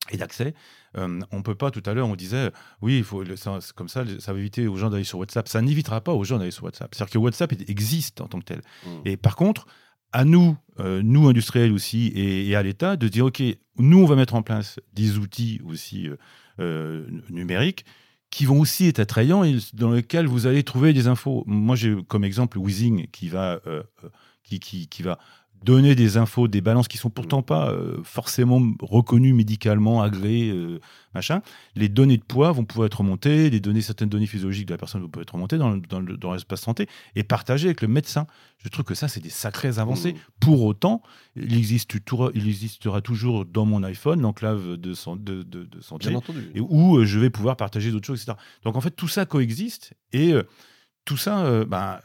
et 0.09 0.17
d'accès. 0.17 0.53
Euh, 0.97 1.19
on 1.31 1.41
peut 1.41 1.55
pas, 1.55 1.71
tout 1.71 1.83
à 1.85 1.93
l'heure, 1.93 2.07
on 2.07 2.15
disait, 2.15 2.51
oui, 2.81 2.97
il 2.97 3.03
faut, 3.03 3.23
ça, 3.35 3.59
comme 3.75 3.89
ça, 3.89 4.03
ça 4.19 4.33
va 4.33 4.39
éviter 4.39 4.67
aux 4.67 4.77
gens 4.77 4.89
d'aller 4.89 5.03
sur 5.03 5.19
WhatsApp. 5.19 5.47
Ça 5.47 5.61
n'évitera 5.61 6.01
pas 6.01 6.13
aux 6.13 6.23
gens 6.23 6.37
d'aller 6.37 6.51
sur 6.51 6.63
WhatsApp. 6.63 6.93
C'est-à-dire 6.93 7.13
que 7.13 7.17
WhatsApp 7.17 7.53
existe 7.67 8.21
en 8.21 8.27
tant 8.27 8.39
que 8.39 8.45
tel. 8.45 8.61
Mmh. 8.85 8.89
Et 9.05 9.17
par 9.17 9.35
contre, 9.35 9.67
à 10.11 10.25
nous, 10.25 10.57
euh, 10.79 11.01
nous 11.03 11.27
industriels 11.27 11.71
aussi, 11.71 12.07
et, 12.07 12.47
et 12.47 12.55
à 12.55 12.63
l'État, 12.63 12.95
de 12.95 13.07
dire, 13.07 13.25
OK, 13.25 13.43
nous, 13.77 13.99
on 13.99 14.05
va 14.05 14.15
mettre 14.15 14.35
en 14.35 14.41
place 14.41 14.79
des 14.93 15.17
outils 15.17 15.61
aussi 15.65 16.07
euh, 16.59 17.05
numériques 17.29 17.85
qui 18.29 18.45
vont 18.45 18.59
aussi 18.59 18.87
être 18.87 18.99
attrayants 18.99 19.43
et 19.43 19.57
dans 19.73 19.91
lesquels 19.91 20.27
vous 20.27 20.47
allez 20.47 20.63
trouver 20.63 20.91
des 20.93 21.07
infos. 21.07 21.43
Moi, 21.47 21.75
j'ai 21.75 21.95
comme 22.07 22.25
exemple 22.25 22.59
Weezing 22.59 23.07
qui 23.07 23.29
va, 23.29 23.61
qui, 24.43 24.59
qui, 24.59 24.87
qui 24.87 25.01
va 25.01 25.17
donner 25.63 25.95
des 25.95 26.17
infos, 26.17 26.47
des 26.47 26.61
balances 26.61 26.87
qui 26.87 26.97
sont 26.97 27.09
pourtant 27.09 27.41
pas 27.41 27.69
euh, 27.71 27.97
forcément 28.03 28.61
reconnues 28.81 29.33
médicalement, 29.33 30.01
agréées, 30.01 30.51
euh, 30.51 30.79
machin. 31.13 31.41
Les 31.75 31.89
données 31.89 32.17
de 32.17 32.23
poids 32.23 32.51
vont 32.51 32.63
pouvoir 32.63 32.85
être 32.85 32.99
remontées, 32.99 33.49
les 33.49 33.59
données, 33.59 33.81
certaines 33.81 34.09
données 34.09 34.27
physiologiques 34.27 34.67
de 34.67 34.73
la 34.73 34.77
personne 34.77 35.01
vont 35.01 35.07
pouvoir 35.09 35.23
être 35.23 35.33
remontées 35.33 35.57
dans, 35.57 35.75
dans, 35.77 35.99
le- 35.99 36.15
dans 36.17 36.33
l'espace 36.33 36.61
santé 36.61 36.87
et 37.15 37.23
partagées 37.23 37.67
avec 37.67 37.81
le 37.81 37.87
médecin. 37.87 38.27
Je 38.59 38.69
trouve 38.69 38.85
que 38.85 38.95
ça, 38.95 39.07
c'est 39.07 39.19
des 39.19 39.29
sacrées 39.29 39.77
avancées. 39.79 40.13
Mmh. 40.13 40.17
Pour 40.39 40.63
autant, 40.63 41.01
il, 41.35 41.55
existe, 41.57 41.95
il 42.35 42.47
existera 42.47 43.01
toujours 43.01 43.45
dans 43.45 43.65
mon 43.65 43.83
iPhone 43.83 44.21
l'enclave 44.21 44.77
de, 44.77 44.93
san- 44.93 45.21
de, 45.21 45.43
de, 45.43 45.63
de 45.65 45.81
santé 45.81 46.09
Bien 46.09 46.17
entendu. 46.19 46.49
et 46.55 46.59
où 46.61 46.97
euh, 46.97 47.05
je 47.05 47.19
vais 47.19 47.29
pouvoir 47.29 47.55
partager 47.57 47.91
d'autres 47.91 48.07
choses, 48.07 48.21
etc. 48.23 48.37
Donc 48.63 48.75
en 48.75 48.81
fait, 48.81 48.91
tout 48.91 49.07
ça 49.07 49.25
coexiste 49.25 49.93
et 50.13 50.33
euh, 50.33 50.43
tout 51.05 51.17
ça, 51.17 51.63
ben, 51.65 51.99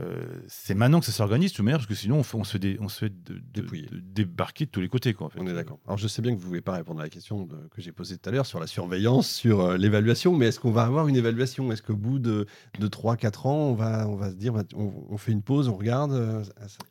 euh, 0.00 0.24
c'est 0.48 0.74
maintenant 0.74 0.98
que 0.98 1.06
ça 1.06 1.12
s'organise 1.12 1.52
de 1.52 1.56
toute 1.56 1.64
manière, 1.64 1.78
parce 1.78 1.86
que 1.86 1.94
sinon 1.94 2.16
on, 2.18 2.22
fait- 2.24 2.36
on 2.36 2.42
se 2.44 2.50
fait, 2.52 2.58
dé- 2.58 2.78
on 2.80 2.88
se 2.88 2.98
fait 2.98 3.10
de- 3.10 3.34
de- 3.34 3.40
Dépouiller. 3.52 3.86
de- 3.92 4.00
débarquer 4.00 4.64
de 4.66 4.70
tous 4.70 4.80
les 4.80 4.88
côtés. 4.88 5.14
Quoi, 5.14 5.28
en 5.28 5.30
fait. 5.30 5.38
On 5.40 5.46
est 5.46 5.54
d'accord. 5.54 5.78
Alors 5.86 5.98
je 5.98 6.08
sais 6.08 6.20
bien 6.20 6.32
que 6.32 6.36
vous 6.38 6.42
ne 6.44 6.48
voulez 6.48 6.60
pas 6.60 6.72
répondre 6.72 6.98
à 7.00 7.04
la 7.04 7.08
question 7.08 7.44
de- 7.44 7.54
que 7.70 7.80
j'ai 7.80 7.92
posée 7.92 8.18
tout 8.18 8.28
à 8.28 8.32
l'heure 8.32 8.44
sur 8.46 8.58
la 8.58 8.66
surveillance, 8.66 9.28
sur 9.28 9.60
euh, 9.60 9.76
l'évaluation, 9.76 10.36
mais 10.36 10.46
est-ce 10.46 10.58
qu'on 10.58 10.72
va 10.72 10.82
avoir 10.82 11.06
une 11.06 11.14
évaluation? 11.16 11.70
Est-ce 11.70 11.82
qu'au 11.82 11.94
bout 11.96 12.18
de, 12.18 12.46
de 12.80 12.86
3-4 12.88 13.46
ans, 13.46 13.54
on 13.70 13.74
va, 13.74 14.08
on 14.08 14.16
va 14.16 14.30
se 14.30 14.34
dire, 14.36 14.52
bah, 14.52 14.64
on, 14.74 14.92
on 15.10 15.16
fait 15.16 15.30
une 15.32 15.42
pause, 15.42 15.68
on 15.68 15.76
regarde 15.76 16.12
euh, 16.12 16.42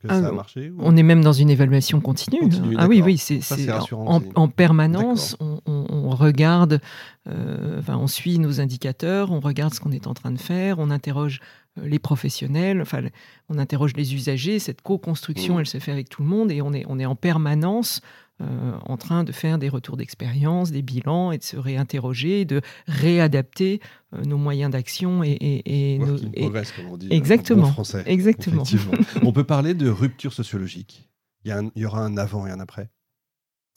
que 0.02 0.08
Ah, 0.08 0.22
ça 0.22 0.28
a 0.30 0.32
marché 0.32 0.70
ou- 0.70 0.78
On 0.80 0.96
est 0.96 1.04
même 1.04 1.22
dans 1.24 1.34
une 1.34 1.50
évaluation 1.50 2.00
continue. 2.00 2.39
Continue, 2.39 2.76
ah 2.80 2.88
oui, 2.88 3.02
oui, 3.04 3.18
c'est 3.18 3.42
en, 3.70 3.76
rassurant 3.80 4.22
en- 4.36 4.48
permanence. 4.48 5.36
On, 5.42 5.60
on- 5.66 5.86
on 5.89 6.10
regarde, 6.12 6.80
euh, 7.28 7.80
enfin, 7.80 7.98
on 7.98 8.08
suit 8.08 8.39
nos 8.39 8.62
indicateurs, 8.62 9.32
on 9.32 9.39
regarde 9.39 9.74
ce 9.74 9.80
qu'on 9.80 9.92
est 9.92 10.08
en 10.08 10.13
train 10.13 10.32
de 10.32 10.39
faire, 10.39 10.80
on 10.80 10.89
interroge 10.89 11.39
les 11.81 11.99
professionnels, 11.99 12.81
enfin, 12.81 13.01
on 13.49 13.57
interroge 13.57 13.93
les 13.95 14.13
usagers. 14.13 14.59
Cette 14.59 14.81
co-construction, 14.81 15.55
Mmh. 15.55 15.59
elle 15.62 15.65
se 15.67 15.79
fait 15.79 15.91
avec 15.91 16.09
tout 16.09 16.21
le 16.21 16.27
monde 16.29 16.51
et 16.51 16.62
on 16.62 16.71
est, 16.73 16.86
on 16.88 16.99
est 16.99 17.05
en 17.05 17.15
permanence 17.15 18.01
euh, 18.41 18.77
en 18.86 18.97
train 18.97 19.23
de 19.23 19.31
faire 19.31 19.57
des 19.59 19.69
retours 19.69 19.95
d'expérience, 19.95 20.71
des 20.71 20.81
bilans 20.81 21.31
et 21.31 21.38
de 21.38 21.43
se 21.43 21.55
réinterroger, 21.55 22.45
de 22.45 22.62
réadapter 22.88 23.79
euh, 24.13 24.23
nos 24.23 24.38
moyens 24.38 24.71
d'action 24.71 25.23
et, 25.23 25.29
et- 25.31 25.93
et 25.95 25.99
nos- 25.99 26.17
et- 26.17 26.41
progress, 26.41 26.71
comme 26.71 26.88
on 26.88 26.97
dit. 26.97 27.07
Exactement. 27.12 27.63
En 27.63 27.67
bon 27.67 27.71
français. 27.73 28.03
Exactement. 28.07 28.63
On 29.23 29.31
peut 29.33 29.43
parler 29.43 29.73
de 29.75 29.88
rupture 29.88 30.33
sociologique. 30.33 31.09
Il 31.45 31.49
y, 31.49 31.51
a 31.51 31.59
un- 31.59 31.69
il 31.75 31.81
y 31.83 31.86
aura 31.86 32.03
un 32.03 32.17
avant 32.17 32.47
et 32.47 32.51
un 32.51 32.59
après. 32.59 32.89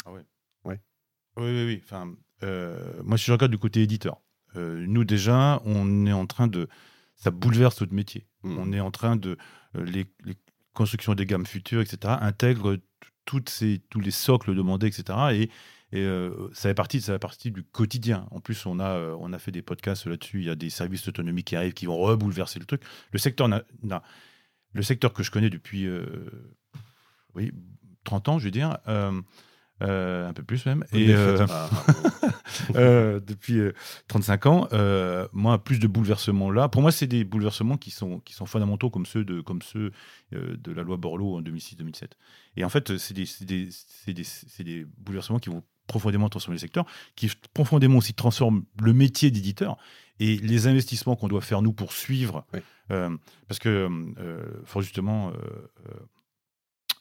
Oui, 0.06 0.20
oui, 1.36 1.64
oui. 1.66 1.80
Enfin, 1.84 2.12
euh, 2.44 2.78
moi, 3.04 3.18
si 3.18 3.26
je 3.26 3.32
regarde 3.32 3.52
du 3.52 3.58
côté 3.58 3.82
éditeur, 3.82 4.22
euh, 4.56 4.84
nous 4.88 5.04
déjà, 5.04 5.60
on 5.66 6.06
est 6.06 6.12
en 6.12 6.26
train 6.26 6.46
de. 6.48 6.66
Ça 7.16 7.30
bouleverse 7.30 7.80
notre 7.80 7.94
métier. 7.94 8.26
Mm. 8.42 8.58
On 8.58 8.72
est 8.72 8.80
en 8.80 8.90
train 8.90 9.16
de. 9.16 9.36
euh, 9.76 9.84
les, 9.84 10.06
les 10.24 10.36
constructions 10.74 11.14
des 11.14 11.24
gammes 11.26 11.46
futures, 11.46 11.80
etc., 11.80 12.14
intègrent 12.20 12.76
toutes 13.24 13.48
ces, 13.48 13.80
tous 13.90 14.00
les 14.00 14.10
socles 14.10 14.54
demandés, 14.54 14.86
etc. 14.86 15.18
Et, 15.32 15.42
et 15.96 16.02
euh, 16.02 16.48
ça, 16.52 16.68
fait 16.68 16.74
partie, 16.74 17.00
ça 17.00 17.14
fait 17.14 17.18
partie 17.18 17.50
du 17.50 17.62
quotidien. 17.64 18.26
En 18.30 18.40
plus, 18.40 18.66
on 18.66 18.78
a, 18.78 18.90
euh, 18.90 19.16
on 19.18 19.32
a 19.32 19.38
fait 19.38 19.52
des 19.52 19.62
podcasts 19.62 20.06
là-dessus. 20.06 20.40
Il 20.40 20.46
y 20.46 20.50
a 20.50 20.54
des 20.54 20.68
services 20.70 21.04
d'autonomie 21.06 21.42
qui 21.44 21.56
arrivent, 21.56 21.72
qui 21.72 21.86
vont 21.86 21.96
rebouleverser 21.96 22.58
le 22.58 22.66
truc. 22.66 22.82
Le 23.12 23.18
secteur, 23.18 23.48
n'a- 23.48 23.62
n'a- 23.82 24.02
le 24.74 24.82
secteur 24.82 25.12
que 25.12 25.22
je 25.22 25.30
connais 25.30 25.48
depuis 25.50 25.86
euh, 25.86 26.04
oui, 27.34 27.52
30 28.04 28.28
ans, 28.28 28.38
je 28.38 28.44
veux 28.44 28.50
dire, 28.50 28.76
un 29.80 30.32
peu 30.32 30.42
plus 30.42 30.64
même. 30.66 30.84
Et, 30.92 31.14
euh, 31.14 31.46
pas. 31.46 31.70
euh, 32.74 33.20
depuis 33.20 33.58
euh, 33.58 33.72
35 34.08 34.46
ans, 34.46 34.68
euh, 34.72 35.28
moi, 35.32 35.62
plus 35.62 35.78
de 35.78 35.86
bouleversements 35.86 36.50
là. 36.50 36.68
Pour 36.68 36.82
moi, 36.82 36.92
c'est 36.92 37.06
des 37.06 37.24
bouleversements 37.24 37.76
qui 37.76 37.90
sont, 37.90 38.20
qui 38.20 38.32
sont 38.32 38.46
fondamentaux 38.46 38.90
comme 38.90 39.06
ceux 39.06 39.24
de, 39.24 39.40
comme 39.40 39.62
ceux, 39.62 39.92
euh, 40.34 40.56
de 40.56 40.72
la 40.72 40.82
loi 40.82 40.96
Borloo 40.96 41.36
en 41.36 41.42
2006-2007. 41.42 42.12
Et 42.56 42.64
en 42.64 42.68
fait, 42.68 42.96
c'est 42.96 43.14
des, 43.14 43.26
c'est 43.26 43.44
des, 43.44 43.68
c'est 43.70 44.14
des, 44.14 44.24
c'est 44.24 44.64
des 44.64 44.86
bouleversements 44.98 45.38
qui 45.38 45.50
vont 45.50 45.62
profondément 45.86 46.28
transformer 46.28 46.56
le 46.56 46.60
secteur, 46.60 46.84
qui 47.14 47.30
profondément 47.54 47.98
aussi 47.98 48.14
transforment 48.14 48.64
le 48.82 48.92
métier 48.92 49.30
d'éditeur 49.30 49.76
et 50.18 50.36
les 50.36 50.66
investissements 50.66 51.16
qu'on 51.16 51.28
doit 51.28 51.40
faire, 51.40 51.62
nous, 51.62 51.72
pour 51.72 51.92
suivre. 51.92 52.44
Oui. 52.52 52.60
Euh, 52.90 53.16
parce 53.48 53.58
que, 53.58 53.88
euh, 54.18 54.62
fort 54.64 54.82
justement, 54.82 55.30
euh, 55.30 55.32
euh, 55.88 55.94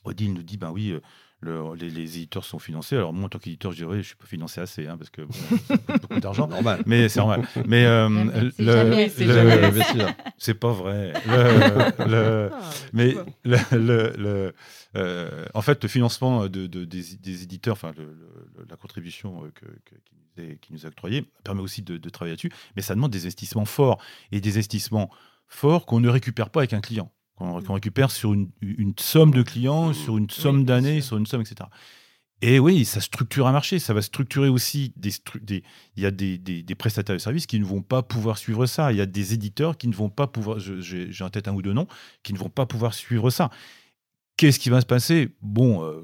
Odile 0.03 0.33
nous 0.33 0.43
dit, 0.43 0.57
ben 0.57 0.71
oui, 0.71 0.91
euh, 0.91 1.01
le- 1.41 1.75
les, 1.75 1.89
les 1.89 2.17
éditeurs 2.17 2.43
sont 2.45 2.59
financés. 2.59 2.95
Alors 2.95 3.13
moi, 3.13 3.25
en 3.25 3.29
tant 3.29 3.37
qu'éditeur, 3.39 3.71
je 3.71 3.77
dirais, 3.77 3.97
je 4.01 4.07
suis 4.07 4.15
pas 4.15 4.25
financé 4.25 4.61
assez, 4.61 4.87
hein, 4.87 4.97
parce 4.97 5.09
que 5.09 5.21
bon, 5.21 5.33
beaucoup 6.01 6.19
d'argent. 6.19 6.47
Normal. 6.47 6.81
Mais 6.85 7.07
c'est 7.09 7.19
normal. 7.19 7.47
Mais 7.67 7.85
euh. 7.85 8.09
C'est 10.37 10.53
pas 10.55 10.71
vrai. 10.71 11.13
Le- 11.27 12.05
le- 12.07 12.49
Ah, 12.53 12.59
mais 12.93 13.15
le, 13.43 13.57
le- 13.71 14.13
le- 14.17 14.53
euh, 14.95 15.45
en 15.53 15.61
fait, 15.61 15.83
le 15.83 15.89
financement 15.89 16.47
de, 16.47 16.67
de- 16.67 16.85
des, 16.85 17.03
des 17.21 17.43
éditeurs, 17.43 17.73
enfin 17.73 17.93
la 18.69 18.77
contribution 18.77 19.43
euh, 19.43 19.51
que- 19.53 19.65
que- 19.65 19.95
qui, 20.05 20.15
nous 20.37 20.43
est, 20.43 20.57
qui 20.59 20.73
nous 20.73 20.85
est 20.85 20.87
octroyée, 20.89 21.25
permet 21.43 21.61
aussi 21.61 21.81
de, 21.81 21.97
de 21.97 22.09
travailler 22.09 22.33
là-dessus. 22.33 22.51
Mais 22.75 22.81
ça 22.81 22.95
demande 22.95 23.11
des 23.11 23.23
investissements 23.25 23.65
forts 23.65 24.01
et 24.31 24.39
des 24.41 24.55
investissements 24.55 25.09
forts 25.47 25.85
qu'on 25.85 25.99
ne 25.99 26.09
récupère 26.09 26.49
pas 26.49 26.61
avec 26.61 26.73
un 26.73 26.81
client, 26.81 27.11
qu'on 27.35 27.61
qu'on 27.61 27.73
récupère 27.73 28.11
sur 28.11 28.33
une, 28.33 28.49
une 28.61 28.93
somme 28.99 29.31
de 29.31 29.41
clients, 29.43 29.93
sur 29.93 30.17
une 30.17 30.29
somme 30.29 30.63
d'années, 30.65 31.01
sur 31.01 31.17
une 31.17 31.25
somme, 31.25 31.41
etc. 31.41 31.69
Et 32.41 32.59
oui, 32.59 32.83
ça 32.85 32.99
structure 32.99 33.47
un 33.47 33.53
marché, 33.53 33.79
ça 33.79 33.93
va 33.93 34.01
structurer 34.01 34.49
aussi 34.49 34.93
des, 34.97 35.11
il 35.95 36.03
y 36.03 36.05
a 36.05 36.11
des, 36.11 36.37
des- 36.37 36.63
des 36.63 36.75
prestataires 36.75 37.15
de 37.15 37.19
services 37.21 37.45
qui 37.47 37.59
ne 37.59 37.65
vont 37.65 37.81
pas 37.81 38.03
pouvoir 38.03 38.37
suivre 38.37 38.65
ça, 38.65 38.91
il 38.91 38.97
y 38.97 39.01
a 39.01 39.05
des 39.05 39.33
éditeurs 39.33 39.77
qui 39.77 39.87
ne 39.87 39.93
vont 39.95 40.09
pas 40.09 40.27
pouvoir, 40.27 40.59
j'ai 40.59 41.11
j'ai 41.11 41.23
en 41.23 41.29
tête 41.29 41.47
un 41.47 41.53
ou 41.53 41.61
deux 41.61 41.71
noms, 41.73 41.87
qui 42.23 42.33
ne 42.33 42.37
vont 42.37 42.49
pas 42.49 42.65
pouvoir 42.65 42.93
suivre 42.93 43.29
ça. 43.29 43.49
Qu'est-ce 44.37 44.59
qui 44.59 44.69
va 44.69 44.81
se 44.81 44.85
passer? 44.85 45.29
Bon, 45.41 45.83
euh, 45.85 46.01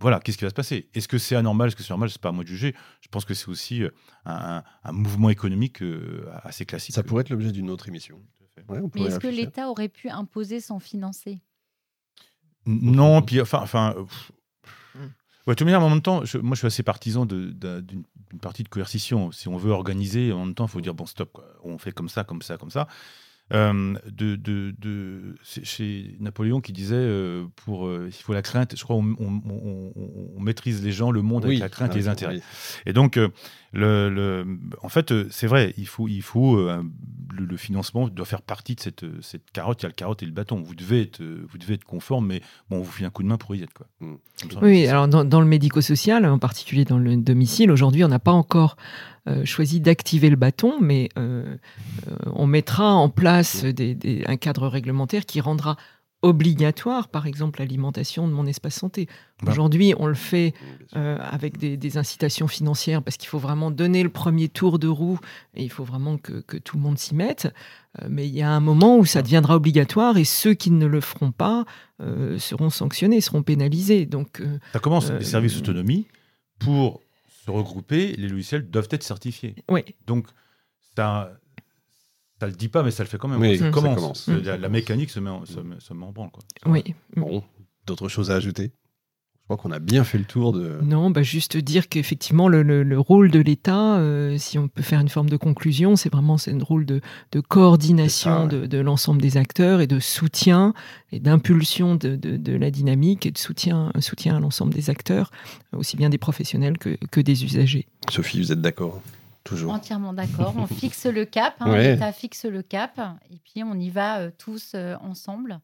voilà, 0.00 0.20
qu'est-ce 0.20 0.38
qui 0.38 0.44
va 0.44 0.50
se 0.50 0.54
passer? 0.54 0.88
Est-ce 0.94 1.08
que 1.08 1.18
c'est 1.18 1.34
anormal? 1.34 1.66
Est-ce 1.68 1.76
que 1.76 1.82
c'est 1.82 1.90
normal? 1.90 2.10
C'est 2.10 2.20
pas 2.20 2.28
à 2.28 2.32
moi 2.32 2.44
de 2.44 2.48
juger. 2.48 2.74
Je 3.00 3.08
pense 3.08 3.24
que 3.24 3.34
c'est 3.34 3.48
aussi 3.48 3.82
euh, 3.82 3.90
un, 4.24 4.58
un- 4.58 4.64
un 4.84 4.92
mouvement 4.92 5.30
économique 5.30 5.82
euh, 5.82 6.24
assez 6.44 6.64
classique. 6.64 6.94
Ça 6.94 7.02
pourrait 7.02 7.22
être 7.22 7.30
l'objet 7.30 7.50
d'une 7.50 7.70
autre 7.70 7.88
émission. 7.88 8.20
Fait. 8.54 8.64
Ouais, 8.70 8.80
Mais 8.94 9.02
est-ce 9.02 9.18
que 9.18 9.28
l'État 9.28 9.68
aurait 9.68 9.88
pu 9.88 10.08
imposer 10.10 10.60
sans 10.60 10.78
financer? 10.78 11.40
Non, 12.66 13.22
puis 13.22 13.40
enfin, 13.40 13.60
enfin. 13.62 13.94
Ouais, 15.46 15.54
de 15.54 15.58
toute 15.58 15.62
manière, 15.64 15.82
en 15.82 15.90
même 15.90 16.02
temps, 16.02 16.24
je- 16.24 16.38
moi, 16.38 16.54
je 16.54 16.58
suis 16.60 16.66
assez 16.68 16.84
partisan 16.84 17.26
de- 17.26 17.50
de- 17.50 17.80
d'une 17.80 18.04
partie 18.40 18.62
de 18.62 18.68
coercition. 18.68 19.32
Si 19.32 19.48
on 19.48 19.56
veut 19.56 19.72
organiser, 19.72 20.32
en 20.32 20.44
même 20.44 20.54
temps, 20.54 20.66
il 20.66 20.70
faut 20.70 20.80
dire 20.80 20.94
bon, 20.94 21.04
stop, 21.06 21.32
quoi. 21.32 21.44
on 21.64 21.78
fait 21.78 21.90
comme 21.90 22.08
ça, 22.08 22.22
comme 22.22 22.42
ça, 22.42 22.56
comme 22.58 22.70
ça. 22.70 22.86
Euh, 23.52 23.94
de, 24.10 24.36
de, 24.36 24.74
de- 24.78 25.34
chez 25.42 26.16
Napoléon 26.20 26.60
qui 26.62 26.72
disait 26.72 26.94
euh, 26.96 27.44
pour 27.56 27.86
euh, 27.86 28.06
il 28.08 28.12
faut 28.12 28.32
la 28.32 28.40
crainte. 28.40 28.74
Je 28.76 28.82
crois 28.82 28.96
on, 28.96 29.04
on- 29.18 29.42
on- 29.46 29.92
on- 29.94 30.30
on 30.36 30.40
maîtrise 30.40 30.82
les 30.82 30.92
gens, 30.92 31.10
le 31.10 31.20
monde 31.22 31.44
avec 31.44 31.56
Oui, 31.56 31.60
la 31.60 31.68
crainte 31.68 31.94
et 31.94 31.98
les 31.98 32.04
oui. 32.06 32.10
intérêts. 32.10 32.40
Et 32.86 32.92
donc, 32.94 33.16
euh, 33.18 33.28
le, 33.74 34.08
le- 34.10 34.58
en 34.82 34.88
fait, 34.88 35.12
c'est 35.30 35.46
vrai, 35.46 35.74
il 35.76 35.86
faut, 35.86 36.08
il 36.08 36.22
faut 36.22 36.56
euh, 36.56 36.82
le, 37.36 37.44
le 37.44 37.56
financement 37.58 38.08
doit 38.08 38.24
faire 38.26 38.42
partie 38.42 38.74
de 38.74 38.80
cette, 38.80 39.04
cette 39.22 39.50
carotte. 39.52 39.82
Il 39.82 39.84
y 39.84 39.86
a 39.86 39.88
le 39.90 39.94
carotte 39.94 40.22
et 40.22 40.26
le 40.26 40.32
bâton. 40.32 40.62
Vous 40.62 40.74
devez 40.74 41.02
être, 41.02 41.22
vous 41.22 41.58
devez 41.58 41.74
être 41.74 41.84
conforme, 41.84 42.26
mais 42.28 42.40
bon, 42.70 42.78
on 42.78 42.82
vous 42.82 42.90
fait 42.92 43.04
un 43.04 43.10
coup 43.10 43.22
de 43.22 43.28
main 43.28 43.36
pour 43.38 43.54
y 43.54 43.62
être. 43.62 43.74
Quoi. 43.74 43.86
Mm. 44.00 44.14
Ça, 44.50 44.58
Oui, 44.62 44.86
alors 44.86 45.08
dans, 45.08 45.24
dans 45.24 45.40
le 45.40 45.46
médico-social, 45.46 46.24
en 46.26 46.38
particulier 46.38 46.84
dans 46.84 46.98
le 46.98 47.16
domicile, 47.16 47.70
aujourd'hui, 47.70 48.02
on 48.04 48.08
n'a 48.08 48.18
pas 48.18 48.32
encore 48.32 48.76
euh, 49.28 49.44
choisi 49.44 49.78
d'activer 49.80 50.30
le 50.30 50.36
bâton, 50.36 50.80
mais 50.80 51.08
euh, 51.16 51.54
euh, 52.08 52.16
on 52.34 52.46
mettra 52.48 52.92
en 52.92 53.08
place 53.08 53.41
des- 53.64 53.94
des- 53.94 54.24
un 54.26 54.36
cadre 54.36 54.66
réglementaire 54.68 55.24
qui 55.26 55.40
rendra 55.40 55.76
obligatoire, 56.24 57.08
par 57.08 57.26
exemple, 57.26 57.58
l'alimentation 57.58 58.28
de 58.28 58.32
mon 58.32 58.46
espace 58.46 58.76
santé. 58.76 59.08
Bah. 59.42 59.50
Aujourd'hui, 59.50 59.92
on 59.98 60.06
le 60.06 60.14
fait 60.14 60.54
euh, 60.94 61.18
avec 61.20 61.58
des, 61.58 61.76
des 61.76 61.98
incitations 61.98 62.46
financières 62.46 63.02
parce 63.02 63.16
qu'il 63.16 63.28
faut 63.28 63.40
vraiment 63.40 63.72
donner 63.72 64.04
le 64.04 64.08
premier 64.08 64.48
tour 64.48 64.78
de 64.78 64.86
roue 64.86 65.18
et 65.54 65.64
il 65.64 65.68
faut 65.70 65.82
vraiment 65.82 66.18
que, 66.18 66.34
que 66.42 66.56
tout 66.58 66.76
le 66.76 66.82
monde 66.84 66.96
s'y 66.96 67.16
mette. 67.16 67.52
Euh, 68.00 68.06
mais 68.08 68.28
il 68.28 68.34
y 68.34 68.40
a 68.42 68.50
un 68.50 68.60
moment 68.60 68.96
où 68.98 69.04
ça 69.04 69.20
deviendra 69.20 69.56
obligatoire 69.56 70.16
et 70.16 70.24
ceux 70.24 70.54
qui 70.54 70.70
ne 70.70 70.86
le 70.86 71.00
feront 71.00 71.32
pas 71.32 71.64
euh, 72.00 72.38
seront 72.38 72.70
sanctionnés, 72.70 73.20
seront 73.20 73.42
pénalisés. 73.42 74.06
Donc, 74.06 74.40
Ça 74.72 74.78
commence, 74.78 75.10
les 75.10 75.24
services 75.24 75.56
d'autonomie, 75.56 76.06
pour 76.60 77.00
se 77.44 77.50
regrouper, 77.50 78.14
les 78.16 78.28
logiciels 78.28 78.70
doivent 78.70 78.88
être 78.92 79.02
certifiés. 79.02 79.56
oui. 79.68 79.82
Donc, 80.06 80.26
ça 80.96 81.32
ça 82.42 82.48
le 82.48 82.54
dit 82.54 82.68
pas, 82.68 82.82
mais 82.82 82.90
ça 82.90 83.04
le 83.04 83.08
fait 83.08 83.18
quand 83.18 83.28
même. 83.28 83.40
Oui, 83.40 83.56
ça 83.56 83.66
ça 83.66 83.70
commence. 83.70 83.94
commence. 83.94 84.28
La, 84.28 84.56
la 84.56 84.68
mécanique 84.68 85.10
se 85.10 85.20
met 85.20 85.30
en, 85.30 85.44
se 85.46 85.60
met, 85.60 85.76
se 85.78 85.94
met 85.94 86.04
en 86.04 86.10
branle. 86.10 86.30
Quoi. 86.32 86.42
Oui. 86.66 86.82
Bon, 87.14 87.44
d'autres 87.86 88.08
choses 88.08 88.32
à 88.32 88.34
ajouter? 88.34 88.72
Je 88.72 89.44
crois 89.44 89.56
qu'on 89.56 89.70
a 89.70 89.78
bien 89.78 90.02
fait 90.02 90.18
le 90.18 90.24
tour 90.24 90.52
de. 90.52 90.80
Non, 90.82 91.10
bah 91.10 91.22
juste 91.22 91.56
dire 91.56 91.88
qu'effectivement, 91.88 92.48
le, 92.48 92.64
le, 92.64 92.82
le, 92.82 92.98
rôle 92.98 93.30
de 93.30 93.38
l'État, 93.38 93.98
euh, 93.98 94.38
si 94.38 94.58
on 94.58 94.66
peut 94.66 94.82
faire 94.82 94.98
une 94.98 95.08
forme 95.08 95.30
de 95.30 95.36
conclusion, 95.36 95.94
c'est 95.94 96.12
vraiment 96.12 96.36
c'est 96.36 96.52
un 96.52 96.58
rôle 96.58 96.84
de, 96.84 97.00
de 97.30 97.40
coordination 97.40 98.30
ça, 98.30 98.42
ouais. 98.42 98.48
de, 98.62 98.66
de 98.66 98.78
l'ensemble 98.78 99.22
des 99.22 99.36
acteurs 99.36 99.80
et 99.80 99.86
de 99.86 100.00
soutien 100.00 100.74
et 101.12 101.20
d'impulsion 101.20 101.94
de, 101.94 102.16
de, 102.16 102.36
de, 102.36 102.56
la 102.56 102.72
dynamique 102.72 103.24
et 103.24 103.30
de 103.30 103.38
soutien, 103.38 103.92
soutien 104.00 104.36
à 104.36 104.40
l'ensemble 104.40 104.74
des 104.74 104.90
acteurs, 104.90 105.30
aussi 105.72 105.96
bien 105.96 106.08
des 106.10 106.18
professionnels 106.18 106.76
que, 106.76 106.96
que 107.12 107.20
des 107.20 107.44
usagers. 107.44 107.86
Sophie, 108.10 108.40
vous 108.40 108.50
êtes 108.50 108.60
d'accord? 108.60 109.00
Toujours. 109.44 109.72
Entièrement 109.72 110.12
d'accord. 110.12 110.54
On 110.56 110.66
fixe 110.66 111.06
le 111.06 111.24
cap. 111.24 111.54
Hein, 111.60 111.70
Ouais. 111.72 111.92
L'État 111.94 112.12
fixe 112.12 112.44
le 112.44 112.62
cap. 112.62 113.00
Et 113.30 113.38
puis, 113.38 113.62
on 113.64 113.74
y 113.74 113.90
va 113.90 114.18
euh, 114.20 114.30
tous 114.38 114.72
euh, 114.74 114.94
ensemble. 115.00 115.58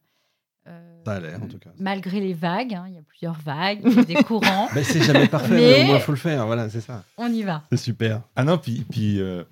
Euh, 0.67 1.01
Ça 1.05 1.13
a 1.13 1.19
l'air, 1.19 1.41
en 1.41 1.47
tout 1.47 1.57
cas. 1.59 1.69
Malgré 1.79 2.19
les 2.19 2.33
vagues. 2.33 2.73
hein, 2.75 2.85
il 2.87 2.95
y 2.95 2.97
a 2.97 3.01
plusieurs 3.01 3.39
vagues, 3.39 3.79
il 3.85 3.93
y 3.93 3.99
a 3.99 4.03
des 4.03 4.15
courants. 4.23 4.67
Mais 4.75 4.83
c'est 4.83 5.01
jamais 5.01 5.27
parfait, 5.27 5.55
Mais- 5.55 5.57
mais 5.77 5.83
au 5.83 5.85
moins 5.87 5.95
il 5.95 6.01
faut 6.01 6.11
le 6.11 6.17
faire. 6.17 6.45
Voilà, 6.45 6.69
c'est 6.69 6.81
ça. 6.81 7.03
On 7.17 7.31
y 7.31 7.43
va. 7.43 7.63
C'est 7.71 7.77
super. 7.77 8.21
Ah 8.35 8.43
non, 8.43 8.57
puis, 8.57 8.85
puis 8.91 9.19
euh, 9.21 9.43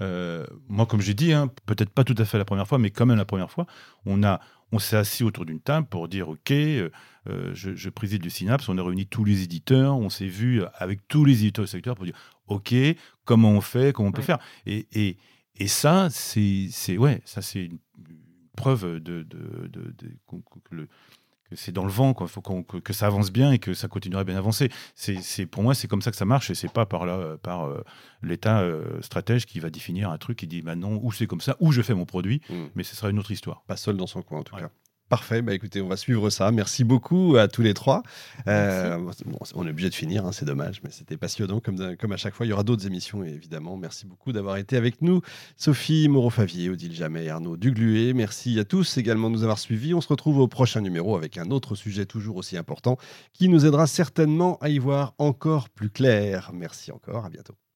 euh, 0.00 0.44
moi, 0.68 0.84
comme 0.86 1.00
j'ai 1.00 1.14
dit, 1.14 1.32
hein, 1.32 1.48
peut-être 1.66 1.90
pas 1.90 2.04
tout 2.04 2.16
à 2.18 2.24
fait 2.24 2.36
la 2.38 2.44
première 2.44 2.66
fois, 2.66 2.78
mais 2.78 2.90
quand 2.90 3.06
même 3.06 3.16
la 3.16 3.24
première 3.24 3.50
fois, 3.50 3.66
on, 4.04 4.22
a, 4.24 4.40
on 4.72 4.78
s'est 4.80 4.96
assis 4.96 5.22
autour 5.24 5.46
d'une 5.46 5.60
table 5.60 5.86
pour 5.86 6.08
dire 6.08 6.28
OK, 6.28 6.50
euh, 6.50 6.90
euh, 7.28 7.50
je, 7.54 7.74
je 7.74 7.88
préside 7.88 8.22
le 8.24 8.30
Synapse, 8.30 8.68
on 8.68 8.76
a 8.76 8.82
réuni 8.82 9.06
tous 9.06 9.24
les 9.24 9.42
éditeurs, 9.44 9.96
on 9.96 10.10
s'est 10.10 10.26
vu 10.26 10.62
avec 10.74 11.06
tous 11.08 11.24
les 11.24 11.40
éditeurs 11.42 11.64
du 11.64 11.70
secteur 11.70 11.94
pour 11.94 12.04
dire 12.04 12.14
OK, 12.48 12.74
comment 13.24 13.50
on 13.50 13.60
fait, 13.60 13.92
comment 13.94 14.08
on 14.08 14.12
peut 14.12 14.20
Ouais. 14.20 14.24
faire. 14.26 14.38
Et, 14.66 14.86
et, 14.92 15.16
et 15.56 15.68
ça, 15.68 16.08
c'est 16.10 16.68
c'est- 16.70 16.96
ouais, 16.98 17.20
ça 17.24 17.42
c'est 17.42 17.64
une 17.64 17.78
preuve 18.56 19.00
de, 19.00 19.22
de, 19.22 19.68
de- 19.68 19.94
de- 19.98 20.16
qu'on- 20.26 20.40
que, 20.40 20.74
le- 20.74 20.88
que 21.50 21.56
c'est 21.56 21.72
dans 21.72 21.84
le 21.84 21.90
vent, 21.90 22.14
quoi. 22.14 22.26
Faut 22.26 22.40
qu'on- 22.40 22.62
que, 22.62 22.78
que 22.78 22.92
ça 22.92 23.06
avance 23.06 23.30
bien 23.30 23.52
et 23.52 23.58
que 23.58 23.74
ça 23.74 23.86
continuera 23.88 24.22
à 24.22 24.24
bien 24.24 24.36
avancer. 24.36 24.68
C'est, 24.94 25.20
c'est- 25.20 25.46
pour 25.46 25.62
moi, 25.62 25.74
c'est 25.74 25.88
comme 25.88 26.02
ça 26.02 26.10
que 26.10 26.16
ça 26.16 26.24
marche 26.24 26.50
et 26.50 26.54
c'est 26.54 26.72
pas 26.72 26.86
par 26.86 27.04
là, 27.06 27.14
euh, 27.14 27.36
par 27.36 27.66
euh, 27.66 27.82
l'État 28.22 28.60
euh, 28.60 29.00
stratège 29.02 29.46
qui 29.46 29.60
va 29.60 29.70
définir 29.70 30.10
un 30.10 30.18
truc 30.18 30.38
qui 30.38 30.46
dit 30.46 30.62
maintenant 30.62 30.98
ou 31.02 31.12
c'est 31.12 31.26
comme 31.26 31.40
ça 31.40 31.56
ou 31.60 31.70
je 31.72 31.82
fais 31.82 31.94
mon 31.94 32.06
produit, 32.06 32.40
Mm. 32.50 32.54
mais 32.74 32.82
ce 32.82 32.96
sera 32.96 33.10
une 33.10 33.18
autre 33.18 33.30
histoire. 33.30 33.62
Pas 33.66 33.76
seul 33.76 33.96
dans 33.96 34.06
son 34.06 34.22
coin, 34.22 34.40
en 34.40 34.42
tout 34.42 34.54
Ouais. 34.54 34.62
cas. 34.62 34.70
Parfait, 35.08 35.40
bah 35.40 35.54
écoutez, 35.54 35.80
on 35.80 35.86
va 35.86 35.96
suivre 35.96 36.30
ça. 36.30 36.50
Merci 36.50 36.82
beaucoup 36.82 37.36
à 37.36 37.46
tous 37.46 37.62
les 37.62 37.74
trois. 37.74 38.02
Euh, 38.48 38.98
bon, 38.98 39.38
on 39.54 39.64
est 39.64 39.70
obligé 39.70 39.88
de 39.88 39.94
finir, 39.94 40.26
hein, 40.26 40.32
c'est 40.32 40.44
dommage, 40.44 40.80
mais 40.82 40.90
c'était 40.90 41.16
passionnant 41.16 41.60
comme, 41.60 41.96
comme 41.96 42.10
à 42.10 42.16
chaque 42.16 42.34
fois. 42.34 42.44
Il 42.44 42.48
y 42.48 42.52
aura 42.52 42.64
d'autres 42.64 42.88
émissions, 42.88 43.22
évidemment. 43.22 43.76
Merci 43.76 44.04
beaucoup 44.04 44.32
d'avoir 44.32 44.56
été 44.56 44.76
avec 44.76 45.02
nous. 45.02 45.20
Sophie 45.56 46.08
Moreau-Favier, 46.08 46.70
Odile 46.70 46.92
Jamais, 46.92 47.28
Arnaud 47.28 47.56
Dugluet. 47.56 48.14
Merci 48.14 48.58
à 48.58 48.64
tous 48.64 48.98
également 48.98 49.30
de 49.30 49.36
nous 49.36 49.42
avoir 49.44 49.60
suivis. 49.60 49.94
On 49.94 50.00
se 50.00 50.08
retrouve 50.08 50.38
au 50.38 50.48
prochain 50.48 50.80
numéro 50.80 51.16
avec 51.16 51.38
un 51.38 51.50
autre 51.52 51.76
sujet 51.76 52.04
toujours 52.04 52.36
aussi 52.36 52.56
important 52.56 52.98
qui 53.32 53.48
nous 53.48 53.64
aidera 53.64 53.86
certainement 53.86 54.58
à 54.60 54.70
y 54.70 54.78
voir 54.78 55.14
encore 55.18 55.68
plus 55.68 55.90
clair. 55.90 56.50
Merci 56.52 56.90
encore, 56.90 57.24
à 57.24 57.30
bientôt. 57.30 57.56